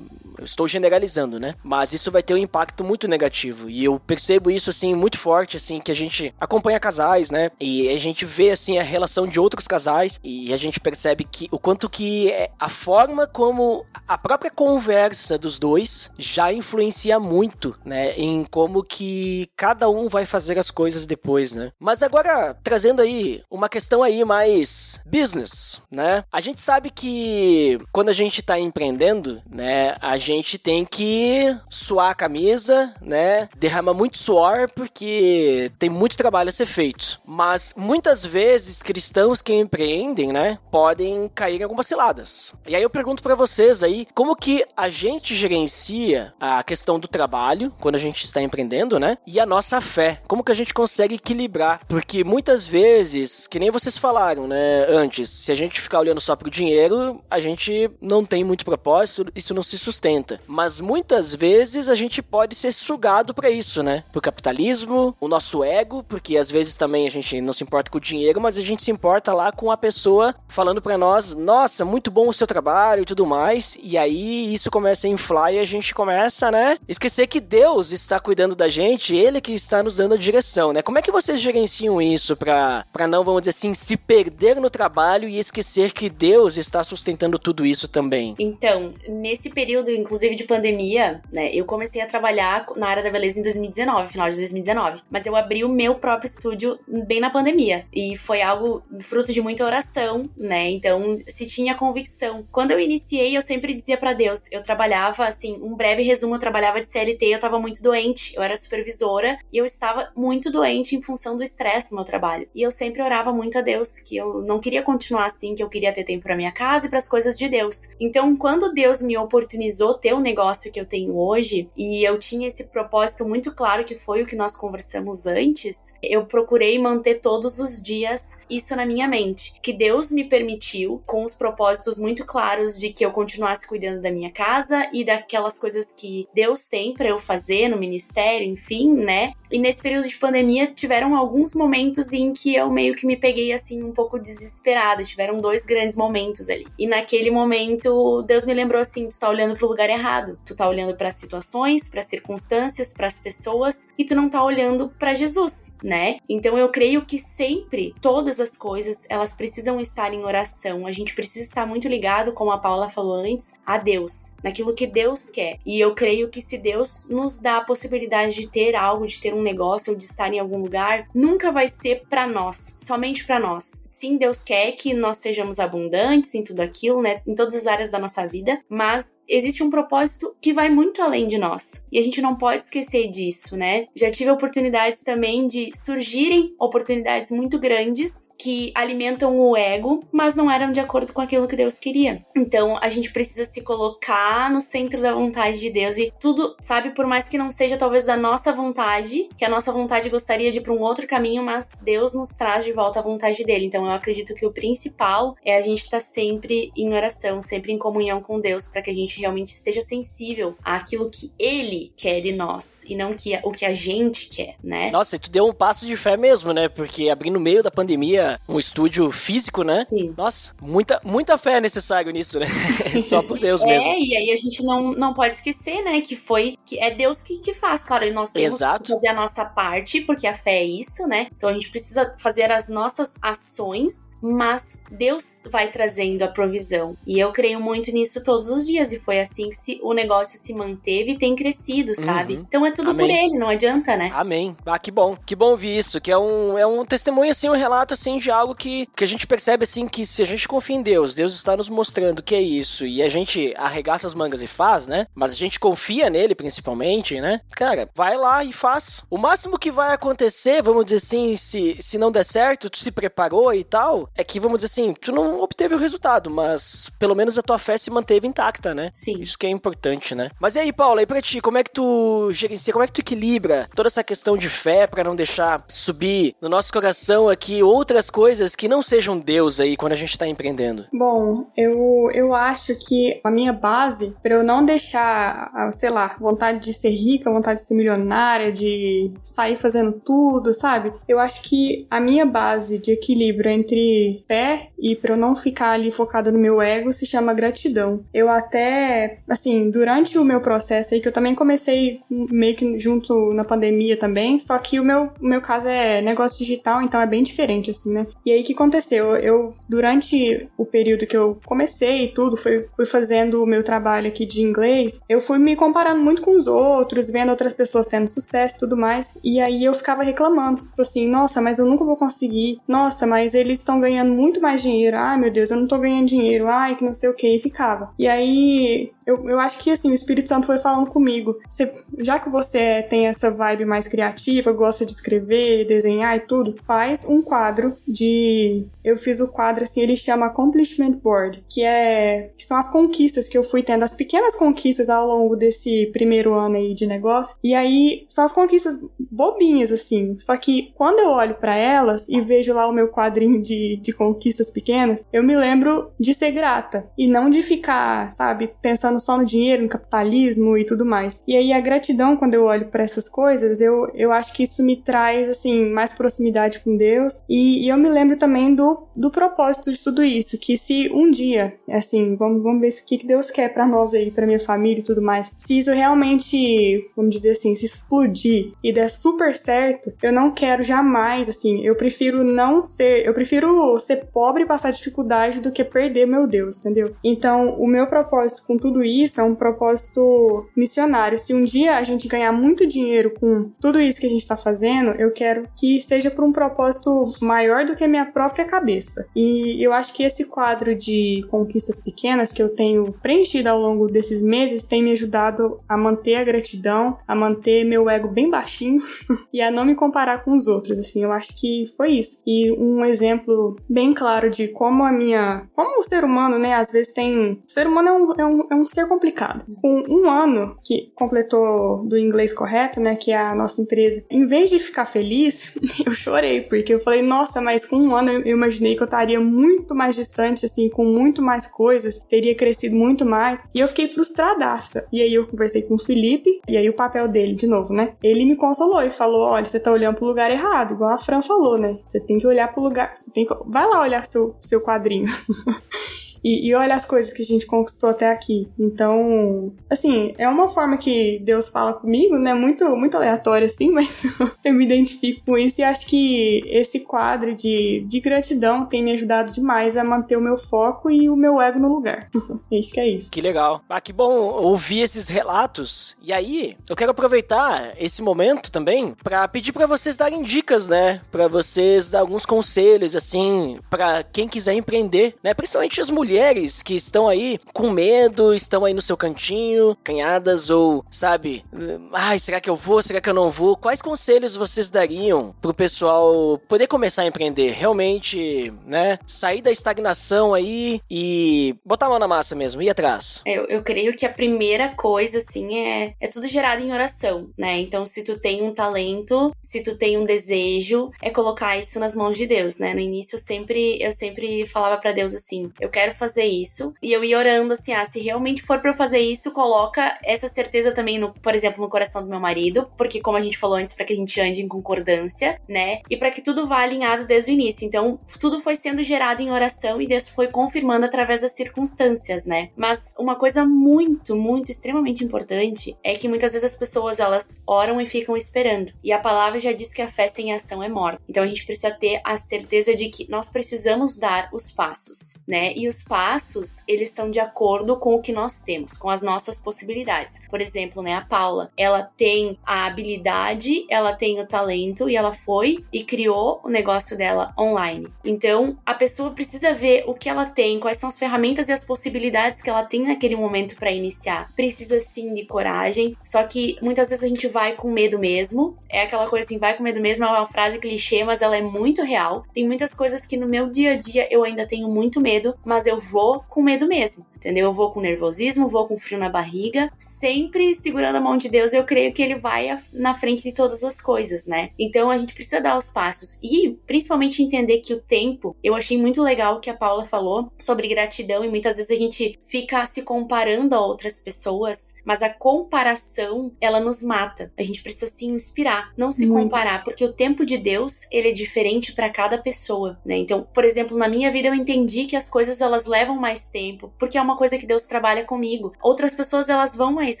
Eu 0.38 0.44
estou 0.44 0.66
generalizando, 0.66 1.38
né? 1.38 1.54
Mas 1.62 1.92
isso 1.92 2.10
vai 2.10 2.22
ter 2.22 2.34
um 2.34 2.38
impacto 2.38 2.82
muito 2.82 3.06
negativo. 3.06 3.68
E 3.70 3.84
eu 3.84 4.00
percebo 4.00 4.50
isso, 4.50 4.70
assim, 4.70 4.94
muito 4.94 5.18
forte, 5.18 5.56
assim, 5.56 5.78
que 5.78 5.92
a 5.92 5.94
gente 5.94 6.34
acompanha 6.40 6.80
casais, 6.80 7.30
né? 7.30 7.50
E 7.60 7.88
a 7.88 7.98
gente 7.98 8.24
vê, 8.24 8.50
assim, 8.50 8.78
a 8.78 8.82
relação 8.82 9.26
de 9.26 9.38
outros 9.38 9.66
casais. 9.66 10.20
E 10.22 10.52
a 10.52 10.56
gente 10.56 10.80
percebe 10.80 11.24
que 11.24 11.48
o 11.50 11.58
quanto 11.58 11.88
que 11.88 12.30
é 12.30 12.50
a 12.58 12.68
forma 12.68 13.26
como 13.26 13.84
a 14.06 14.18
própria 14.18 14.50
conversa 14.50 15.38
dos 15.38 15.58
dois 15.58 16.10
já 16.18 16.52
influencia 16.52 17.18
muito, 17.18 17.76
né? 17.84 18.12
Em 18.16 18.44
como 18.44 18.82
que 18.82 19.48
cada 19.56 19.88
um 19.88 20.08
vai 20.08 20.26
fazer 20.26 20.58
as 20.58 20.70
coisas 20.70 21.06
depois, 21.06 21.52
né? 21.52 21.72
Mas 21.78 22.02
agora, 22.02 22.56
trazendo 22.62 23.02
aí 23.02 23.42
uma 23.50 23.68
questão 23.68 24.02
aí 24.02 24.24
mais 24.24 25.00
business, 25.06 25.80
né? 25.90 26.24
A 26.30 26.40
gente 26.40 26.60
sabe 26.60 26.90
que 26.90 27.78
quando 27.92 28.08
a 28.08 28.12
gente 28.12 28.42
tá 28.42 28.58
empreendendo, 28.58 29.42
né? 29.48 29.96
A 30.00 30.16
gente 30.16 30.58
tem 30.58 30.84
que 30.84 31.56
suar 31.70 32.10
a 32.10 32.14
camisa, 32.14 32.94
né? 33.00 33.48
Derrama 33.56 33.94
muito 33.94 34.18
suor 34.18 34.70
porque 34.74 35.70
tem 35.78 35.90
muito 35.90 36.16
trabalho 36.16 36.48
a 36.48 36.52
ser 36.52 36.66
feito. 36.66 37.20
Mas 37.34 37.72
muitas 37.74 38.26
vezes 38.26 38.82
cristãos 38.82 39.40
que 39.40 39.54
empreendem, 39.54 40.30
né, 40.30 40.58
podem 40.70 41.30
cair 41.34 41.62
em 41.62 41.64
algumas 41.64 41.86
ciladas. 41.86 42.52
E 42.66 42.76
aí 42.76 42.82
eu 42.82 42.90
pergunto 42.90 43.22
para 43.22 43.34
vocês 43.34 43.82
aí, 43.82 44.06
como 44.14 44.36
que 44.36 44.66
a 44.76 44.90
gente 44.90 45.34
gerencia 45.34 46.34
a 46.38 46.62
questão 46.62 47.00
do 47.00 47.08
trabalho 47.08 47.72
quando 47.80 47.94
a 47.94 47.98
gente 47.98 48.22
está 48.22 48.42
empreendendo, 48.42 49.00
né? 49.00 49.16
E 49.26 49.40
a 49.40 49.46
nossa 49.46 49.80
fé. 49.80 50.20
Como 50.28 50.44
que 50.44 50.52
a 50.52 50.54
gente 50.54 50.74
consegue 50.74 51.14
equilibrar? 51.14 51.80
Porque 51.88 52.22
muitas 52.22 52.66
vezes, 52.66 53.46
que 53.46 53.58
nem 53.58 53.70
vocês 53.70 53.96
falaram, 53.96 54.46
né, 54.46 54.84
antes, 54.90 55.30
se 55.30 55.50
a 55.50 55.54
gente 55.54 55.80
ficar 55.80 56.00
olhando 56.00 56.20
só 56.20 56.36
pro 56.36 56.50
dinheiro, 56.50 57.18
a 57.30 57.40
gente 57.40 57.90
não 57.98 58.26
tem 58.26 58.44
muito 58.44 58.62
propósito, 58.62 59.32
isso 59.34 59.54
não 59.54 59.62
se 59.62 59.78
sustenta. 59.78 60.38
Mas 60.46 60.82
muitas 60.82 61.34
vezes 61.34 61.88
a 61.88 61.94
gente 61.94 62.20
pode 62.20 62.54
ser 62.54 62.72
sugado 62.72 63.32
para 63.32 63.48
isso, 63.48 63.82
né? 63.82 64.04
Pro 64.12 64.20
capitalismo, 64.20 65.16
o 65.18 65.28
nosso 65.28 65.64
ego, 65.64 66.02
porque 66.02 66.36
às 66.36 66.50
vezes 66.50 66.76
também 66.76 67.06
a 67.06 67.10
gente 67.10 67.21
não 67.40 67.52
se 67.52 67.62
importa 67.62 67.90
com 67.90 67.98
o 67.98 68.00
dinheiro, 68.00 68.40
mas 68.40 68.58
a 68.58 68.62
gente 68.62 68.82
se 68.82 68.90
importa 68.90 69.32
lá 69.32 69.52
com 69.52 69.70
a 69.70 69.76
pessoa 69.76 70.34
falando 70.48 70.82
para 70.82 70.98
nós, 70.98 71.34
nossa, 71.34 71.84
muito 71.84 72.10
bom 72.10 72.28
o 72.28 72.32
seu 72.32 72.46
trabalho 72.46 73.02
e 73.02 73.06
tudo 73.06 73.26
mais. 73.26 73.78
E 73.82 73.96
aí 73.96 74.52
isso 74.52 74.70
começa 74.70 75.06
a 75.06 75.10
inflar 75.10 75.52
e 75.52 75.58
a 75.58 75.64
gente 75.64 75.94
começa, 75.94 76.50
né? 76.50 76.78
Esquecer 76.88 77.26
que 77.26 77.40
Deus 77.40 77.92
está 77.92 78.18
cuidando 78.18 78.54
da 78.54 78.68
gente, 78.68 79.14
ele 79.14 79.40
que 79.40 79.52
está 79.52 79.82
nos 79.82 79.96
dando 79.96 80.14
a 80.14 80.18
direção, 80.18 80.72
né? 80.72 80.82
Como 80.82 80.98
é 80.98 81.02
que 81.02 81.12
vocês 81.12 81.40
gerenciam 81.40 82.00
isso 82.00 82.36
para 82.36 82.84
não, 83.08 83.24
vamos 83.24 83.42
dizer 83.42 83.50
assim, 83.50 83.74
se 83.74 83.96
perder 83.96 84.60
no 84.60 84.70
trabalho 84.70 85.28
e 85.28 85.38
esquecer 85.38 85.92
que 85.92 86.08
Deus 86.08 86.56
está 86.56 86.82
sustentando 86.82 87.38
tudo 87.38 87.64
isso 87.64 87.88
também? 87.88 88.34
Então, 88.38 88.94
nesse 89.08 89.50
período, 89.50 89.90
inclusive 89.90 90.34
de 90.34 90.44
pandemia, 90.44 91.20
né, 91.32 91.50
eu 91.54 91.64
comecei 91.64 92.00
a 92.00 92.06
trabalhar 92.06 92.66
na 92.76 92.88
área 92.88 93.02
da 93.02 93.10
beleza 93.10 93.38
em 93.38 93.42
2019, 93.42 94.12
final 94.12 94.30
de 94.30 94.36
2019. 94.36 95.02
Mas 95.10 95.26
eu 95.26 95.36
abri 95.36 95.64
o 95.64 95.68
meu 95.68 95.94
próprio 95.94 96.28
estúdio 96.28 96.78
bem 97.12 97.20
na 97.20 97.28
pandemia. 97.28 97.84
E 97.92 98.16
foi 98.16 98.40
algo 98.40 98.82
fruto 99.00 99.34
de 99.34 99.42
muita 99.42 99.66
oração, 99.66 100.30
né? 100.34 100.70
Então, 100.70 101.18
se 101.28 101.46
tinha 101.46 101.74
convicção. 101.74 102.46
Quando 102.50 102.70
eu 102.70 102.80
iniciei, 102.80 103.36
eu 103.36 103.42
sempre 103.42 103.74
dizia 103.74 103.98
para 103.98 104.14
Deus, 104.14 104.40
eu 104.50 104.62
trabalhava, 104.62 105.26
assim, 105.26 105.58
um 105.62 105.74
breve 105.74 106.02
resumo, 106.02 106.36
eu 106.36 106.38
trabalhava 106.38 106.80
de 106.80 106.90
CLT, 106.90 107.26
eu 107.26 107.38
tava 107.38 107.58
muito 107.58 107.82
doente, 107.82 108.34
eu 108.34 108.42
era 108.42 108.56
supervisora 108.56 109.36
e 109.52 109.58
eu 109.58 109.66
estava 109.66 110.10
muito 110.16 110.50
doente 110.50 110.96
em 110.96 111.02
função 111.02 111.36
do 111.36 111.42
estresse 111.42 111.90
do 111.90 111.96
meu 111.96 112.04
trabalho. 112.04 112.48
E 112.54 112.62
eu 112.62 112.70
sempre 112.70 113.02
orava 113.02 113.30
muito 113.30 113.58
a 113.58 113.60
Deus, 113.60 113.90
que 113.90 114.16
eu 114.16 114.40
não 114.40 114.58
queria 114.58 114.82
continuar 114.82 115.26
assim, 115.26 115.54
que 115.54 115.62
eu 115.62 115.68
queria 115.68 115.92
ter 115.92 116.04
tempo 116.04 116.22
para 116.22 116.34
minha 116.34 116.50
casa 116.50 116.86
e 116.86 116.88
para 116.88 116.98
as 116.98 117.08
coisas 117.08 117.36
de 117.36 117.46
Deus. 117.46 117.78
Então, 118.00 118.34
quando 118.34 118.72
Deus 118.72 119.02
me 119.02 119.18
oportunizou 119.18 119.92
ter 119.92 120.14
o 120.14 120.20
negócio 120.20 120.72
que 120.72 120.80
eu 120.80 120.86
tenho 120.86 121.14
hoje, 121.14 121.68
e 121.76 122.02
eu 122.08 122.18
tinha 122.18 122.48
esse 122.48 122.64
propósito 122.64 123.28
muito 123.28 123.52
claro 123.52 123.84
que 123.84 123.96
foi 123.96 124.22
o 124.22 124.26
que 124.26 124.34
nós 124.34 124.56
conversamos 124.56 125.26
antes, 125.26 125.76
eu 126.02 126.24
procurei 126.24 126.78
manter 126.78 127.01
todos 127.14 127.58
os 127.58 127.82
dias 127.82 128.40
isso 128.56 128.76
na 128.76 128.84
minha 128.84 129.08
mente, 129.08 129.54
que 129.62 129.72
Deus 129.72 130.10
me 130.10 130.24
permitiu 130.24 131.02
com 131.06 131.24
os 131.24 131.34
propósitos 131.34 131.98
muito 131.98 132.24
claros 132.24 132.78
de 132.78 132.92
que 132.92 133.04
eu 133.04 133.10
continuasse 133.10 133.66
cuidando 133.66 134.02
da 134.02 134.10
minha 134.10 134.30
casa 134.30 134.88
e 134.92 135.04
daquelas 135.04 135.58
coisas 135.58 135.86
que 135.96 136.28
Deus 136.34 136.64
tem 136.66 136.92
para 136.92 137.08
eu 137.08 137.18
fazer 137.18 137.68
no 137.68 137.78
ministério, 137.78 138.46
enfim, 138.46 138.92
né? 138.92 139.32
E 139.50 139.58
nesse 139.58 139.82
período 139.82 140.08
de 140.08 140.16
pandemia 140.16 140.66
tiveram 140.66 141.16
alguns 141.16 141.54
momentos 141.54 142.12
em 142.12 142.32
que 142.32 142.54
eu 142.54 142.70
meio 142.70 142.94
que 142.94 143.06
me 143.06 143.16
peguei 143.16 143.52
assim 143.52 143.82
um 143.82 143.92
pouco 143.92 144.18
desesperada, 144.18 145.02
tiveram 145.02 145.38
dois 145.38 145.64
grandes 145.64 145.96
momentos 145.96 146.48
ali. 146.48 146.66
E 146.78 146.86
naquele 146.86 147.30
momento 147.30 148.22
Deus 148.22 148.44
me 148.44 148.54
lembrou 148.54 148.80
assim, 148.80 149.08
tu 149.08 149.18
tá 149.18 149.28
olhando 149.28 149.56
pro 149.56 149.68
lugar 149.68 149.88
errado. 149.88 150.36
Tu 150.44 150.54
tá 150.54 150.68
olhando 150.68 150.94
para 150.96 151.10
situações, 151.10 151.88
para 151.88 152.02
circunstâncias, 152.02 152.92
para 152.92 153.06
as 153.06 153.18
pessoas 153.18 153.88
e 153.96 154.04
tu 154.04 154.14
não 154.14 154.28
tá 154.28 154.42
olhando 154.42 154.90
para 154.98 155.14
Jesus, 155.14 155.71
né? 155.82 156.18
Então 156.28 156.56
eu 156.56 156.68
creio 156.68 157.04
que 157.04 157.18
sempre 157.18 157.94
todas 158.00 158.40
as 158.40 158.56
coisas, 158.56 158.98
elas 159.08 159.34
precisam 159.34 159.80
estar 159.80 160.12
em 160.12 160.24
oração. 160.24 160.86
A 160.86 160.92
gente 160.92 161.14
precisa 161.14 161.44
estar 161.44 161.66
muito 161.66 161.88
ligado, 161.88 162.32
como 162.32 162.50
a 162.52 162.58
Paula 162.58 162.88
falou 162.88 163.16
antes, 163.16 163.54
a 163.66 163.78
Deus, 163.78 164.32
naquilo 164.42 164.74
que 164.74 164.86
Deus 164.86 165.30
quer. 165.30 165.58
E 165.64 165.80
eu 165.80 165.94
creio 165.94 166.28
que 166.28 166.40
se 166.40 166.56
Deus 166.58 167.08
nos 167.08 167.40
dá 167.40 167.58
a 167.58 167.64
possibilidade 167.64 168.34
de 168.34 168.48
ter 168.48 168.74
algo, 168.74 169.06
de 169.06 169.20
ter 169.20 169.34
um 169.34 169.42
negócio 169.42 169.92
ou 169.92 169.98
de 169.98 170.04
estar 170.04 170.32
em 170.32 170.38
algum 170.38 170.58
lugar, 170.58 171.06
nunca 171.14 171.50
vai 171.50 171.68
ser 171.68 172.02
para 172.08 172.26
nós, 172.26 172.74
somente 172.78 173.24
para 173.24 173.38
nós 173.38 173.81
sim, 173.92 174.16
Deus 174.16 174.42
quer 174.42 174.72
que 174.72 174.92
nós 174.92 175.18
sejamos 175.18 175.60
abundantes 175.60 176.34
em 176.34 176.42
tudo 176.42 176.60
aquilo, 176.60 177.00
né? 177.00 177.20
Em 177.26 177.34
todas 177.34 177.54
as 177.54 177.66
áreas 177.66 177.90
da 177.90 177.98
nossa 177.98 178.26
vida, 178.26 178.60
mas 178.68 179.20
existe 179.28 179.62
um 179.62 179.70
propósito 179.70 180.34
que 180.40 180.52
vai 180.52 180.68
muito 180.68 181.00
além 181.00 181.28
de 181.28 181.38
nós. 181.38 181.84
E 181.92 181.98
a 181.98 182.02
gente 182.02 182.20
não 182.20 182.36
pode 182.36 182.64
esquecer 182.64 183.08
disso, 183.08 183.56
né? 183.56 183.86
Já 183.94 184.10
tive 184.10 184.30
oportunidades 184.30 185.00
também 185.00 185.46
de 185.46 185.70
surgirem 185.76 186.54
oportunidades 186.58 187.30
muito 187.30 187.58
grandes 187.58 188.21
que 188.42 188.72
alimentam 188.74 189.38
o 189.38 189.56
ego, 189.56 190.00
mas 190.10 190.34
não 190.34 190.50
eram 190.50 190.72
de 190.72 190.80
acordo 190.80 191.12
com 191.12 191.20
aquilo 191.20 191.46
que 191.46 191.54
Deus 191.54 191.78
queria. 191.78 192.26
Então 192.34 192.76
a 192.82 192.88
gente 192.88 193.12
precisa 193.12 193.44
se 193.44 193.62
colocar 193.62 194.50
no 194.50 194.60
centro 194.60 195.00
da 195.00 195.14
vontade 195.14 195.60
de 195.60 195.70
Deus 195.70 195.96
e 195.96 196.12
tudo, 196.18 196.56
sabe, 196.60 196.90
por 196.90 197.06
mais 197.06 197.28
que 197.28 197.38
não 197.38 197.52
seja 197.52 197.76
talvez 197.76 198.04
da 198.04 198.16
nossa 198.16 198.52
vontade, 198.52 199.28
que 199.38 199.44
a 199.44 199.48
nossa 199.48 199.70
vontade 199.70 200.08
gostaria 200.08 200.50
de 200.50 200.58
ir 200.58 200.60
para 200.60 200.72
um 200.72 200.80
outro 200.80 201.06
caminho, 201.06 201.40
mas 201.40 201.68
Deus 201.82 202.12
nos 202.12 202.30
traz 202.30 202.64
de 202.64 202.72
volta 202.72 202.98
à 202.98 203.02
vontade 203.02 203.44
dele. 203.44 203.66
Então 203.66 203.86
eu 203.86 203.92
acredito 203.92 204.34
que 204.34 204.44
o 204.44 204.50
principal 204.50 205.36
é 205.44 205.56
a 205.56 205.60
gente 205.60 205.82
estar 205.82 205.98
tá 205.98 206.04
sempre 206.04 206.72
em 206.76 206.92
oração, 206.92 207.40
sempre 207.40 207.70
em 207.70 207.78
comunhão 207.78 208.20
com 208.20 208.40
Deus, 208.40 208.66
para 208.66 208.82
que 208.82 208.90
a 208.90 208.94
gente 208.94 209.20
realmente 209.20 209.52
esteja 209.52 209.82
sensível 209.82 210.56
àquilo 210.64 211.08
que 211.08 211.32
ele 211.38 211.92
quer 211.96 212.20
de 212.20 212.32
nós 212.32 212.82
e 212.88 212.96
não 212.96 213.14
que, 213.14 213.38
o 213.44 213.52
que 213.52 213.64
a 213.64 213.72
gente 213.72 214.28
quer, 214.28 214.56
né? 214.62 214.90
Nossa, 214.90 215.14
e 215.14 215.18
tu 215.18 215.30
deu 215.30 215.46
um 215.46 215.52
passo 215.52 215.86
de 215.86 215.94
fé 215.94 216.16
mesmo, 216.16 216.52
né? 216.52 216.68
Porque 216.68 217.08
abrir 217.08 217.30
no 217.30 217.38
meio 217.38 217.62
da 217.62 217.70
pandemia 217.70 218.31
um 218.48 218.58
estúdio 218.58 219.10
físico, 219.10 219.62
né? 219.62 219.86
Sim. 219.88 220.14
Nossa, 220.16 220.54
muita, 220.60 221.00
muita 221.04 221.38
fé 221.38 221.54
é 221.54 221.60
necessário 221.60 222.12
nisso, 222.12 222.38
né? 222.38 222.46
Só 223.00 223.22
por 223.22 223.38
Deus 223.38 223.62
mesmo. 223.62 223.90
É, 223.90 223.98
e 223.98 224.16
aí 224.16 224.30
a 224.32 224.36
gente 224.36 224.62
não, 224.64 224.92
não 224.92 225.14
pode 225.14 225.36
esquecer, 225.36 225.82
né? 225.82 226.00
Que 226.00 226.16
foi, 226.16 226.56
que 226.64 226.78
é 226.78 226.94
Deus 226.94 227.22
que, 227.22 227.38
que 227.38 227.54
faz. 227.54 227.84
Claro, 227.84 228.04
e 228.04 228.10
nós 228.10 228.30
temos 228.30 228.54
Exato. 228.54 228.84
que 228.84 228.92
fazer 228.92 229.08
a 229.08 229.14
nossa 229.14 229.44
parte, 229.44 230.00
porque 230.00 230.26
a 230.26 230.34
fé 230.34 230.58
é 230.58 230.64
isso, 230.64 231.06
né? 231.06 231.28
Então 231.36 231.48
a 231.48 231.52
gente 231.52 231.70
precisa 231.70 232.14
fazer 232.18 232.50
as 232.50 232.68
nossas 232.68 233.12
ações 233.20 234.11
mas 234.22 234.82
Deus 234.90 235.24
vai 235.50 235.70
trazendo 235.70 236.22
a 236.22 236.28
provisão. 236.28 236.96
E 237.04 237.18
eu 237.18 237.32
creio 237.32 237.60
muito 237.60 237.90
nisso 237.90 238.22
todos 238.22 238.48
os 238.48 238.66
dias. 238.66 238.92
E 238.92 239.00
foi 239.00 239.20
assim 239.20 239.50
que 239.50 239.80
o 239.82 239.92
negócio 239.92 240.38
se 240.38 240.54
manteve 240.54 241.12
e 241.12 241.18
tem 241.18 241.34
crescido, 241.34 241.94
sabe? 241.94 242.36
Uhum. 242.36 242.44
Então 242.46 242.64
é 242.64 242.70
tudo 242.70 242.90
Amém. 242.90 243.06
por 243.06 243.12
ele, 243.12 243.38
não 243.38 243.48
adianta, 243.48 243.96
né? 243.96 244.10
Amém. 244.14 244.56
Ah, 244.64 244.78
que 244.78 244.90
bom. 244.90 245.16
Que 245.26 245.34
bom 245.34 245.50
ouvir 245.50 245.76
isso. 245.76 246.00
Que 246.00 246.12
é 246.12 246.18
um, 246.18 246.56
é 246.56 246.66
um 246.66 246.84
testemunho, 246.84 247.30
assim, 247.30 247.48
um 247.48 247.56
relato, 247.56 247.94
assim, 247.94 248.18
de 248.18 248.30
algo 248.30 248.54
que, 248.54 248.86
que 248.94 249.02
a 249.02 249.08
gente 249.08 249.26
percebe, 249.26 249.64
assim, 249.64 249.88
que 249.88 250.06
se 250.06 250.22
a 250.22 250.26
gente 250.26 250.46
confia 250.46 250.76
em 250.76 250.82
Deus, 250.82 251.14
Deus 251.14 251.34
está 251.34 251.56
nos 251.56 251.68
mostrando 251.68 252.22
que 252.22 252.34
é 252.34 252.40
isso. 252.40 252.86
E 252.86 253.02
a 253.02 253.08
gente 253.08 253.52
arregaça 253.56 254.06
as 254.06 254.14
mangas 254.14 254.42
e 254.42 254.46
faz, 254.46 254.86
né? 254.86 255.06
Mas 255.14 255.32
a 255.32 255.34
gente 255.34 255.58
confia 255.58 256.08
nele, 256.08 256.34
principalmente, 256.34 257.20
né? 257.20 257.40
Cara, 257.56 257.88
vai 257.94 258.16
lá 258.16 258.44
e 258.44 258.52
faz. 258.52 259.02
O 259.10 259.18
máximo 259.18 259.58
que 259.58 259.70
vai 259.70 259.92
acontecer, 259.92 260.62
vamos 260.62 260.84
dizer 260.84 260.96
assim, 260.96 261.34
se, 261.34 261.76
se 261.80 261.98
não 261.98 262.12
der 262.12 262.24
certo, 262.24 262.70
tu 262.70 262.78
se 262.78 262.90
preparou 262.90 263.52
e 263.52 263.64
tal, 263.64 264.08
é 264.16 264.22
que, 264.22 264.40
vamos 264.40 264.58
dizer 264.58 264.66
assim, 264.66 264.94
tu 264.94 265.12
não 265.12 265.40
obteve 265.40 265.74
o 265.74 265.78
resultado, 265.78 266.30
mas 266.30 266.90
pelo 266.98 267.14
menos 267.14 267.38
a 267.38 267.42
tua 267.42 267.58
fé 267.58 267.78
se 267.78 267.90
manteve 267.90 268.26
intacta, 268.26 268.74
né? 268.74 268.90
Sim. 268.92 269.20
Isso 269.20 269.38
que 269.38 269.46
é 269.46 269.50
importante, 269.50 270.14
né? 270.14 270.30
Mas 270.38 270.56
e 270.56 270.60
aí, 270.60 270.72
Paula, 270.72 271.02
e 271.02 271.06
pra 271.06 271.22
ti, 271.22 271.40
como 271.40 271.58
é 271.58 271.64
que 271.64 271.70
tu 271.70 272.30
gerencia, 272.32 272.72
como 272.72 272.84
é 272.84 272.86
que 272.86 272.92
tu 272.92 273.00
equilibra 273.00 273.68
toda 273.74 273.86
essa 273.86 274.04
questão 274.04 274.36
de 274.36 274.48
fé 274.48 274.86
para 274.86 275.04
não 275.04 275.14
deixar 275.14 275.64
subir 275.68 276.34
no 276.40 276.48
nosso 276.48 276.72
coração 276.72 277.28
aqui 277.28 277.62
outras 277.62 278.10
coisas 278.10 278.54
que 278.54 278.68
não 278.68 278.82
sejam 278.82 279.18
Deus 279.18 279.60
aí 279.60 279.76
quando 279.76 279.92
a 279.92 279.96
gente 279.96 280.18
tá 280.18 280.26
empreendendo? 280.26 280.84
Bom, 280.92 281.46
eu, 281.56 282.10
eu 282.14 282.34
acho 282.34 282.74
que 282.76 283.20
a 283.24 283.30
minha 283.30 283.52
base, 283.52 284.14
para 284.22 284.34
eu 284.34 284.44
não 284.44 284.64
deixar, 284.64 285.50
sei 285.78 285.90
lá, 285.90 286.16
vontade 286.18 286.60
de 286.60 286.72
ser 286.72 286.90
rica, 286.90 287.30
vontade 287.30 287.60
de 287.60 287.66
ser 287.66 287.74
milionária, 287.74 288.52
de 288.52 289.12
sair 289.22 289.56
fazendo 289.56 289.92
tudo, 289.92 290.52
sabe? 290.54 290.92
Eu 291.08 291.18
acho 291.18 291.42
que 291.42 291.86
a 291.90 292.00
minha 292.00 292.26
base 292.26 292.78
de 292.78 292.92
equilíbrio 292.92 293.50
entre 293.50 294.01
fé 294.26 294.68
e 294.78 294.96
para 294.96 295.14
eu 295.14 295.16
não 295.16 295.34
ficar 295.34 295.72
ali 295.72 295.90
focada 295.90 296.32
no 296.32 296.38
meu 296.38 296.60
ego 296.60 296.92
se 296.92 297.06
chama 297.06 297.32
gratidão. 297.34 298.02
Eu 298.12 298.28
até, 298.28 299.18
assim, 299.28 299.70
durante 299.70 300.18
o 300.18 300.24
meu 300.24 300.40
processo 300.40 300.94
aí, 300.94 301.00
que 301.00 301.08
eu 301.08 301.12
também 301.12 301.34
comecei 301.34 302.00
meio 302.10 302.54
que 302.54 302.78
junto 302.78 303.32
na 303.32 303.44
pandemia 303.44 303.96
também, 303.96 304.38
só 304.38 304.58
que 304.58 304.80
o 304.80 304.84
meu, 304.84 305.10
o 305.20 305.26
meu 305.26 305.40
caso 305.40 305.68
é 305.68 306.00
negócio 306.00 306.38
digital, 306.38 306.82
então 306.82 307.00
é 307.00 307.06
bem 307.06 307.22
diferente, 307.22 307.70
assim, 307.70 307.92
né? 307.92 308.06
E 308.26 308.32
aí 308.32 308.42
o 308.42 308.44
que 308.44 308.52
aconteceu? 308.52 309.16
Eu, 309.16 309.54
durante 309.68 310.48
o 310.56 310.66
período 310.66 311.06
que 311.06 311.16
eu 311.16 311.38
comecei 311.44 312.04
e 312.04 312.08
tudo, 312.08 312.36
fui, 312.36 312.66
fui 312.74 312.86
fazendo 312.86 313.42
o 313.42 313.46
meu 313.46 313.62
trabalho 313.62 314.08
aqui 314.08 314.26
de 314.26 314.42
inglês, 314.42 315.00
eu 315.08 315.20
fui 315.20 315.38
me 315.38 315.54
comparando 315.54 316.00
muito 316.00 316.22
com 316.22 316.32
os 316.32 316.46
outros, 316.46 317.10
vendo 317.10 317.30
outras 317.30 317.52
pessoas 317.52 317.86
tendo 317.86 318.08
sucesso 318.08 318.56
e 318.56 318.58
tudo 318.58 318.76
mais, 318.76 319.18
e 319.22 319.40
aí 319.40 319.64
eu 319.64 319.74
ficava 319.74 320.02
reclamando, 320.02 320.62
tipo 320.62 320.82
assim, 320.82 321.08
nossa, 321.08 321.40
mas 321.40 321.58
eu 321.58 321.66
nunca 321.66 321.84
vou 321.84 321.96
conseguir, 321.96 322.58
nossa, 322.66 323.06
mas 323.06 323.34
eles 323.34 323.58
estão 323.58 323.80
ganhando 323.80 323.91
muito 324.04 324.40
mais 324.40 324.62
dinheiro, 324.62 324.96
ai 324.96 325.18
meu 325.18 325.30
Deus, 325.30 325.50
eu 325.50 325.56
não 325.56 325.66
tô 325.66 325.78
ganhando 325.78 326.06
dinheiro, 326.06 326.48
ai 326.48 326.76
que 326.76 326.84
não 326.84 326.94
sei 326.94 327.08
o 327.08 327.14
que, 327.14 327.36
e 327.36 327.38
ficava. 327.38 327.92
E 327.98 328.06
aí, 328.08 328.92
eu, 329.06 329.28
eu 329.28 329.40
acho 329.40 329.58
que 329.58 329.70
assim, 329.70 329.90
o 329.90 329.94
Espírito 329.94 330.28
Santo 330.28 330.46
foi 330.46 330.58
falando 330.58 330.90
comigo. 330.90 331.38
Você, 331.48 331.72
já 331.98 332.18
que 332.18 332.28
você 332.28 332.82
tem 332.88 333.06
essa 333.06 333.30
vibe 333.30 333.64
mais 333.64 333.88
criativa, 333.88 334.52
gosta 334.52 334.86
de 334.86 334.92
escrever, 334.92 335.66
desenhar 335.66 336.16
e 336.16 336.20
tudo, 336.20 336.56
faz 336.66 337.06
um 337.08 337.22
quadro 337.22 337.76
de. 337.86 338.66
Eu 338.84 338.96
fiz 338.96 339.20
o 339.20 339.28
quadro 339.28 339.64
assim, 339.64 339.80
ele 339.80 339.96
chama 339.96 340.26
Accomplishment 340.26 340.92
Board, 340.92 341.44
que 341.48 341.62
é. 341.62 342.30
que 342.36 342.44
são 342.44 342.56
as 342.56 342.70
conquistas 342.70 343.28
que 343.28 343.36
eu 343.36 343.44
fui 343.44 343.62
tendo, 343.62 343.82
as 343.82 343.94
pequenas 343.94 344.34
conquistas 344.34 344.88
ao 344.88 345.06
longo 345.06 345.36
desse 345.36 345.90
primeiro 345.92 346.34
ano 346.34 346.56
aí 346.56 346.74
de 346.74 346.86
negócio. 346.86 347.36
E 347.42 347.54
aí 347.54 348.06
são 348.08 348.24
as 348.24 348.32
conquistas 348.32 348.78
bobinhas, 348.98 349.72
assim. 349.72 350.16
Só 350.18 350.36
que 350.36 350.72
quando 350.74 351.00
eu 351.00 351.10
olho 351.10 351.34
para 351.34 351.56
elas 351.56 352.08
e 352.08 352.20
vejo 352.20 352.54
lá 352.54 352.66
o 352.66 352.72
meu 352.72 352.88
quadrinho 352.88 353.42
de, 353.42 353.78
de 353.82 353.92
conquistas 353.92 354.50
pequenas, 354.50 355.04
eu 355.12 355.22
me 355.22 355.36
lembro 355.36 355.90
de 355.98 356.14
ser 356.14 356.30
grata 356.32 356.88
e 356.96 357.06
não 357.06 357.30
de 357.30 357.42
ficar, 357.42 358.10
sabe, 358.12 358.50
pensando 358.60 358.91
só 358.98 359.16
no 359.16 359.24
dinheiro, 359.24 359.62
no 359.62 359.68
capitalismo 359.68 360.56
e 360.56 360.64
tudo 360.64 360.84
mais. 360.84 361.22
E 361.26 361.36
aí 361.36 361.52
a 361.52 361.60
gratidão, 361.60 362.16
quando 362.16 362.34
eu 362.34 362.44
olho 362.44 362.66
para 362.66 362.84
essas 362.84 363.08
coisas, 363.08 363.60
eu, 363.60 363.88
eu 363.94 364.12
acho 364.12 364.32
que 364.32 364.42
isso 364.42 364.64
me 364.64 364.76
traz, 364.76 365.28
assim, 365.28 365.70
mais 365.70 365.92
proximidade 365.92 366.60
com 366.60 366.76
Deus. 366.76 367.22
E, 367.28 367.64
e 367.64 367.68
eu 367.68 367.76
me 367.76 367.88
lembro 367.88 368.16
também 368.16 368.54
do, 368.54 368.86
do 368.94 369.10
propósito 369.10 369.70
de 369.70 369.82
tudo 369.82 370.02
isso, 370.02 370.38
que 370.38 370.56
se 370.56 370.90
um 370.92 371.10
dia, 371.10 371.54
assim, 371.70 372.16
vamos, 372.16 372.42
vamos 372.42 372.60
ver 372.60 372.68
o 372.68 372.86
que, 372.86 372.98
que 372.98 373.06
Deus 373.06 373.30
quer 373.30 373.52
para 373.52 373.66
nós 373.66 373.94
aí, 373.94 374.10
para 374.10 374.26
minha 374.26 374.40
família 374.40 374.80
e 374.80 374.84
tudo 374.84 375.02
mais, 375.02 375.32
se 375.38 375.58
isso 375.58 375.70
realmente, 375.72 376.86
vamos 376.96 377.14
dizer 377.14 377.32
assim, 377.32 377.54
se 377.54 377.66
explodir 377.66 378.52
e 378.62 378.72
der 378.72 378.88
super 378.88 379.34
certo, 379.34 379.92
eu 380.02 380.12
não 380.12 380.30
quero 380.30 380.62
jamais, 380.62 381.28
assim, 381.28 381.64
eu 381.64 381.74
prefiro 381.74 382.24
não 382.24 382.64
ser, 382.64 383.06
eu 383.06 383.14
prefiro 383.14 383.78
ser 383.80 384.06
pobre 384.12 384.44
e 384.44 384.46
passar 384.46 384.72
dificuldade 384.72 385.40
do 385.40 385.52
que 385.52 385.64
perder 385.64 386.06
meu 386.06 386.26
Deus, 386.26 386.58
entendeu? 386.58 386.94
Então, 387.02 387.56
o 387.58 387.66
meu 387.66 387.86
propósito 387.86 388.46
com 388.46 388.56
tudo 388.56 388.81
isso 388.84 389.20
é 389.20 389.24
um 389.24 389.34
propósito 389.34 390.48
missionário. 390.56 391.18
Se 391.18 391.34
um 391.34 391.44
dia 391.44 391.76
a 391.76 391.82
gente 391.82 392.08
ganhar 392.08 392.32
muito 392.32 392.66
dinheiro 392.66 393.12
com 393.18 393.50
tudo 393.60 393.80
isso 393.80 394.00
que 394.00 394.06
a 394.06 394.10
gente 394.10 394.26
tá 394.26 394.36
fazendo, 394.36 394.90
eu 394.92 395.10
quero 395.12 395.48
que 395.58 395.80
seja 395.80 396.10
por 396.10 396.24
um 396.24 396.32
propósito 396.32 397.10
maior 397.20 397.64
do 397.64 397.76
que 397.76 397.84
a 397.84 397.88
minha 397.88 398.06
própria 398.06 398.44
cabeça. 398.44 399.06
E 399.14 399.64
eu 399.64 399.72
acho 399.72 399.92
que 399.94 400.02
esse 400.02 400.26
quadro 400.26 400.74
de 400.74 401.24
conquistas 401.28 401.82
pequenas 401.82 402.32
que 402.32 402.42
eu 402.42 402.48
tenho 402.48 402.92
preenchido 403.02 403.48
ao 403.48 403.60
longo 403.60 403.86
desses 403.86 404.22
meses 404.22 404.64
tem 404.64 404.82
me 404.82 404.92
ajudado 404.92 405.58
a 405.68 405.76
manter 405.76 406.16
a 406.16 406.24
gratidão, 406.24 406.98
a 407.06 407.14
manter 407.14 407.64
meu 407.64 407.88
ego 407.88 408.08
bem 408.08 408.30
baixinho 408.30 408.82
e 409.32 409.40
a 409.40 409.50
não 409.50 409.64
me 409.64 409.74
comparar 409.74 410.24
com 410.24 410.32
os 410.32 410.46
outros, 410.46 410.78
assim. 410.78 411.02
Eu 411.02 411.12
acho 411.12 411.38
que 411.38 411.64
foi 411.76 411.92
isso. 411.92 412.22
E 412.26 412.52
um 412.52 412.84
exemplo 412.84 413.56
bem 413.68 413.94
claro 413.94 414.30
de 414.30 414.48
como 414.48 414.84
a 414.84 414.92
minha. 414.92 415.46
Como 415.54 415.80
o 415.80 415.82
ser 415.82 416.04
humano, 416.04 416.38
né, 416.38 416.54
às 416.54 416.70
vezes 416.70 416.92
tem. 416.92 417.40
O 417.46 417.50
ser 417.50 417.66
humano 417.66 417.88
é 417.88 417.92
um, 417.92 418.12
é 418.12 418.26
um, 418.26 418.40
é 418.50 418.54
um 418.54 418.66
ser 418.74 418.88
complicado. 418.88 419.44
Com 419.60 419.84
um 419.88 420.10
ano 420.10 420.56
que 420.64 420.90
completou 420.94 421.86
do 421.86 421.98
inglês 421.98 422.32
correto, 422.32 422.80
né, 422.80 422.96
que 422.96 423.10
é 423.10 423.18
a 423.18 423.34
nossa 423.34 423.60
empresa, 423.60 424.04
em 424.10 424.26
vez 424.26 424.50
de 424.50 424.58
ficar 424.58 424.84
feliz, 424.84 425.54
eu 425.84 425.92
chorei, 425.92 426.42
porque 426.42 426.74
eu 426.74 426.80
falei, 426.80 427.02
nossa, 427.02 427.40
mas 427.40 427.66
com 427.66 427.76
um 427.76 427.94
ano 427.96 428.10
eu 428.10 428.36
imaginei 428.36 428.76
que 428.76 428.82
eu 428.82 428.86
estaria 428.86 429.20
muito 429.20 429.74
mais 429.74 429.96
distante, 429.96 430.46
assim, 430.46 430.68
com 430.68 430.84
muito 430.84 431.22
mais 431.22 431.46
coisas, 431.46 431.98
teria 432.08 432.34
crescido 432.34 432.74
muito 432.74 433.04
mais. 433.04 433.48
E 433.54 433.60
eu 433.60 433.68
fiquei 433.68 433.88
frustradaça. 433.88 434.86
E 434.92 435.00
aí 435.00 435.12
eu 435.12 435.26
conversei 435.26 435.62
com 435.62 435.74
o 435.74 435.78
Felipe, 435.78 436.40
e 436.48 436.56
aí 436.56 436.68
o 436.68 436.74
papel 436.74 437.08
dele, 437.08 437.34
de 437.34 437.46
novo, 437.46 437.72
né? 437.72 437.94
Ele 438.02 438.24
me 438.24 438.36
consolou 438.36 438.82
e 438.82 438.90
falou: 438.90 439.28
olha, 439.28 439.44
você 439.44 439.60
tá 439.60 439.70
olhando 439.70 439.96
pro 439.96 440.06
lugar 440.06 440.30
errado, 440.30 440.74
igual 440.74 440.90
a 440.90 440.98
Fran 440.98 441.22
falou, 441.22 441.58
né? 441.58 441.78
Você 441.86 442.00
tem 442.00 442.18
que 442.18 442.26
olhar 442.26 442.52
pro 442.52 442.62
lugar. 442.62 442.92
Você 442.96 443.10
tem 443.10 443.26
que. 443.26 443.34
Vai 443.46 443.66
lá 443.66 443.80
olhar 443.80 444.04
seu, 444.04 444.34
seu 444.40 444.60
quadrinho. 444.60 445.08
E, 446.24 446.48
e 446.48 446.54
olha 446.54 446.74
as 446.74 446.84
coisas 446.84 447.12
que 447.12 447.22
a 447.22 447.24
gente 447.24 447.46
conquistou 447.46 447.90
até 447.90 448.10
aqui. 448.10 448.48
Então, 448.58 449.52
assim, 449.68 450.14
é 450.16 450.28
uma 450.28 450.46
forma 450.46 450.76
que 450.76 451.18
Deus 451.20 451.48
fala 451.48 451.74
comigo, 451.74 452.16
né? 452.16 452.32
Muito, 452.32 452.64
muito 452.76 452.96
aleatório, 452.96 453.46
assim, 453.46 453.70
mas 453.72 454.02
eu 454.44 454.54
me 454.54 454.64
identifico 454.64 455.22
com 455.26 455.36
isso 455.36 455.60
e 455.60 455.64
acho 455.64 455.86
que 455.86 456.42
esse 456.46 456.80
quadro 456.80 457.34
de, 457.34 457.84
de 457.88 458.00
gratidão 458.00 458.66
tem 458.66 458.82
me 458.82 458.92
ajudado 458.92 459.32
demais 459.32 459.76
a 459.76 459.84
manter 459.84 460.16
o 460.16 460.20
meu 460.20 460.38
foco 460.38 460.90
e 460.90 461.08
o 461.08 461.16
meu 461.16 461.40
ego 461.40 461.58
no 461.58 461.68
lugar. 461.68 462.08
acho 462.52 462.72
que 462.72 462.80
é 462.80 462.88
isso. 462.88 463.10
Que 463.10 463.20
legal. 463.20 463.62
Ah, 463.68 463.80
que 463.80 463.92
bom 463.92 464.12
ouvir 464.12 464.80
esses 464.80 465.08
relatos. 465.08 465.96
E 466.02 466.12
aí, 466.12 466.56
eu 466.68 466.76
quero 466.76 466.92
aproveitar 466.92 467.74
esse 467.78 468.02
momento 468.02 468.50
também 468.50 468.94
para 469.02 469.26
pedir 469.26 469.52
para 469.52 469.66
vocês 469.66 469.96
darem 469.96 470.22
dicas, 470.22 470.68
né? 470.68 471.00
Para 471.10 471.26
vocês 471.26 471.90
dar 471.90 472.00
alguns 472.00 472.24
conselhos, 472.24 472.94
assim, 472.94 473.58
para 473.68 474.02
quem 474.02 474.28
quiser 474.28 474.54
empreender, 474.54 475.14
né? 475.22 475.34
Principalmente 475.34 475.80
as 475.80 475.90
mulheres 475.90 476.11
mulheres 476.12 476.62
que 476.62 476.74
estão 476.74 477.08
aí 477.08 477.40
com 477.54 477.70
medo, 477.70 478.34
estão 478.34 478.66
aí 478.66 478.74
no 478.74 478.82
seu 478.82 478.98
cantinho, 478.98 479.74
canhadas 479.82 480.50
ou, 480.50 480.84
sabe, 480.90 481.42
ai, 481.90 482.18
será 482.18 482.38
que 482.38 482.50
eu 482.50 482.54
vou, 482.54 482.82
será 482.82 483.00
que 483.00 483.08
eu 483.08 483.14
não 483.14 483.30
vou? 483.30 483.56
Quais 483.56 483.80
conselhos 483.80 484.36
vocês 484.36 484.68
dariam 484.68 485.34
pro 485.40 485.54
pessoal 485.54 486.38
poder 486.46 486.66
começar 486.66 487.02
a 487.02 487.06
empreender? 487.06 487.52
Realmente, 487.52 488.52
né, 488.66 488.98
sair 489.06 489.40
da 489.40 489.50
estagnação 489.50 490.34
aí 490.34 490.82
e 490.90 491.56
botar 491.64 491.86
a 491.86 491.88
mão 491.88 491.98
na 491.98 492.06
massa 492.06 492.36
mesmo, 492.36 492.60
ir 492.60 492.68
atrás. 492.68 493.22
Eu, 493.24 493.46
eu 493.46 493.62
creio 493.62 493.96
que 493.96 494.04
a 494.04 494.12
primeira 494.12 494.68
coisa, 494.68 495.16
assim, 495.16 495.56
é, 495.56 495.94
é 495.98 496.08
tudo 496.08 496.28
gerado 496.28 496.62
em 496.62 496.74
oração, 496.74 497.30
né? 497.38 497.58
Então, 497.58 497.86
se 497.86 498.04
tu 498.04 498.18
tem 498.18 498.42
um 498.42 498.52
talento, 498.52 499.34
se 499.42 499.62
tu 499.62 499.78
tem 499.78 499.96
um 499.96 500.04
desejo, 500.04 500.90
é 501.00 501.08
colocar 501.08 501.56
isso 501.56 501.80
nas 501.80 501.96
mãos 501.96 502.18
de 502.18 502.26
Deus, 502.26 502.56
né? 502.56 502.74
No 502.74 502.80
início, 502.80 503.16
eu 503.16 503.20
sempre, 503.20 503.82
eu 503.82 503.92
sempre 503.92 504.46
falava 504.46 504.76
para 504.76 504.92
Deus 504.92 505.14
assim, 505.14 505.50
eu 505.58 505.70
quero 505.70 506.01
fazer 506.02 506.24
isso. 506.24 506.74
E 506.82 506.92
eu 506.92 507.04
ia 507.04 507.16
orando 507.16 507.52
assim, 507.52 507.72
ah, 507.72 507.86
se 507.86 508.00
realmente 508.00 508.42
for 508.42 508.60
para 508.60 508.74
fazer 508.74 508.98
isso, 508.98 509.30
coloca 509.30 509.96
essa 510.02 510.28
certeza 510.28 510.72
também 510.72 510.98
no, 510.98 511.12
por 511.12 511.32
exemplo, 511.32 511.62
no 511.62 511.70
coração 511.70 512.02
do 512.02 512.08
meu 512.08 512.18
marido, 512.18 512.68
porque 512.76 513.00
como 513.00 513.16
a 513.16 513.22
gente 513.22 513.38
falou 513.38 513.56
antes, 513.56 513.72
para 513.72 513.84
que 513.84 513.92
a 513.92 513.96
gente 513.96 514.20
ande 514.20 514.42
em 514.42 514.48
concordância, 514.48 515.40
né? 515.48 515.80
E 515.88 515.96
para 515.96 516.10
que 516.10 516.20
tudo 516.20 516.46
vá 516.46 516.58
alinhado 516.58 517.06
desde 517.06 517.30
o 517.30 517.34
início. 517.34 517.64
Então, 517.64 518.00
tudo 518.18 518.40
foi 518.40 518.56
sendo 518.56 518.82
gerado 518.82 519.22
em 519.22 519.30
oração 519.30 519.80
e 519.80 519.86
Deus 519.86 520.08
foi 520.08 520.26
confirmando 520.26 520.86
através 520.86 521.20
das 521.20 521.32
circunstâncias, 521.32 522.24
né? 522.24 522.50
Mas 522.56 522.94
uma 522.98 523.14
coisa 523.14 523.44
muito, 523.44 524.16
muito 524.16 524.50
extremamente 524.50 525.04
importante 525.04 525.76
é 525.84 525.94
que 525.94 526.08
muitas 526.08 526.32
vezes 526.32 526.52
as 526.52 526.58
pessoas 526.58 526.98
elas 526.98 527.40
oram 527.46 527.80
e 527.80 527.86
ficam 527.86 528.16
esperando. 528.16 528.72
E 528.82 528.92
a 528.92 528.98
palavra 528.98 529.38
já 529.38 529.52
diz 529.52 529.72
que 529.72 529.82
a 529.82 529.88
fé 529.88 530.08
sem 530.08 530.32
ação 530.34 530.62
é 530.62 530.68
morta. 530.68 531.00
Então 531.08 531.22
a 531.22 531.26
gente 531.26 531.46
precisa 531.46 531.70
ter 531.70 532.00
a 532.04 532.16
certeza 532.16 532.74
de 532.74 532.88
que 532.88 533.08
nós 533.08 533.30
precisamos 533.30 533.98
dar 533.98 534.28
os 534.32 534.50
passos, 534.50 535.22
né? 535.28 535.52
E 535.54 535.68
os 535.68 535.82
passos, 535.92 536.56
eles 536.66 536.88
são 536.88 537.10
de 537.10 537.20
acordo 537.20 537.76
com 537.76 537.94
o 537.94 538.00
que 538.00 538.12
nós 538.12 538.38
temos, 538.38 538.72
com 538.78 538.88
as 538.88 539.02
nossas 539.02 539.42
possibilidades. 539.42 540.22
Por 540.30 540.40
exemplo, 540.40 540.82
né, 540.82 540.94
a 540.94 541.02
Paula, 541.02 541.50
ela 541.54 541.82
tem 541.82 542.38
a 542.46 542.64
habilidade, 542.64 543.66
ela 543.68 543.92
tem 543.92 544.18
o 544.18 544.26
talento 544.26 544.88
e 544.88 544.96
ela 544.96 545.12
foi 545.12 545.62
e 545.70 545.84
criou 545.84 546.40
o 546.42 546.48
negócio 546.48 546.96
dela 546.96 547.34
online. 547.38 547.92
Então, 548.06 548.56
a 548.64 548.72
pessoa 548.72 549.10
precisa 549.10 549.52
ver 549.52 549.84
o 549.86 549.92
que 549.92 550.08
ela 550.08 550.24
tem, 550.24 550.58
quais 550.58 550.78
são 550.78 550.88
as 550.88 550.98
ferramentas 550.98 551.50
e 551.50 551.52
as 551.52 551.62
possibilidades 551.62 552.40
que 552.40 552.48
ela 552.48 552.64
tem 552.64 552.86
naquele 552.86 553.14
momento 553.14 553.54
para 553.56 553.70
iniciar. 553.70 554.32
Precisa 554.34 554.80
sim 554.80 555.12
de 555.12 555.26
coragem, 555.26 555.94
só 556.02 556.22
que 556.22 556.56
muitas 556.62 556.88
vezes 556.88 557.04
a 557.04 557.08
gente 557.08 557.28
vai 557.28 557.52
com 557.52 557.70
medo 557.70 557.98
mesmo. 557.98 558.56
É 558.70 558.84
aquela 558.84 559.06
coisa 559.06 559.26
assim, 559.26 559.36
vai 559.36 559.54
com 559.54 559.62
medo 559.62 559.78
mesmo, 559.78 560.06
é 560.06 560.08
uma 560.08 560.24
frase 560.24 560.58
clichê, 560.58 561.04
mas 561.04 561.20
ela 561.20 561.36
é 561.36 561.42
muito 561.42 561.82
real. 561.82 562.24
Tem 562.32 562.46
muitas 562.46 562.72
coisas 562.72 563.04
que 563.04 563.18
no 563.18 563.28
meu 563.28 563.50
dia 563.50 563.72
a 563.72 563.76
dia 563.76 564.08
eu 564.10 564.24
ainda 564.24 564.46
tenho 564.46 564.70
muito 564.70 564.98
medo, 564.98 565.34
mas 565.44 565.66
eu 565.66 565.81
vou 565.90 566.24
com 566.28 566.42
medo 566.42 566.66
mesmo, 566.66 567.04
entendeu? 567.22 567.46
Eu 567.46 567.52
vou 567.52 567.70
com 567.70 567.80
nervosismo, 567.80 568.48
vou 568.48 568.66
com 568.66 568.76
frio 568.76 568.98
na 568.98 569.08
barriga, 569.08 569.72
sempre 569.78 570.52
segurando 570.56 570.96
a 570.96 571.00
mão 571.00 571.16
de 571.16 571.28
Deus, 571.28 571.52
eu 571.52 571.62
creio 571.62 571.92
que 571.92 572.02
ele 572.02 572.16
vai 572.16 572.58
na 572.72 572.92
frente 572.92 573.22
de 573.22 573.32
todas 573.32 573.62
as 573.62 573.80
coisas, 573.80 574.26
né? 574.26 574.50
Então 574.58 574.90
a 574.90 574.98
gente 574.98 575.14
precisa 575.14 575.40
dar 575.40 575.56
os 575.56 575.68
passos 575.68 576.20
e 576.22 576.58
principalmente 576.66 577.22
entender 577.22 577.58
que 577.58 577.72
o 577.72 577.80
tempo, 577.80 578.36
eu 578.42 578.56
achei 578.56 578.76
muito 578.76 579.00
legal 579.00 579.36
o 579.36 579.40
que 579.40 579.48
a 579.48 579.54
Paula 579.54 579.84
falou 579.84 580.32
sobre 580.40 580.66
gratidão 580.66 581.24
e 581.24 581.28
muitas 581.28 581.56
vezes 581.56 581.70
a 581.70 581.76
gente 581.76 582.18
fica 582.24 582.66
se 582.66 582.82
comparando 582.82 583.54
a 583.54 583.64
outras 583.64 584.00
pessoas 584.00 584.72
mas 584.84 585.02
a 585.02 585.08
comparação, 585.08 586.32
ela 586.40 586.60
nos 586.60 586.82
mata. 586.82 587.32
A 587.38 587.42
gente 587.42 587.62
precisa 587.62 587.90
se 587.94 588.06
inspirar, 588.06 588.72
não 588.76 588.90
se 588.90 589.06
Muito. 589.06 589.24
comparar, 589.24 589.64
porque 589.64 589.84
o 589.84 589.92
tempo 589.92 590.24
de 590.26 590.36
Deus, 590.36 590.80
ele 590.90 591.08
é 591.08 591.12
diferente 591.12 591.72
para 591.72 591.90
cada 591.90 592.18
pessoa, 592.18 592.78
né? 592.84 592.96
Então, 592.96 593.26
por 593.32 593.44
exemplo, 593.44 593.76
na 593.76 593.88
minha 593.88 594.10
vida 594.10 594.28
eu 594.28 594.34
entendi 594.34 594.86
que 594.86 594.96
as 594.96 595.08
coisas 595.08 595.40
elas 595.40 595.66
levam 595.66 595.96
mais 595.96 596.24
tempo, 596.24 596.72
porque 596.78 596.98
é 596.98 597.02
uma 597.02 597.11
coisa 597.16 597.38
que 597.38 597.46
Deus 597.46 597.62
trabalha 597.62 598.04
comigo. 598.04 598.52
Outras 598.62 598.92
pessoas 598.92 599.28
elas 599.28 599.56
vão 599.56 599.72
mais 599.72 600.00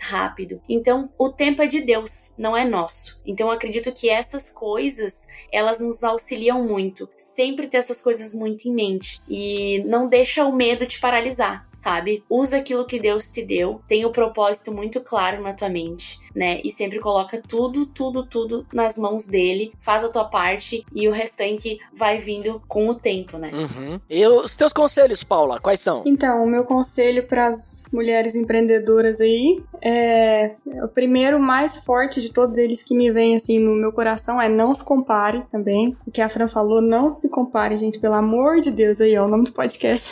rápido. 0.00 0.60
Então, 0.68 1.10
o 1.18 1.30
tempo 1.30 1.62
é 1.62 1.66
de 1.66 1.80
Deus, 1.80 2.34
não 2.36 2.56
é 2.56 2.64
nosso. 2.64 3.22
Então, 3.26 3.48
eu 3.48 3.52
acredito 3.52 3.92
que 3.92 4.08
essas 4.08 4.48
coisas 4.48 5.26
elas 5.52 5.78
nos 5.78 6.02
auxiliam 6.02 6.62
muito. 6.62 7.08
Sempre 7.16 7.68
ter 7.68 7.76
essas 7.76 8.00
coisas 8.00 8.34
muito 8.34 8.66
em 8.66 8.72
mente 8.72 9.20
e 9.28 9.82
não 9.84 10.08
deixa 10.08 10.44
o 10.44 10.52
medo 10.52 10.86
te 10.86 10.98
paralisar 10.98 11.68
sabe? 11.82 12.22
Usa 12.30 12.58
aquilo 12.58 12.86
que 12.86 13.00
Deus 13.00 13.32
te 13.32 13.42
deu, 13.42 13.82
tem 13.88 14.04
o 14.04 14.08
um 14.08 14.12
propósito 14.12 14.72
muito 14.72 15.00
claro 15.00 15.42
na 15.42 15.52
tua 15.52 15.68
mente. 15.68 16.20
Né? 16.34 16.60
E 16.64 16.70
sempre 16.70 16.98
coloca 16.98 17.40
tudo, 17.46 17.86
tudo, 17.86 18.24
tudo 18.24 18.66
nas 18.72 18.96
mãos 18.96 19.24
dele, 19.24 19.72
faz 19.78 20.04
a 20.04 20.08
tua 20.08 20.24
parte 20.24 20.84
e 20.94 21.08
o 21.08 21.12
restante 21.12 21.78
vai 21.92 22.18
vindo 22.18 22.62
com 22.68 22.88
o 22.88 22.94
tempo, 22.94 23.38
né? 23.38 23.50
Uhum. 23.52 24.00
E 24.08 24.26
os 24.26 24.56
teus 24.56 24.72
conselhos, 24.72 25.22
Paula, 25.22 25.60
quais 25.60 25.80
são? 25.80 26.02
Então, 26.06 26.44
o 26.44 26.46
meu 26.46 26.64
conselho 26.64 27.26
para 27.26 27.48
as 27.48 27.84
mulheres 27.92 28.34
empreendedoras 28.34 29.20
aí 29.20 29.62
é 29.80 30.54
o 30.82 30.88
primeiro 30.88 31.40
mais 31.40 31.78
forte 31.84 32.20
de 32.20 32.32
todos 32.32 32.56
eles 32.56 32.82
que 32.82 32.94
me 32.94 33.10
vem 33.10 33.36
assim 33.36 33.58
no 33.58 33.74
meu 33.74 33.92
coração 33.92 34.40
é 34.40 34.48
não 34.48 34.74
se 34.74 34.84
compare 34.84 35.42
também. 35.50 35.96
O 36.06 36.10
que 36.10 36.20
a 36.20 36.28
Fran 36.28 36.48
falou, 36.48 36.80
não 36.80 37.10
se 37.10 37.28
compare, 37.28 37.76
gente, 37.76 37.98
pelo 37.98 38.14
amor 38.14 38.60
de 38.60 38.70
Deus 38.70 39.00
aí, 39.00 39.16
ó, 39.18 39.24
o 39.24 39.28
nome 39.28 39.44
do 39.44 39.52
podcast. 39.52 40.08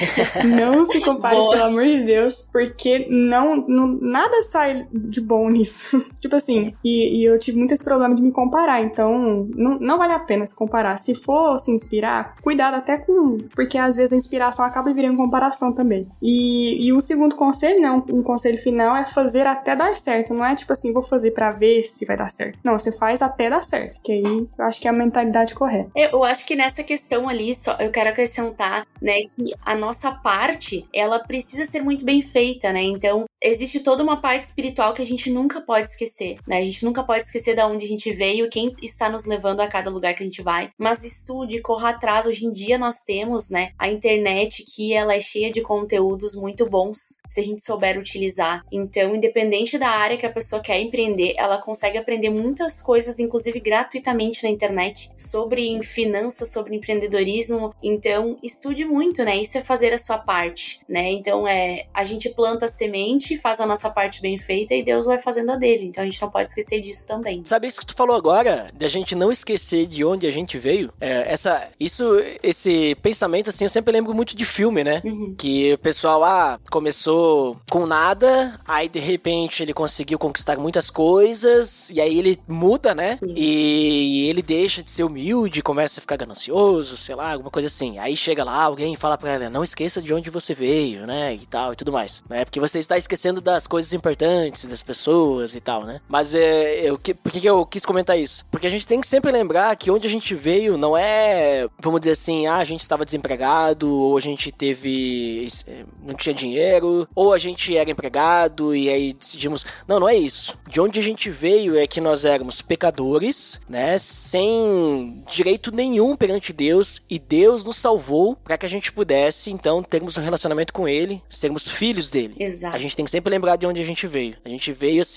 não 0.44 0.86
se 0.86 1.00
compare, 1.00 1.36
Boa. 1.36 1.52
pelo 1.52 1.64
amor 1.64 1.84
de 1.84 2.02
Deus, 2.02 2.48
porque 2.52 3.06
não, 3.08 3.56
não 3.66 3.86
nada 4.00 4.42
sai 4.42 4.86
de 4.92 5.20
bom 5.20 5.50
nisso. 5.56 6.04
tipo 6.20 6.36
assim, 6.36 6.74
e, 6.84 7.20
e, 7.20 7.24
eu 7.24 7.38
tive 7.38 7.58
muito 7.58 7.72
esse 7.72 7.84
problema 7.84 8.14
de 8.14 8.22
me 8.22 8.30
comparar, 8.30 8.82
então 8.82 9.48
não, 9.54 9.78
não 9.78 9.98
vale 9.98 10.12
a 10.12 10.18
pena 10.18 10.46
se 10.46 10.54
comparar. 10.54 10.98
Se 10.98 11.14
for 11.14 11.58
se 11.58 11.70
inspirar, 11.70 12.36
cuidado 12.42 12.74
até 12.74 12.98
com. 12.98 13.38
Porque 13.54 13.78
às 13.78 13.96
vezes 13.96 14.12
a 14.12 14.16
inspiração 14.16 14.64
acaba 14.64 14.92
virando 14.92 15.16
comparação 15.16 15.72
também. 15.72 16.08
E, 16.22 16.86
e 16.86 16.92
o 16.92 17.00
segundo 17.00 17.34
conselho, 17.34 17.80
né, 17.80 17.90
um, 17.90 18.22
conselho 18.22 18.58
final, 18.58 18.96
é 18.96 19.04
fazer 19.04 19.46
até 19.46 19.74
dar 19.74 19.96
certo. 19.96 20.34
Não 20.34 20.44
é 20.44 20.54
tipo 20.54 20.72
assim, 20.72 20.92
vou 20.92 21.02
fazer 21.02 21.32
para 21.32 21.52
ver 21.52 21.84
se 21.84 22.04
vai 22.04 22.16
dar 22.16 22.30
certo. 22.30 22.58
Não, 22.62 22.78
você 22.78 22.92
faz 22.92 23.22
até 23.22 23.48
dar 23.48 23.62
certo, 23.62 24.00
que 24.02 24.12
aí 24.12 24.22
eu 24.22 24.64
acho 24.64 24.80
que 24.80 24.88
é 24.88 24.90
a 24.90 24.94
mentalidade 24.94 25.54
correta. 25.54 25.90
Eu 25.94 26.24
acho 26.24 26.46
que 26.46 26.56
nessa 26.56 26.82
questão 26.82 27.28
ali, 27.28 27.54
só 27.54 27.76
eu 27.78 27.90
quero 27.90 28.10
acrescentar, 28.10 28.86
né, 29.00 29.14
que 29.34 29.54
a 29.64 29.74
nossa 29.74 30.10
parte, 30.10 30.86
ela 30.92 31.18
precisa 31.18 31.64
ser 31.64 31.82
muito 31.82 32.04
bem 32.04 32.22
feita, 32.22 32.72
né? 32.72 32.82
Então, 32.82 33.24
existe 33.42 33.80
toda 33.80 34.02
uma 34.02 34.20
parte 34.20 34.44
espiritual 34.44 34.92
que 34.92 35.02
a 35.02 35.06
gente 35.06 35.30
nunca 35.46 35.60
pode 35.60 35.90
esquecer, 35.90 36.38
né? 36.44 36.58
A 36.58 36.64
gente 36.64 36.84
nunca 36.84 37.04
pode 37.04 37.24
esquecer 37.24 37.54
de 37.54 37.62
onde 37.62 37.84
a 37.84 37.88
gente 37.88 38.12
veio, 38.12 38.50
quem 38.50 38.74
está 38.82 39.08
nos 39.08 39.24
levando 39.24 39.60
a 39.60 39.68
cada 39.68 39.88
lugar 39.88 40.14
que 40.14 40.22
a 40.24 40.26
gente 40.26 40.42
vai. 40.42 40.70
Mas 40.76 41.04
estude, 41.04 41.60
corra 41.60 41.90
atrás. 41.90 42.26
Hoje 42.26 42.44
em 42.44 42.50
dia 42.50 42.76
nós 42.76 42.96
temos, 43.04 43.48
né, 43.48 43.70
a 43.78 43.88
internet 43.88 44.64
que 44.64 44.92
ela 44.92 45.14
é 45.14 45.20
cheia 45.20 45.50
de 45.52 45.62
conteúdos 45.62 46.34
muito 46.34 46.68
bons, 46.68 47.20
se 47.30 47.40
a 47.40 47.44
gente 47.44 47.62
souber 47.62 47.96
utilizar. 47.96 48.64
Então, 48.72 49.14
independente 49.14 49.78
da 49.78 49.88
área 49.88 50.16
que 50.16 50.26
a 50.26 50.32
pessoa 50.32 50.60
quer 50.60 50.80
empreender, 50.80 51.34
ela 51.36 51.58
consegue 51.58 51.96
aprender 51.96 52.30
muitas 52.30 52.80
coisas, 52.80 53.20
inclusive 53.20 53.60
gratuitamente 53.60 54.42
na 54.42 54.50
internet, 54.50 55.10
sobre 55.16 55.80
finanças, 55.82 56.50
sobre 56.50 56.74
empreendedorismo. 56.74 57.72
Então, 57.80 58.36
estude 58.42 58.84
muito, 58.84 59.22
né? 59.24 59.36
Isso 59.36 59.56
é 59.58 59.60
fazer 59.60 59.92
a 59.92 59.98
sua 59.98 60.18
parte, 60.18 60.80
né? 60.88 61.12
Então, 61.12 61.46
é 61.46 61.86
a 61.94 62.02
gente 62.02 62.28
planta 62.30 62.66
semente 62.66 63.36
faz 63.36 63.60
a 63.60 63.66
nossa 63.66 63.90
parte 63.90 64.20
bem 64.20 64.38
feita 64.38 64.74
e 64.74 64.82
Deus 64.82 65.06
vai 65.06 65.18
fazendo 65.18 65.35
a 65.38 65.56
dele. 65.56 65.86
Então 65.86 66.02
a 66.02 66.04
gente 66.04 66.20
não 66.20 66.30
pode 66.30 66.48
esquecer 66.48 66.80
disso 66.80 67.06
também. 67.06 67.42
Sabe 67.44 67.66
isso 67.66 67.80
que 67.80 67.86
tu 67.86 67.94
falou 67.94 68.16
agora? 68.16 68.70
De 68.74 68.84
a 68.84 68.88
gente 68.88 69.14
não 69.14 69.32
esquecer 69.32 69.86
de 69.86 70.04
onde 70.04 70.26
a 70.26 70.30
gente 70.30 70.58
veio? 70.58 70.92
É, 71.00 71.32
essa, 71.32 71.68
isso, 71.78 72.16
esse 72.42 72.94
pensamento, 72.96 73.50
assim, 73.50 73.64
eu 73.64 73.70
sempre 73.70 73.92
lembro 73.92 74.14
muito 74.14 74.36
de 74.36 74.44
filme, 74.44 74.84
né? 74.84 75.02
Uhum. 75.04 75.34
Que 75.36 75.74
o 75.74 75.78
pessoal, 75.78 76.24
ah, 76.24 76.58
começou 76.70 77.58
com 77.70 77.86
nada, 77.86 78.60
aí 78.66 78.88
de 78.88 78.98
repente 78.98 79.62
ele 79.62 79.72
conseguiu 79.72 80.18
conquistar 80.18 80.58
muitas 80.58 80.90
coisas, 80.90 81.90
e 81.90 82.00
aí 82.00 82.18
ele 82.18 82.38
muda, 82.48 82.94
né? 82.94 83.18
E, 83.34 84.24
e 84.24 84.28
ele 84.28 84.42
deixa 84.42 84.82
de 84.82 84.90
ser 84.90 85.04
humilde, 85.04 85.62
começa 85.62 86.00
a 86.00 86.02
ficar 86.02 86.16
ganancioso, 86.16 86.96
sei 86.96 87.14
lá, 87.14 87.32
alguma 87.32 87.50
coisa 87.50 87.66
assim. 87.66 87.98
Aí 87.98 88.16
chega 88.16 88.44
lá 88.44 88.62
alguém 88.62 88.94
e 88.94 88.96
fala 88.96 89.18
pra 89.18 89.32
ela, 89.32 89.50
não 89.50 89.64
esqueça 89.64 90.00
de 90.00 90.12
onde 90.12 90.30
você 90.30 90.54
veio, 90.54 91.06
né? 91.06 91.34
E 91.34 91.46
tal, 91.46 91.72
e 91.72 91.76
tudo 91.76 91.92
mais. 91.92 92.22
Né? 92.28 92.44
Porque 92.44 92.60
você 92.60 92.78
está 92.78 92.96
esquecendo 92.96 93.40
das 93.40 93.66
coisas 93.66 93.92
importantes, 93.92 94.64
das 94.66 94.82
pessoas 94.82 95.06
e 95.54 95.60
tal, 95.60 95.84
né? 95.84 96.00
Mas 96.08 96.34
é, 96.34 96.80
eu, 96.80 96.98
por 96.98 97.32
que, 97.32 97.40
que 97.40 97.48
eu 97.48 97.64
quis 97.66 97.84
comentar 97.84 98.18
isso? 98.18 98.44
Porque 98.50 98.66
a 98.66 98.70
gente 98.70 98.86
tem 98.86 99.00
que 99.00 99.06
sempre 99.06 99.30
lembrar 99.30 99.74
que 99.76 99.90
onde 99.90 100.06
a 100.06 100.10
gente 100.10 100.34
veio 100.34 100.76
não 100.76 100.96
é, 100.96 101.68
vamos 101.78 102.00
dizer 102.00 102.12
assim, 102.12 102.46
ah, 102.46 102.56
a 102.56 102.64
gente 102.64 102.80
estava 102.80 103.04
desempregado, 103.04 103.90
ou 103.90 104.16
a 104.16 104.20
gente 104.20 104.52
teve. 104.52 105.46
É, 105.66 105.84
não 106.02 106.14
tinha 106.14 106.34
dinheiro, 106.34 107.08
ou 107.14 107.32
a 107.32 107.38
gente 107.38 107.76
era 107.76 107.90
empregado 107.90 108.74
e 108.74 108.88
aí 108.88 109.12
decidimos. 109.12 109.64
Não, 109.86 110.00
não 110.00 110.08
é 110.08 110.16
isso. 110.16 110.58
De 110.68 110.80
onde 110.80 111.00
a 111.00 111.02
gente 111.02 111.30
veio 111.30 111.76
é 111.78 111.86
que 111.86 112.00
nós 112.00 112.24
éramos 112.24 112.62
pecadores, 112.62 113.60
né? 113.68 113.98
Sem 113.98 115.22
direito 115.30 115.74
nenhum 115.74 116.16
perante 116.16 116.52
Deus, 116.52 117.02
e 117.08 117.18
Deus 117.18 117.64
nos 117.64 117.76
salvou 117.76 118.36
para 118.36 118.58
que 118.58 118.66
a 118.66 118.68
gente 118.68 118.92
pudesse, 118.92 119.50
então, 119.50 119.82
termos 119.82 120.16
um 120.16 120.22
relacionamento 120.22 120.72
com 120.72 120.88
Ele, 120.88 121.22
sermos 121.28 121.68
filhos 121.68 122.10
dele. 122.10 122.34
Exato. 122.38 122.76
A 122.76 122.78
gente 122.78 122.96
tem 122.96 123.04
que 123.04 123.10
sempre 123.10 123.30
lembrar 123.30 123.56
de 123.56 123.66
onde 123.66 123.80
a 123.80 123.84
gente 123.84 124.06
veio. 124.06 124.36
A 124.44 124.48
gente 124.48 124.72
veio 124.72 125.00
assim, 125.00 125.15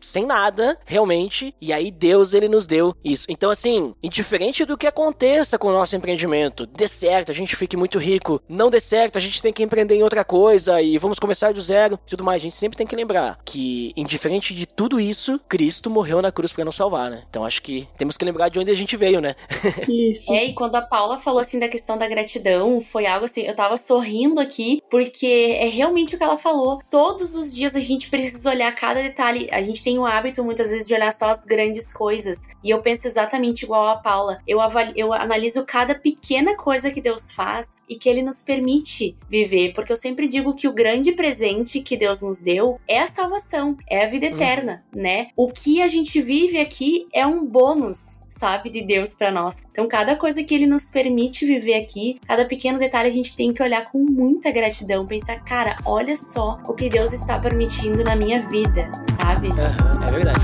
sem 0.00 0.26
nada, 0.26 0.78
realmente, 0.84 1.54
e 1.60 1.72
aí 1.72 1.90
Deus 1.90 2.34
ele 2.34 2.48
nos 2.48 2.66
deu 2.66 2.94
isso. 3.04 3.26
Então 3.28 3.50
assim, 3.50 3.94
indiferente 4.02 4.64
do 4.64 4.76
que 4.76 4.86
aconteça 4.86 5.58
com 5.58 5.68
o 5.68 5.72
nosso 5.72 5.96
empreendimento, 5.96 6.66
dê 6.66 6.86
certo, 6.86 7.32
a 7.32 7.34
gente 7.34 7.56
fique 7.56 7.76
muito 7.76 7.98
rico, 7.98 8.40
não 8.48 8.70
dê 8.70 8.80
certo, 8.80 9.16
a 9.16 9.20
gente 9.20 9.42
tem 9.42 9.52
que 9.52 9.62
empreender 9.62 9.94
em 9.94 10.02
outra 10.02 10.24
coisa 10.24 10.80
e 10.80 10.98
vamos 10.98 11.18
começar 11.18 11.52
do 11.52 11.60
zero, 11.60 11.98
tudo 12.06 12.24
mais. 12.24 12.42
A 12.42 12.44
gente 12.44 12.54
sempre 12.54 12.76
tem 12.76 12.86
que 12.86 12.96
lembrar 12.96 13.38
que 13.44 13.92
indiferente 13.96 14.54
de 14.54 14.66
tudo 14.66 15.00
isso, 15.00 15.40
Cristo 15.48 15.90
morreu 15.90 16.20
na 16.20 16.32
cruz 16.32 16.52
para 16.52 16.64
nos 16.64 16.76
salvar, 16.76 17.10
né? 17.10 17.24
Então 17.28 17.44
acho 17.44 17.62
que 17.62 17.88
temos 17.96 18.16
que 18.16 18.24
lembrar 18.24 18.48
de 18.48 18.58
onde 18.58 18.70
a 18.70 18.74
gente 18.74 18.96
veio, 18.96 19.20
né? 19.20 19.34
Isso. 19.88 20.32
É, 20.32 20.44
e 20.46 20.54
quando 20.54 20.74
a 20.76 20.82
Paula 20.82 21.18
falou 21.18 21.40
assim 21.40 21.58
da 21.58 21.68
questão 21.68 21.96
da 21.96 22.08
gratidão, 22.08 22.80
foi 22.80 23.06
algo 23.06 23.26
assim, 23.26 23.42
eu 23.42 23.54
tava 23.54 23.76
sorrindo 23.76 24.40
aqui, 24.40 24.80
porque 24.90 25.56
é 25.58 25.68
realmente 25.68 26.14
o 26.14 26.18
que 26.18 26.24
ela 26.24 26.36
falou. 26.36 26.80
Todos 26.90 27.22
todos 27.22 27.34
os 27.34 27.54
dias 27.54 27.76
a 27.76 27.80
gente 27.80 28.10
precisa 28.10 28.50
olhar 28.50 28.74
cada 28.74 29.02
detalhe. 29.02 29.21
A 29.22 29.62
gente 29.62 29.82
tem 29.82 29.98
o 29.98 30.06
hábito 30.06 30.44
muitas 30.44 30.70
vezes 30.70 30.86
de 30.86 30.94
olhar 30.94 31.12
só 31.12 31.30
as 31.30 31.44
grandes 31.44 31.92
coisas. 31.92 32.50
E 32.62 32.70
eu 32.70 32.80
penso 32.80 33.06
exatamente 33.06 33.64
igual 33.64 33.88
a 33.88 33.96
Paula. 33.96 34.40
Eu, 34.46 34.60
avalio, 34.60 34.92
eu 34.96 35.12
analiso 35.12 35.64
cada 35.64 35.94
pequena 35.94 36.56
coisa 36.56 36.90
que 36.90 37.00
Deus 37.00 37.32
faz 37.32 37.68
e 37.88 37.96
que 37.96 38.08
ele 38.08 38.22
nos 38.22 38.42
permite 38.42 39.16
viver, 39.28 39.72
porque 39.74 39.92
eu 39.92 39.96
sempre 39.96 40.26
digo 40.26 40.54
que 40.54 40.66
o 40.66 40.72
grande 40.72 41.12
presente 41.12 41.80
que 41.80 41.96
Deus 41.96 42.20
nos 42.20 42.38
deu 42.38 42.80
é 42.88 43.00
a 43.00 43.06
salvação, 43.06 43.76
é 43.88 44.04
a 44.04 44.08
vida 44.08 44.26
uhum. 44.26 44.34
eterna, 44.34 44.84
uhum. 44.94 45.02
né? 45.02 45.28
O 45.36 45.48
que 45.48 45.82
a 45.82 45.86
gente 45.86 46.20
vive 46.20 46.58
aqui 46.58 47.06
é 47.12 47.26
um 47.26 47.44
bônus 47.44 48.21
sabe 48.42 48.70
de 48.70 48.82
Deus 48.84 49.10
para 49.10 49.30
nós. 49.30 49.64
Então, 49.70 49.86
cada 49.86 50.16
coisa 50.16 50.42
que 50.42 50.52
ele 50.52 50.66
nos 50.66 50.90
permite 50.90 51.46
viver 51.46 51.74
aqui, 51.74 52.18
cada 52.26 52.44
pequeno 52.44 52.76
detalhe 52.76 53.08
a 53.08 53.12
gente 53.12 53.36
tem 53.36 53.52
que 53.52 53.62
olhar 53.62 53.88
com 53.88 54.00
muita 54.00 54.50
gratidão, 54.50 55.06
pensar, 55.06 55.44
cara, 55.44 55.76
olha 55.84 56.16
só 56.16 56.58
o 56.66 56.74
que 56.74 56.88
Deus 56.88 57.12
está 57.12 57.38
permitindo 57.38 58.02
na 58.02 58.16
minha 58.16 58.42
vida, 58.48 58.90
sabe? 59.16 59.46
Uhum, 59.46 60.04
é 60.04 60.10
verdade. 60.10 60.40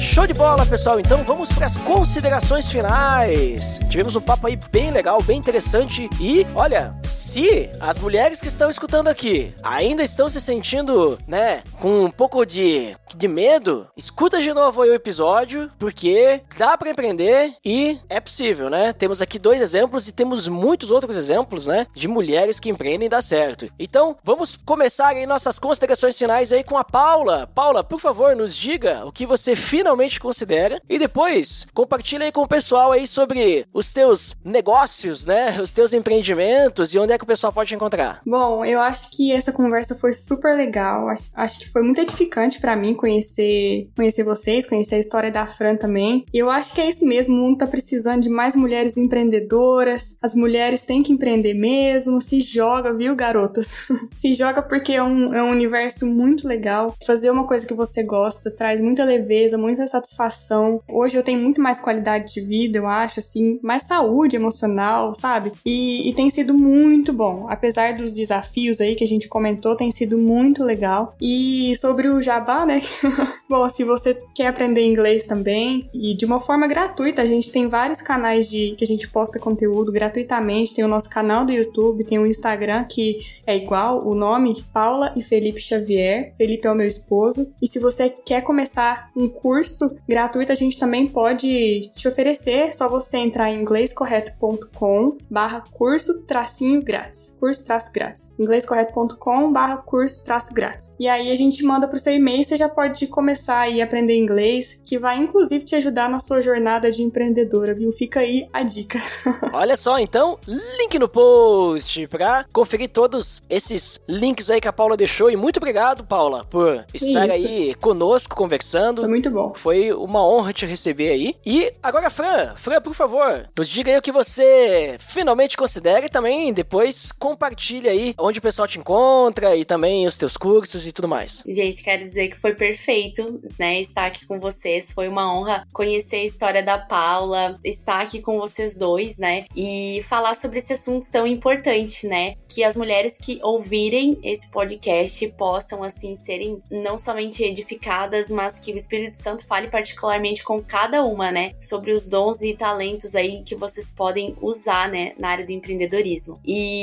Show 0.00 0.26
de 0.26 0.34
bola, 0.34 0.66
pessoal. 0.66 0.98
Então 0.98 1.22
vamos 1.22 1.52
para 1.52 1.66
as 1.66 1.76
considerações 1.76 2.68
finais. 2.68 3.78
Tivemos 3.88 4.16
um 4.16 4.20
papo 4.20 4.48
aí 4.48 4.58
bem 4.72 4.90
legal, 4.90 5.22
bem 5.22 5.38
interessante 5.38 6.08
e, 6.20 6.44
olha, 6.52 6.90
se 7.36 7.68
as 7.78 7.98
mulheres 7.98 8.40
que 8.40 8.48
estão 8.48 8.70
escutando 8.70 9.08
aqui 9.08 9.52
ainda 9.62 10.02
estão 10.02 10.26
se 10.26 10.40
sentindo, 10.40 11.18
né, 11.28 11.62
com 11.78 12.04
um 12.06 12.10
pouco 12.10 12.46
de, 12.46 12.96
de 13.14 13.28
medo, 13.28 13.86
escuta 13.94 14.40
de 14.40 14.54
novo 14.54 14.80
aí 14.80 14.88
o 14.88 14.94
episódio, 14.94 15.70
porque 15.78 16.40
dá 16.56 16.78
para 16.78 16.88
empreender 16.88 17.52
e 17.62 17.98
é 18.08 18.20
possível, 18.20 18.70
né? 18.70 18.94
Temos 18.94 19.20
aqui 19.20 19.38
dois 19.38 19.60
exemplos 19.60 20.08
e 20.08 20.12
temos 20.12 20.48
muitos 20.48 20.90
outros 20.90 21.14
exemplos, 21.14 21.66
né, 21.66 21.86
de 21.94 22.08
mulheres 22.08 22.58
que 22.58 22.70
empreendem 22.70 23.04
e 23.04 23.10
dá 23.10 23.20
certo. 23.20 23.70
Então, 23.78 24.16
vamos 24.24 24.56
começar 24.56 25.08
aí 25.08 25.26
nossas 25.26 25.58
considerações 25.58 26.16
finais 26.16 26.54
aí 26.54 26.64
com 26.64 26.78
a 26.78 26.84
Paula. 26.84 27.50
Paula, 27.54 27.84
por 27.84 28.00
favor, 28.00 28.34
nos 28.34 28.56
diga 28.56 29.04
o 29.04 29.12
que 29.12 29.26
você 29.26 29.54
finalmente 29.54 30.18
considera 30.18 30.80
e 30.88 30.98
depois 30.98 31.66
compartilha 31.74 32.24
aí 32.24 32.32
com 32.32 32.44
o 32.44 32.48
pessoal 32.48 32.92
aí 32.92 33.06
sobre 33.06 33.66
os 33.74 33.92
teus 33.92 34.34
negócios, 34.42 35.26
né, 35.26 35.60
os 35.60 35.74
teus 35.74 35.92
empreendimentos 35.92 36.94
e 36.94 36.98
onde 36.98 37.12
é 37.12 37.18
que 37.18 37.25
o 37.26 37.34
pessoal 37.34 37.52
pode 37.52 37.74
encontrar? 37.74 38.20
Bom, 38.24 38.64
eu 38.64 38.80
acho 38.80 39.10
que 39.10 39.32
essa 39.32 39.52
conversa 39.52 39.96
foi 39.96 40.12
super 40.12 40.56
legal. 40.56 41.08
Acho, 41.08 41.30
acho 41.34 41.58
que 41.58 41.68
foi 41.68 41.82
muito 41.82 42.00
edificante 42.00 42.60
para 42.60 42.76
mim 42.76 42.94
conhecer, 42.94 43.90
conhecer 43.96 44.22
vocês, 44.22 44.64
conhecer 44.64 44.94
a 44.94 45.00
história 45.00 45.30
da 45.30 45.44
Fran 45.44 45.76
também. 45.76 46.24
E 46.32 46.38
eu 46.38 46.48
acho 46.48 46.72
que 46.72 46.80
é 46.80 46.88
isso 46.88 47.04
mesmo. 47.04 47.34
O 47.34 47.38
mundo 47.38 47.58
tá 47.58 47.66
precisando 47.66 48.22
de 48.22 48.28
mais 48.28 48.54
mulheres 48.54 48.96
empreendedoras. 48.96 50.16
As 50.22 50.36
mulheres 50.36 50.82
têm 50.82 51.02
que 51.02 51.12
empreender 51.12 51.54
mesmo. 51.54 52.20
Se 52.20 52.40
joga, 52.40 52.94
viu, 52.94 53.16
garotas? 53.16 53.66
Se 54.16 54.32
joga 54.32 54.62
porque 54.62 54.92
é 54.92 55.02
um, 55.02 55.34
é 55.34 55.42
um 55.42 55.50
universo 55.50 56.06
muito 56.06 56.46
legal. 56.46 56.94
Fazer 57.04 57.30
uma 57.30 57.46
coisa 57.46 57.66
que 57.66 57.74
você 57.74 58.04
gosta 58.04 58.50
traz 58.50 58.80
muita 58.80 59.04
leveza, 59.04 59.58
muita 59.58 59.86
satisfação. 59.88 60.80
Hoje 60.88 61.16
eu 61.16 61.24
tenho 61.24 61.40
muito 61.40 61.60
mais 61.60 61.80
qualidade 61.80 62.32
de 62.32 62.40
vida, 62.40 62.78
eu 62.78 62.86
acho, 62.86 63.18
assim, 63.18 63.58
mais 63.62 63.82
saúde 63.82 64.36
emocional, 64.36 65.12
sabe? 65.14 65.52
E, 65.64 66.08
e 66.08 66.14
tem 66.14 66.30
sido 66.30 66.54
muito 66.54 67.15
bom. 67.16 67.46
Apesar 67.48 67.94
dos 67.94 68.14
desafios 68.14 68.80
aí 68.80 68.94
que 68.94 69.02
a 69.02 69.06
gente 69.06 69.28
comentou, 69.28 69.74
tem 69.74 69.90
sido 69.90 70.18
muito 70.18 70.62
legal. 70.62 71.16
E 71.20 71.74
sobre 71.80 72.08
o 72.08 72.22
Jabá, 72.22 72.66
né? 72.66 72.82
bom, 73.48 73.68
se 73.68 73.82
você 73.82 74.16
quer 74.34 74.48
aprender 74.48 74.82
inglês 74.82 75.24
também, 75.24 75.88
e 75.92 76.14
de 76.14 76.24
uma 76.24 76.38
forma 76.38 76.66
gratuita, 76.66 77.22
a 77.22 77.26
gente 77.26 77.50
tem 77.50 77.68
vários 77.68 78.02
canais 78.02 78.48
de 78.48 78.74
que 78.76 78.84
a 78.84 78.86
gente 78.86 79.08
posta 79.08 79.38
conteúdo 79.38 79.90
gratuitamente. 79.90 80.74
Tem 80.74 80.84
o 80.84 80.88
nosso 80.88 81.08
canal 81.08 81.44
do 81.44 81.52
YouTube, 81.52 82.04
tem 82.04 82.18
o 82.18 82.26
Instagram 82.26 82.84
que 82.84 83.18
é 83.46 83.56
igual, 83.56 84.06
o 84.06 84.14
nome 84.14 84.62
Paula 84.72 85.12
e 85.16 85.22
Felipe 85.22 85.60
Xavier. 85.60 86.34
Felipe 86.36 86.66
é 86.66 86.70
o 86.70 86.74
meu 86.74 86.86
esposo. 86.86 87.52
E 87.62 87.66
se 87.66 87.78
você 87.78 88.10
quer 88.10 88.42
começar 88.42 89.10
um 89.16 89.28
curso 89.28 89.96
gratuito, 90.06 90.52
a 90.52 90.54
gente 90.54 90.78
também 90.78 91.06
pode 91.06 91.90
te 91.94 92.08
oferecer. 92.08 92.74
Só 92.74 92.88
você 92.88 93.16
entrar 93.18 93.50
em 93.50 93.60
inglescorreto.com 93.60 95.16
barra 95.30 95.64
curso 95.72 96.22
tracinho 96.22 96.82
grátis. 96.82 97.05
Curso 97.38 97.64
traço 97.64 97.92
grátis. 97.92 98.34
inglescorreto.com 98.38 99.52
barra 99.52 99.78
curso 99.78 100.24
traço 100.24 100.52
grátis. 100.52 100.96
E 100.98 101.08
aí 101.08 101.30
a 101.30 101.36
gente 101.36 101.62
manda 101.62 101.88
pro 101.88 101.98
seu 101.98 102.14
e-mail 102.14 102.40
e 102.40 102.44
você 102.44 102.56
já 102.56 102.68
pode 102.68 103.06
começar 103.06 103.60
aí 103.60 103.80
a 103.80 103.84
aprender 103.84 104.16
inglês, 104.16 104.82
que 104.84 104.98
vai 104.98 105.18
inclusive 105.18 105.64
te 105.64 105.74
ajudar 105.76 106.08
na 106.08 106.20
sua 106.20 106.42
jornada 106.42 106.90
de 106.90 107.02
empreendedora, 107.02 107.74
viu? 107.74 107.92
Fica 107.92 108.20
aí 108.20 108.48
a 108.52 108.62
dica. 108.62 109.00
Olha 109.52 109.76
só, 109.76 109.98
então, 109.98 110.38
link 110.46 110.98
no 110.98 111.08
post 111.08 112.06
pra 112.08 112.44
conferir 112.52 112.88
todos 112.88 113.42
esses 113.48 113.98
links 114.08 114.50
aí 114.50 114.60
que 114.60 114.68
a 114.68 114.72
Paula 114.72 114.96
deixou. 114.96 115.30
E 115.30 115.36
muito 115.36 115.56
obrigado, 115.58 116.04
Paula, 116.04 116.44
por 116.44 116.84
estar 116.92 117.24
Isso. 117.24 117.32
aí 117.32 117.74
conosco 117.74 118.36
conversando. 118.36 119.02
Foi 119.02 119.10
muito 119.10 119.30
bom. 119.30 119.52
Foi 119.54 119.92
uma 119.92 120.26
honra 120.26 120.52
te 120.52 120.66
receber 120.66 121.10
aí. 121.10 121.34
E 121.44 121.72
agora, 121.82 122.10
Fran, 122.10 122.54
Fran, 122.56 122.80
por 122.80 122.94
favor, 122.94 123.48
nos 123.56 123.68
diga 123.68 123.90
aí 123.90 123.98
o 123.98 124.02
que 124.02 124.12
você 124.12 124.96
finalmente 125.00 125.56
considera 125.56 126.06
e 126.06 126.08
também 126.08 126.52
depois 126.52 126.85
compartilha 127.18 127.90
aí 127.90 128.14
onde 128.18 128.38
o 128.38 128.42
pessoal 128.42 128.66
te 128.66 128.78
encontra 128.78 129.56
e 129.56 129.64
também 129.64 130.06
os 130.06 130.16
teus 130.16 130.36
cursos 130.36 130.86
e 130.86 130.92
tudo 130.92 131.08
mais. 131.08 131.42
Gente, 131.46 131.82
quero 131.82 132.04
dizer 132.04 132.28
que 132.28 132.36
foi 132.36 132.54
perfeito, 132.54 133.40
né, 133.58 133.80
estar 133.80 134.06
aqui 134.06 134.26
com 134.26 134.38
vocês. 134.38 134.90
Foi 134.92 135.08
uma 135.08 135.32
honra 135.32 135.66
conhecer 135.72 136.16
a 136.16 136.24
história 136.24 136.62
da 136.62 136.78
Paula, 136.78 137.58
estar 137.64 138.00
aqui 138.00 138.20
com 138.20 138.38
vocês 138.38 138.74
dois, 138.74 139.16
né, 139.16 139.46
e 139.54 140.04
falar 140.08 140.34
sobre 140.34 140.58
esse 140.58 140.72
assunto 140.72 141.06
tão 141.10 141.26
importante, 141.26 142.06
né, 142.06 142.34
que 142.48 142.64
as 142.64 142.76
mulheres 142.76 143.16
que 143.20 143.40
ouvirem 143.42 144.18
esse 144.22 144.50
podcast 144.50 145.26
possam, 145.32 145.82
assim, 145.82 146.14
serem 146.14 146.60
não 146.70 146.96
somente 146.96 147.42
edificadas, 147.42 148.30
mas 148.30 148.58
que 148.58 148.72
o 148.72 148.76
Espírito 148.76 149.16
Santo 149.16 149.46
fale 149.46 149.68
particularmente 149.68 150.42
com 150.42 150.62
cada 150.62 151.04
uma, 151.04 151.30
né, 151.30 151.52
sobre 151.60 151.92
os 151.92 152.08
dons 152.08 152.42
e 152.42 152.54
talentos 152.54 153.14
aí 153.14 153.42
que 153.42 153.54
vocês 153.54 153.92
podem 153.94 154.34
usar, 154.40 154.88
né, 154.88 155.12
na 155.18 155.28
área 155.28 155.46
do 155.46 155.52
empreendedorismo. 155.52 156.40
E 156.44 156.75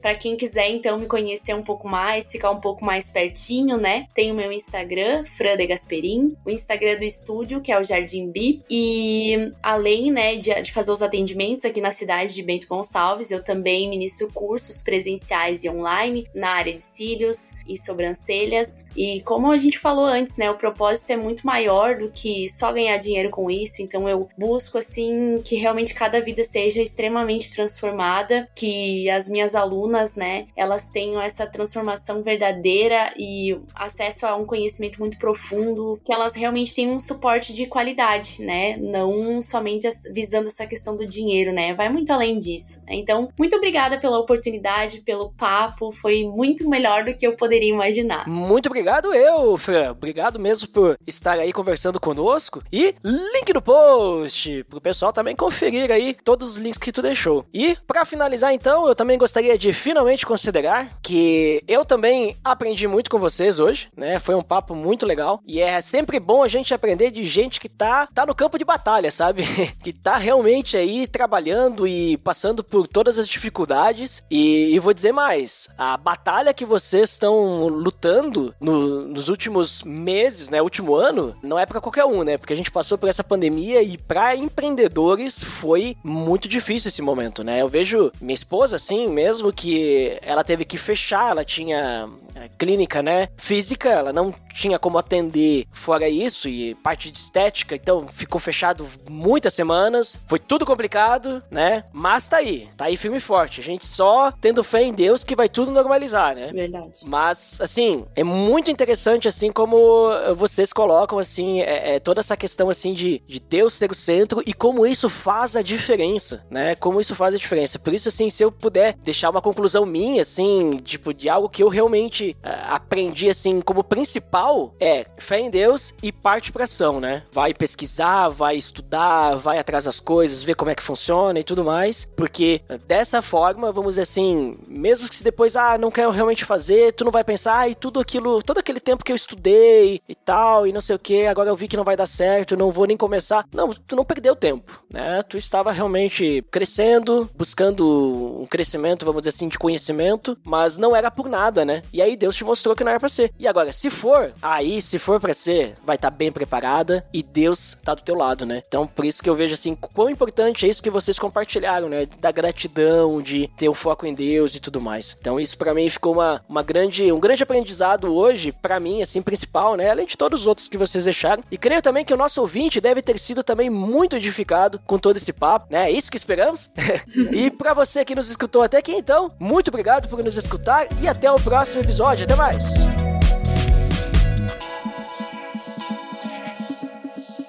para 0.00 0.14
quem 0.14 0.36
quiser 0.36 0.70
então 0.70 0.98
me 0.98 1.06
conhecer 1.06 1.54
um 1.54 1.62
pouco 1.62 1.88
mais, 1.88 2.30
ficar 2.30 2.50
um 2.50 2.60
pouco 2.60 2.84
mais 2.84 3.10
pertinho, 3.10 3.76
né, 3.76 4.06
tem 4.14 4.30
o 4.30 4.34
meu 4.34 4.52
Instagram, 4.52 5.24
Fran 5.24 5.56
de 5.56 5.66
Gasperin, 5.66 6.36
o 6.44 6.50
Instagram 6.50 6.98
do 6.98 7.04
estúdio, 7.04 7.60
que 7.60 7.72
é 7.72 7.78
o 7.78 7.84
Jardim 7.84 8.30
Bi, 8.30 8.62
e 8.68 9.52
além, 9.62 10.10
né, 10.10 10.36
de, 10.36 10.54
de 10.62 10.72
fazer 10.72 10.90
os 10.90 11.02
atendimentos 11.02 11.64
aqui 11.64 11.80
na 11.80 11.90
cidade 11.90 12.34
de 12.34 12.42
Bento 12.42 12.66
Gonçalves, 12.66 13.30
eu 13.30 13.42
também 13.42 13.88
ministro 13.88 14.30
cursos 14.32 14.82
presenciais 14.82 15.64
e 15.64 15.68
online 15.68 16.26
na 16.34 16.50
área 16.50 16.72
de 16.72 16.82
cílios, 16.82 17.38
e 17.72 17.84
sobrancelhas. 17.84 18.86
E 18.96 19.20
como 19.22 19.50
a 19.50 19.58
gente 19.58 19.78
falou 19.78 20.04
antes, 20.04 20.36
né, 20.36 20.50
o 20.50 20.56
propósito 20.56 21.10
é 21.10 21.16
muito 21.16 21.46
maior 21.46 21.96
do 21.96 22.10
que 22.10 22.48
só 22.48 22.72
ganhar 22.72 22.96
dinheiro 22.96 23.30
com 23.30 23.50
isso. 23.50 23.82
Então 23.82 24.08
eu 24.08 24.28
busco 24.36 24.78
assim 24.78 25.40
que 25.44 25.56
realmente 25.56 25.94
cada 25.94 26.20
vida 26.20 26.44
seja 26.44 26.82
extremamente 26.82 27.52
transformada, 27.52 28.48
que 28.54 29.08
as 29.10 29.28
minhas 29.28 29.54
alunas, 29.54 30.14
né, 30.14 30.46
elas 30.56 30.84
tenham 30.84 31.20
essa 31.20 31.46
transformação 31.46 32.22
verdadeira 32.22 33.12
e 33.16 33.56
acesso 33.74 34.26
a 34.26 34.36
um 34.36 34.44
conhecimento 34.44 34.98
muito 34.98 35.18
profundo, 35.18 36.00
que 36.04 36.12
elas 36.12 36.34
realmente 36.34 36.74
tenham 36.74 36.94
um 36.94 37.00
suporte 37.00 37.52
de 37.52 37.66
qualidade, 37.66 38.42
né, 38.42 38.76
não 38.76 39.40
somente 39.40 39.88
visando 40.12 40.48
essa 40.48 40.66
questão 40.66 40.96
do 40.96 41.06
dinheiro, 41.06 41.52
né, 41.52 41.74
vai 41.74 41.88
muito 41.88 42.12
além 42.12 42.38
disso. 42.38 42.84
Né? 42.86 42.96
Então, 42.96 43.28
muito 43.38 43.56
obrigada 43.56 43.98
pela 43.98 44.18
oportunidade, 44.18 45.00
pelo 45.00 45.30
papo, 45.32 45.90
foi 45.92 46.24
muito 46.24 46.68
melhor 46.68 47.04
do 47.04 47.14
que 47.14 47.26
eu 47.26 47.36
poderia 47.36 47.61
poderia 47.62 47.74
imaginar. 47.74 48.28
Muito 48.28 48.66
obrigado 48.66 49.14
eu, 49.14 49.56
Fran. 49.56 49.92
Obrigado 49.92 50.38
mesmo 50.38 50.68
por 50.68 50.98
estar 51.06 51.38
aí 51.38 51.52
conversando 51.52 52.00
conosco. 52.00 52.62
E 52.72 52.94
link 53.04 53.52
no 53.52 53.62
post 53.62 54.64
pro 54.64 54.80
pessoal 54.80 55.12
também 55.12 55.36
conferir 55.36 55.90
aí 55.90 56.14
todos 56.14 56.52
os 56.52 56.56
links 56.58 56.78
que 56.78 56.92
tu 56.92 57.00
deixou. 57.00 57.44
E 57.54 57.76
para 57.86 58.04
finalizar 58.04 58.52
então, 58.52 58.88
eu 58.88 58.94
também 58.94 59.16
gostaria 59.16 59.56
de 59.56 59.72
finalmente 59.72 60.26
considerar 60.26 60.98
que 61.02 61.62
eu 61.68 61.84
também 61.84 62.36
aprendi 62.44 62.88
muito 62.88 63.10
com 63.10 63.18
vocês 63.18 63.58
hoje, 63.58 63.88
né? 63.96 64.18
Foi 64.18 64.34
um 64.34 64.42
papo 64.42 64.74
muito 64.74 65.06
legal 65.06 65.40
e 65.46 65.60
é 65.60 65.80
sempre 65.80 66.18
bom 66.18 66.42
a 66.42 66.48
gente 66.48 66.74
aprender 66.74 67.10
de 67.10 67.24
gente 67.24 67.60
que 67.60 67.68
tá 67.68 68.08
tá 68.12 68.26
no 68.26 68.34
campo 68.34 68.58
de 68.58 68.64
batalha, 68.64 69.10
sabe? 69.10 69.44
que 69.82 69.92
tá 69.92 70.16
realmente 70.16 70.76
aí 70.76 71.06
trabalhando 71.06 71.86
e 71.86 72.16
passando 72.18 72.64
por 72.64 72.88
todas 72.88 73.18
as 73.18 73.28
dificuldades 73.28 74.24
e, 74.30 74.74
e 74.74 74.78
vou 74.78 74.94
dizer 74.94 75.12
mais, 75.12 75.68
a 75.76 75.96
batalha 75.96 76.54
que 76.54 76.64
vocês 76.64 77.10
estão 77.10 77.41
lutando 77.68 78.54
no, 78.60 79.08
nos 79.08 79.28
últimos 79.28 79.82
meses, 79.82 80.50
né? 80.50 80.62
Último 80.62 80.94
ano, 80.94 81.36
não 81.42 81.58
é 81.58 81.66
para 81.66 81.80
qualquer 81.80 82.04
um, 82.04 82.22
né? 82.22 82.36
Porque 82.38 82.52
a 82.52 82.56
gente 82.56 82.70
passou 82.70 82.96
por 82.98 83.08
essa 83.08 83.24
pandemia 83.24 83.82
e 83.82 83.96
para 83.96 84.36
empreendedores 84.36 85.42
foi 85.42 85.96
muito 86.02 86.48
difícil 86.48 86.88
esse 86.88 87.02
momento, 87.02 87.42
né? 87.44 87.60
Eu 87.60 87.68
vejo 87.68 88.10
minha 88.20 88.34
esposa 88.34 88.76
assim 88.76 89.08
mesmo 89.08 89.52
que 89.52 90.18
ela 90.22 90.44
teve 90.44 90.64
que 90.64 90.78
fechar, 90.78 91.30
ela 91.30 91.44
tinha 91.44 92.08
é, 92.34 92.48
clínica, 92.58 93.02
né? 93.02 93.28
Física, 93.36 93.88
ela 93.88 94.12
não 94.12 94.34
tinha 94.54 94.78
como 94.78 94.98
atender 94.98 95.66
fora 95.72 96.08
isso 96.08 96.48
e 96.48 96.74
parte 96.76 97.10
de 97.10 97.18
estética, 97.18 97.74
então 97.74 98.06
ficou 98.08 98.40
fechado 98.40 98.86
muitas 99.08 99.54
semanas. 99.54 100.20
Foi 100.26 100.38
tudo 100.38 100.66
complicado, 100.66 101.42
né? 101.50 101.84
Mas 101.92 102.28
tá 102.28 102.38
aí, 102.38 102.68
tá 102.76 102.86
aí 102.86 102.96
firme 102.96 103.18
e 103.18 103.20
forte. 103.20 103.60
A 103.60 103.64
gente 103.64 103.86
só 103.86 104.32
tendo 104.40 104.64
fé 104.64 104.82
em 104.82 104.92
Deus 104.92 105.24
que 105.24 105.36
vai 105.36 105.48
tudo 105.48 105.70
normalizar, 105.70 106.34
né? 106.34 106.50
Verdade. 106.52 107.00
Mas 107.04 107.31
mas, 107.32 107.58
assim, 107.62 108.04
é 108.14 108.22
muito 108.22 108.70
interessante, 108.70 109.26
assim, 109.26 109.50
como 109.50 110.10
vocês 110.36 110.70
colocam, 110.70 111.18
assim, 111.18 111.62
é, 111.62 111.94
é 111.94 112.00
toda 112.00 112.20
essa 112.20 112.36
questão, 112.36 112.68
assim, 112.68 112.92
de, 112.92 113.22
de 113.26 113.40
Deus 113.40 113.72
ser 113.72 113.90
o 113.90 113.94
centro 113.94 114.42
e 114.44 114.52
como 114.52 114.86
isso 114.86 115.08
faz 115.08 115.56
a 115.56 115.62
diferença, 115.62 116.44
né? 116.50 116.74
Como 116.74 117.00
isso 117.00 117.14
faz 117.14 117.34
a 117.34 117.38
diferença. 117.38 117.78
Por 117.78 117.94
isso, 117.94 118.08
assim, 118.08 118.28
se 118.28 118.42
eu 118.42 118.52
puder 118.52 118.94
deixar 119.02 119.30
uma 119.30 119.40
conclusão 119.40 119.86
minha, 119.86 120.20
assim, 120.20 120.72
tipo, 120.84 121.14
de 121.14 121.30
algo 121.30 121.48
que 121.48 121.62
eu 121.62 121.68
realmente 121.68 122.36
uh, 122.44 122.74
aprendi, 122.74 123.30
assim, 123.30 123.62
como 123.62 123.82
principal, 123.82 124.74
é 124.78 125.06
fé 125.16 125.40
em 125.40 125.48
Deus 125.48 125.94
e 126.02 126.12
parte 126.12 126.52
pra 126.52 126.64
ação, 126.64 127.00
né? 127.00 127.22
Vai 127.32 127.54
pesquisar, 127.54 128.28
vai 128.28 128.56
estudar, 128.56 129.36
vai 129.36 129.58
atrás 129.58 129.84
das 129.84 129.98
coisas, 129.98 130.42
ver 130.42 130.54
como 130.54 130.70
é 130.70 130.74
que 130.74 130.82
funciona 130.82 131.40
e 131.40 131.44
tudo 131.44 131.64
mais. 131.64 132.10
Porque 132.14 132.60
dessa 132.86 133.22
forma, 133.22 133.72
vamos 133.72 133.92
dizer 133.92 134.02
assim, 134.02 134.58
mesmo 134.68 135.08
que 135.08 135.16
se 135.16 135.24
depois, 135.24 135.56
ah, 135.56 135.78
não 135.78 135.90
quero 135.90 136.10
realmente 136.10 136.44
fazer, 136.44 136.92
tu 136.92 137.04
não 137.04 137.12
vai 137.12 137.21
vai 137.22 137.24
pensar, 137.24 137.54
ai, 137.54 137.72
ah, 137.72 137.74
tudo 137.78 138.00
aquilo, 138.00 138.42
todo 138.42 138.58
aquele 138.58 138.80
tempo 138.80 139.04
que 139.04 139.12
eu 139.12 139.16
estudei 139.16 140.00
e 140.08 140.14
tal, 140.14 140.66
e 140.66 140.72
não 140.72 140.80
sei 140.80 140.96
o 140.96 140.98
que, 140.98 141.26
agora 141.26 141.48
eu 141.48 141.56
vi 141.56 141.68
que 141.68 141.76
não 141.76 141.84
vai 141.84 141.96
dar 141.96 142.06
certo, 142.06 142.56
não 142.56 142.72
vou 142.72 142.86
nem 142.86 142.96
começar. 142.96 143.46
Não, 143.52 143.72
tu 143.72 143.96
não 143.96 144.04
perdeu 144.04 144.34
tempo, 144.36 144.82
né? 144.90 145.22
Tu 145.22 145.36
estava 145.36 145.72
realmente 145.72 146.44
crescendo, 146.50 147.30
buscando 147.34 148.42
um 148.42 148.46
crescimento, 148.46 149.06
vamos 149.06 149.22
dizer 149.22 149.30
assim, 149.30 149.48
de 149.48 149.58
conhecimento, 149.58 150.36
mas 150.44 150.76
não 150.76 150.94
era 150.94 151.10
por 151.10 151.28
nada, 151.28 151.64
né? 151.64 151.82
E 151.92 152.02
aí 152.02 152.16
Deus 152.16 152.36
te 152.36 152.44
mostrou 152.44 152.74
que 152.74 152.82
não 152.82 152.90
era 152.90 153.00
pra 153.00 153.08
ser. 153.08 153.32
E 153.38 153.46
agora, 153.46 153.72
se 153.72 153.88
for, 153.88 154.32
aí, 154.42 154.82
se 154.82 154.98
for 154.98 155.20
pra 155.20 155.32
ser, 155.32 155.76
vai 155.84 155.96
estar 155.96 156.10
tá 156.10 156.16
bem 156.16 156.32
preparada 156.32 157.06
e 157.12 157.22
Deus 157.22 157.76
tá 157.84 157.94
do 157.94 158.02
teu 158.02 158.16
lado, 158.16 158.44
né? 158.44 158.62
Então, 158.66 158.86
por 158.86 159.04
isso 159.04 159.22
que 159.22 159.30
eu 159.30 159.34
vejo 159.34 159.54
assim, 159.54 159.74
quão 159.74 160.10
importante 160.10 160.66
é 160.66 160.68
isso 160.68 160.82
que 160.82 160.90
vocês 160.90 161.18
compartilharam, 161.18 161.88
né? 161.88 162.06
Da 162.18 162.32
gratidão, 162.32 163.22
de 163.22 163.48
ter 163.56 163.68
o 163.68 163.74
foco 163.74 164.06
em 164.06 164.14
Deus 164.14 164.54
e 164.54 164.60
tudo 164.60 164.80
mais. 164.80 165.16
Então, 165.20 165.38
isso 165.38 165.56
para 165.56 165.74
mim 165.74 165.88
ficou 165.88 166.14
uma, 166.14 166.42
uma 166.48 166.62
grande 166.62 167.11
um 167.12 167.20
grande 167.20 167.42
aprendizado 167.42 168.12
hoje, 168.14 168.52
para 168.52 168.80
mim, 168.80 169.02
assim, 169.02 169.22
principal, 169.22 169.76
né? 169.76 169.90
Além 169.90 170.06
de 170.06 170.16
todos 170.16 170.42
os 170.42 170.46
outros 170.46 170.68
que 170.68 170.78
vocês 170.78 171.04
deixaram. 171.04 171.42
E 171.50 171.58
creio 171.58 171.82
também 171.82 172.04
que 172.04 172.14
o 172.14 172.16
nosso 172.16 172.40
ouvinte 172.40 172.80
deve 172.80 173.02
ter 173.02 173.18
sido 173.18 173.42
também 173.42 173.70
muito 173.70 174.16
edificado 174.16 174.80
com 174.86 174.98
todo 174.98 175.16
esse 175.16 175.32
papo, 175.32 175.66
né? 175.70 175.90
É 175.90 175.90
isso 175.90 176.10
que 176.10 176.16
esperamos. 176.16 176.70
e 177.32 177.50
para 177.50 177.74
você 177.74 178.04
que 178.04 178.14
nos 178.14 178.30
escutou 178.30 178.62
até 178.62 178.78
aqui, 178.78 178.92
então, 178.92 179.30
muito 179.38 179.68
obrigado 179.68 180.08
por 180.08 180.22
nos 180.22 180.36
escutar 180.36 180.86
e 181.00 181.08
até 181.08 181.30
o 181.30 181.36
próximo 181.36 181.82
episódio. 181.82 182.24
Até 182.24 182.36
mais! 182.36 182.64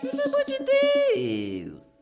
Pelo 0.02 0.24
amor 0.24 0.44
de 0.46 0.60
Deus! 0.60 1.93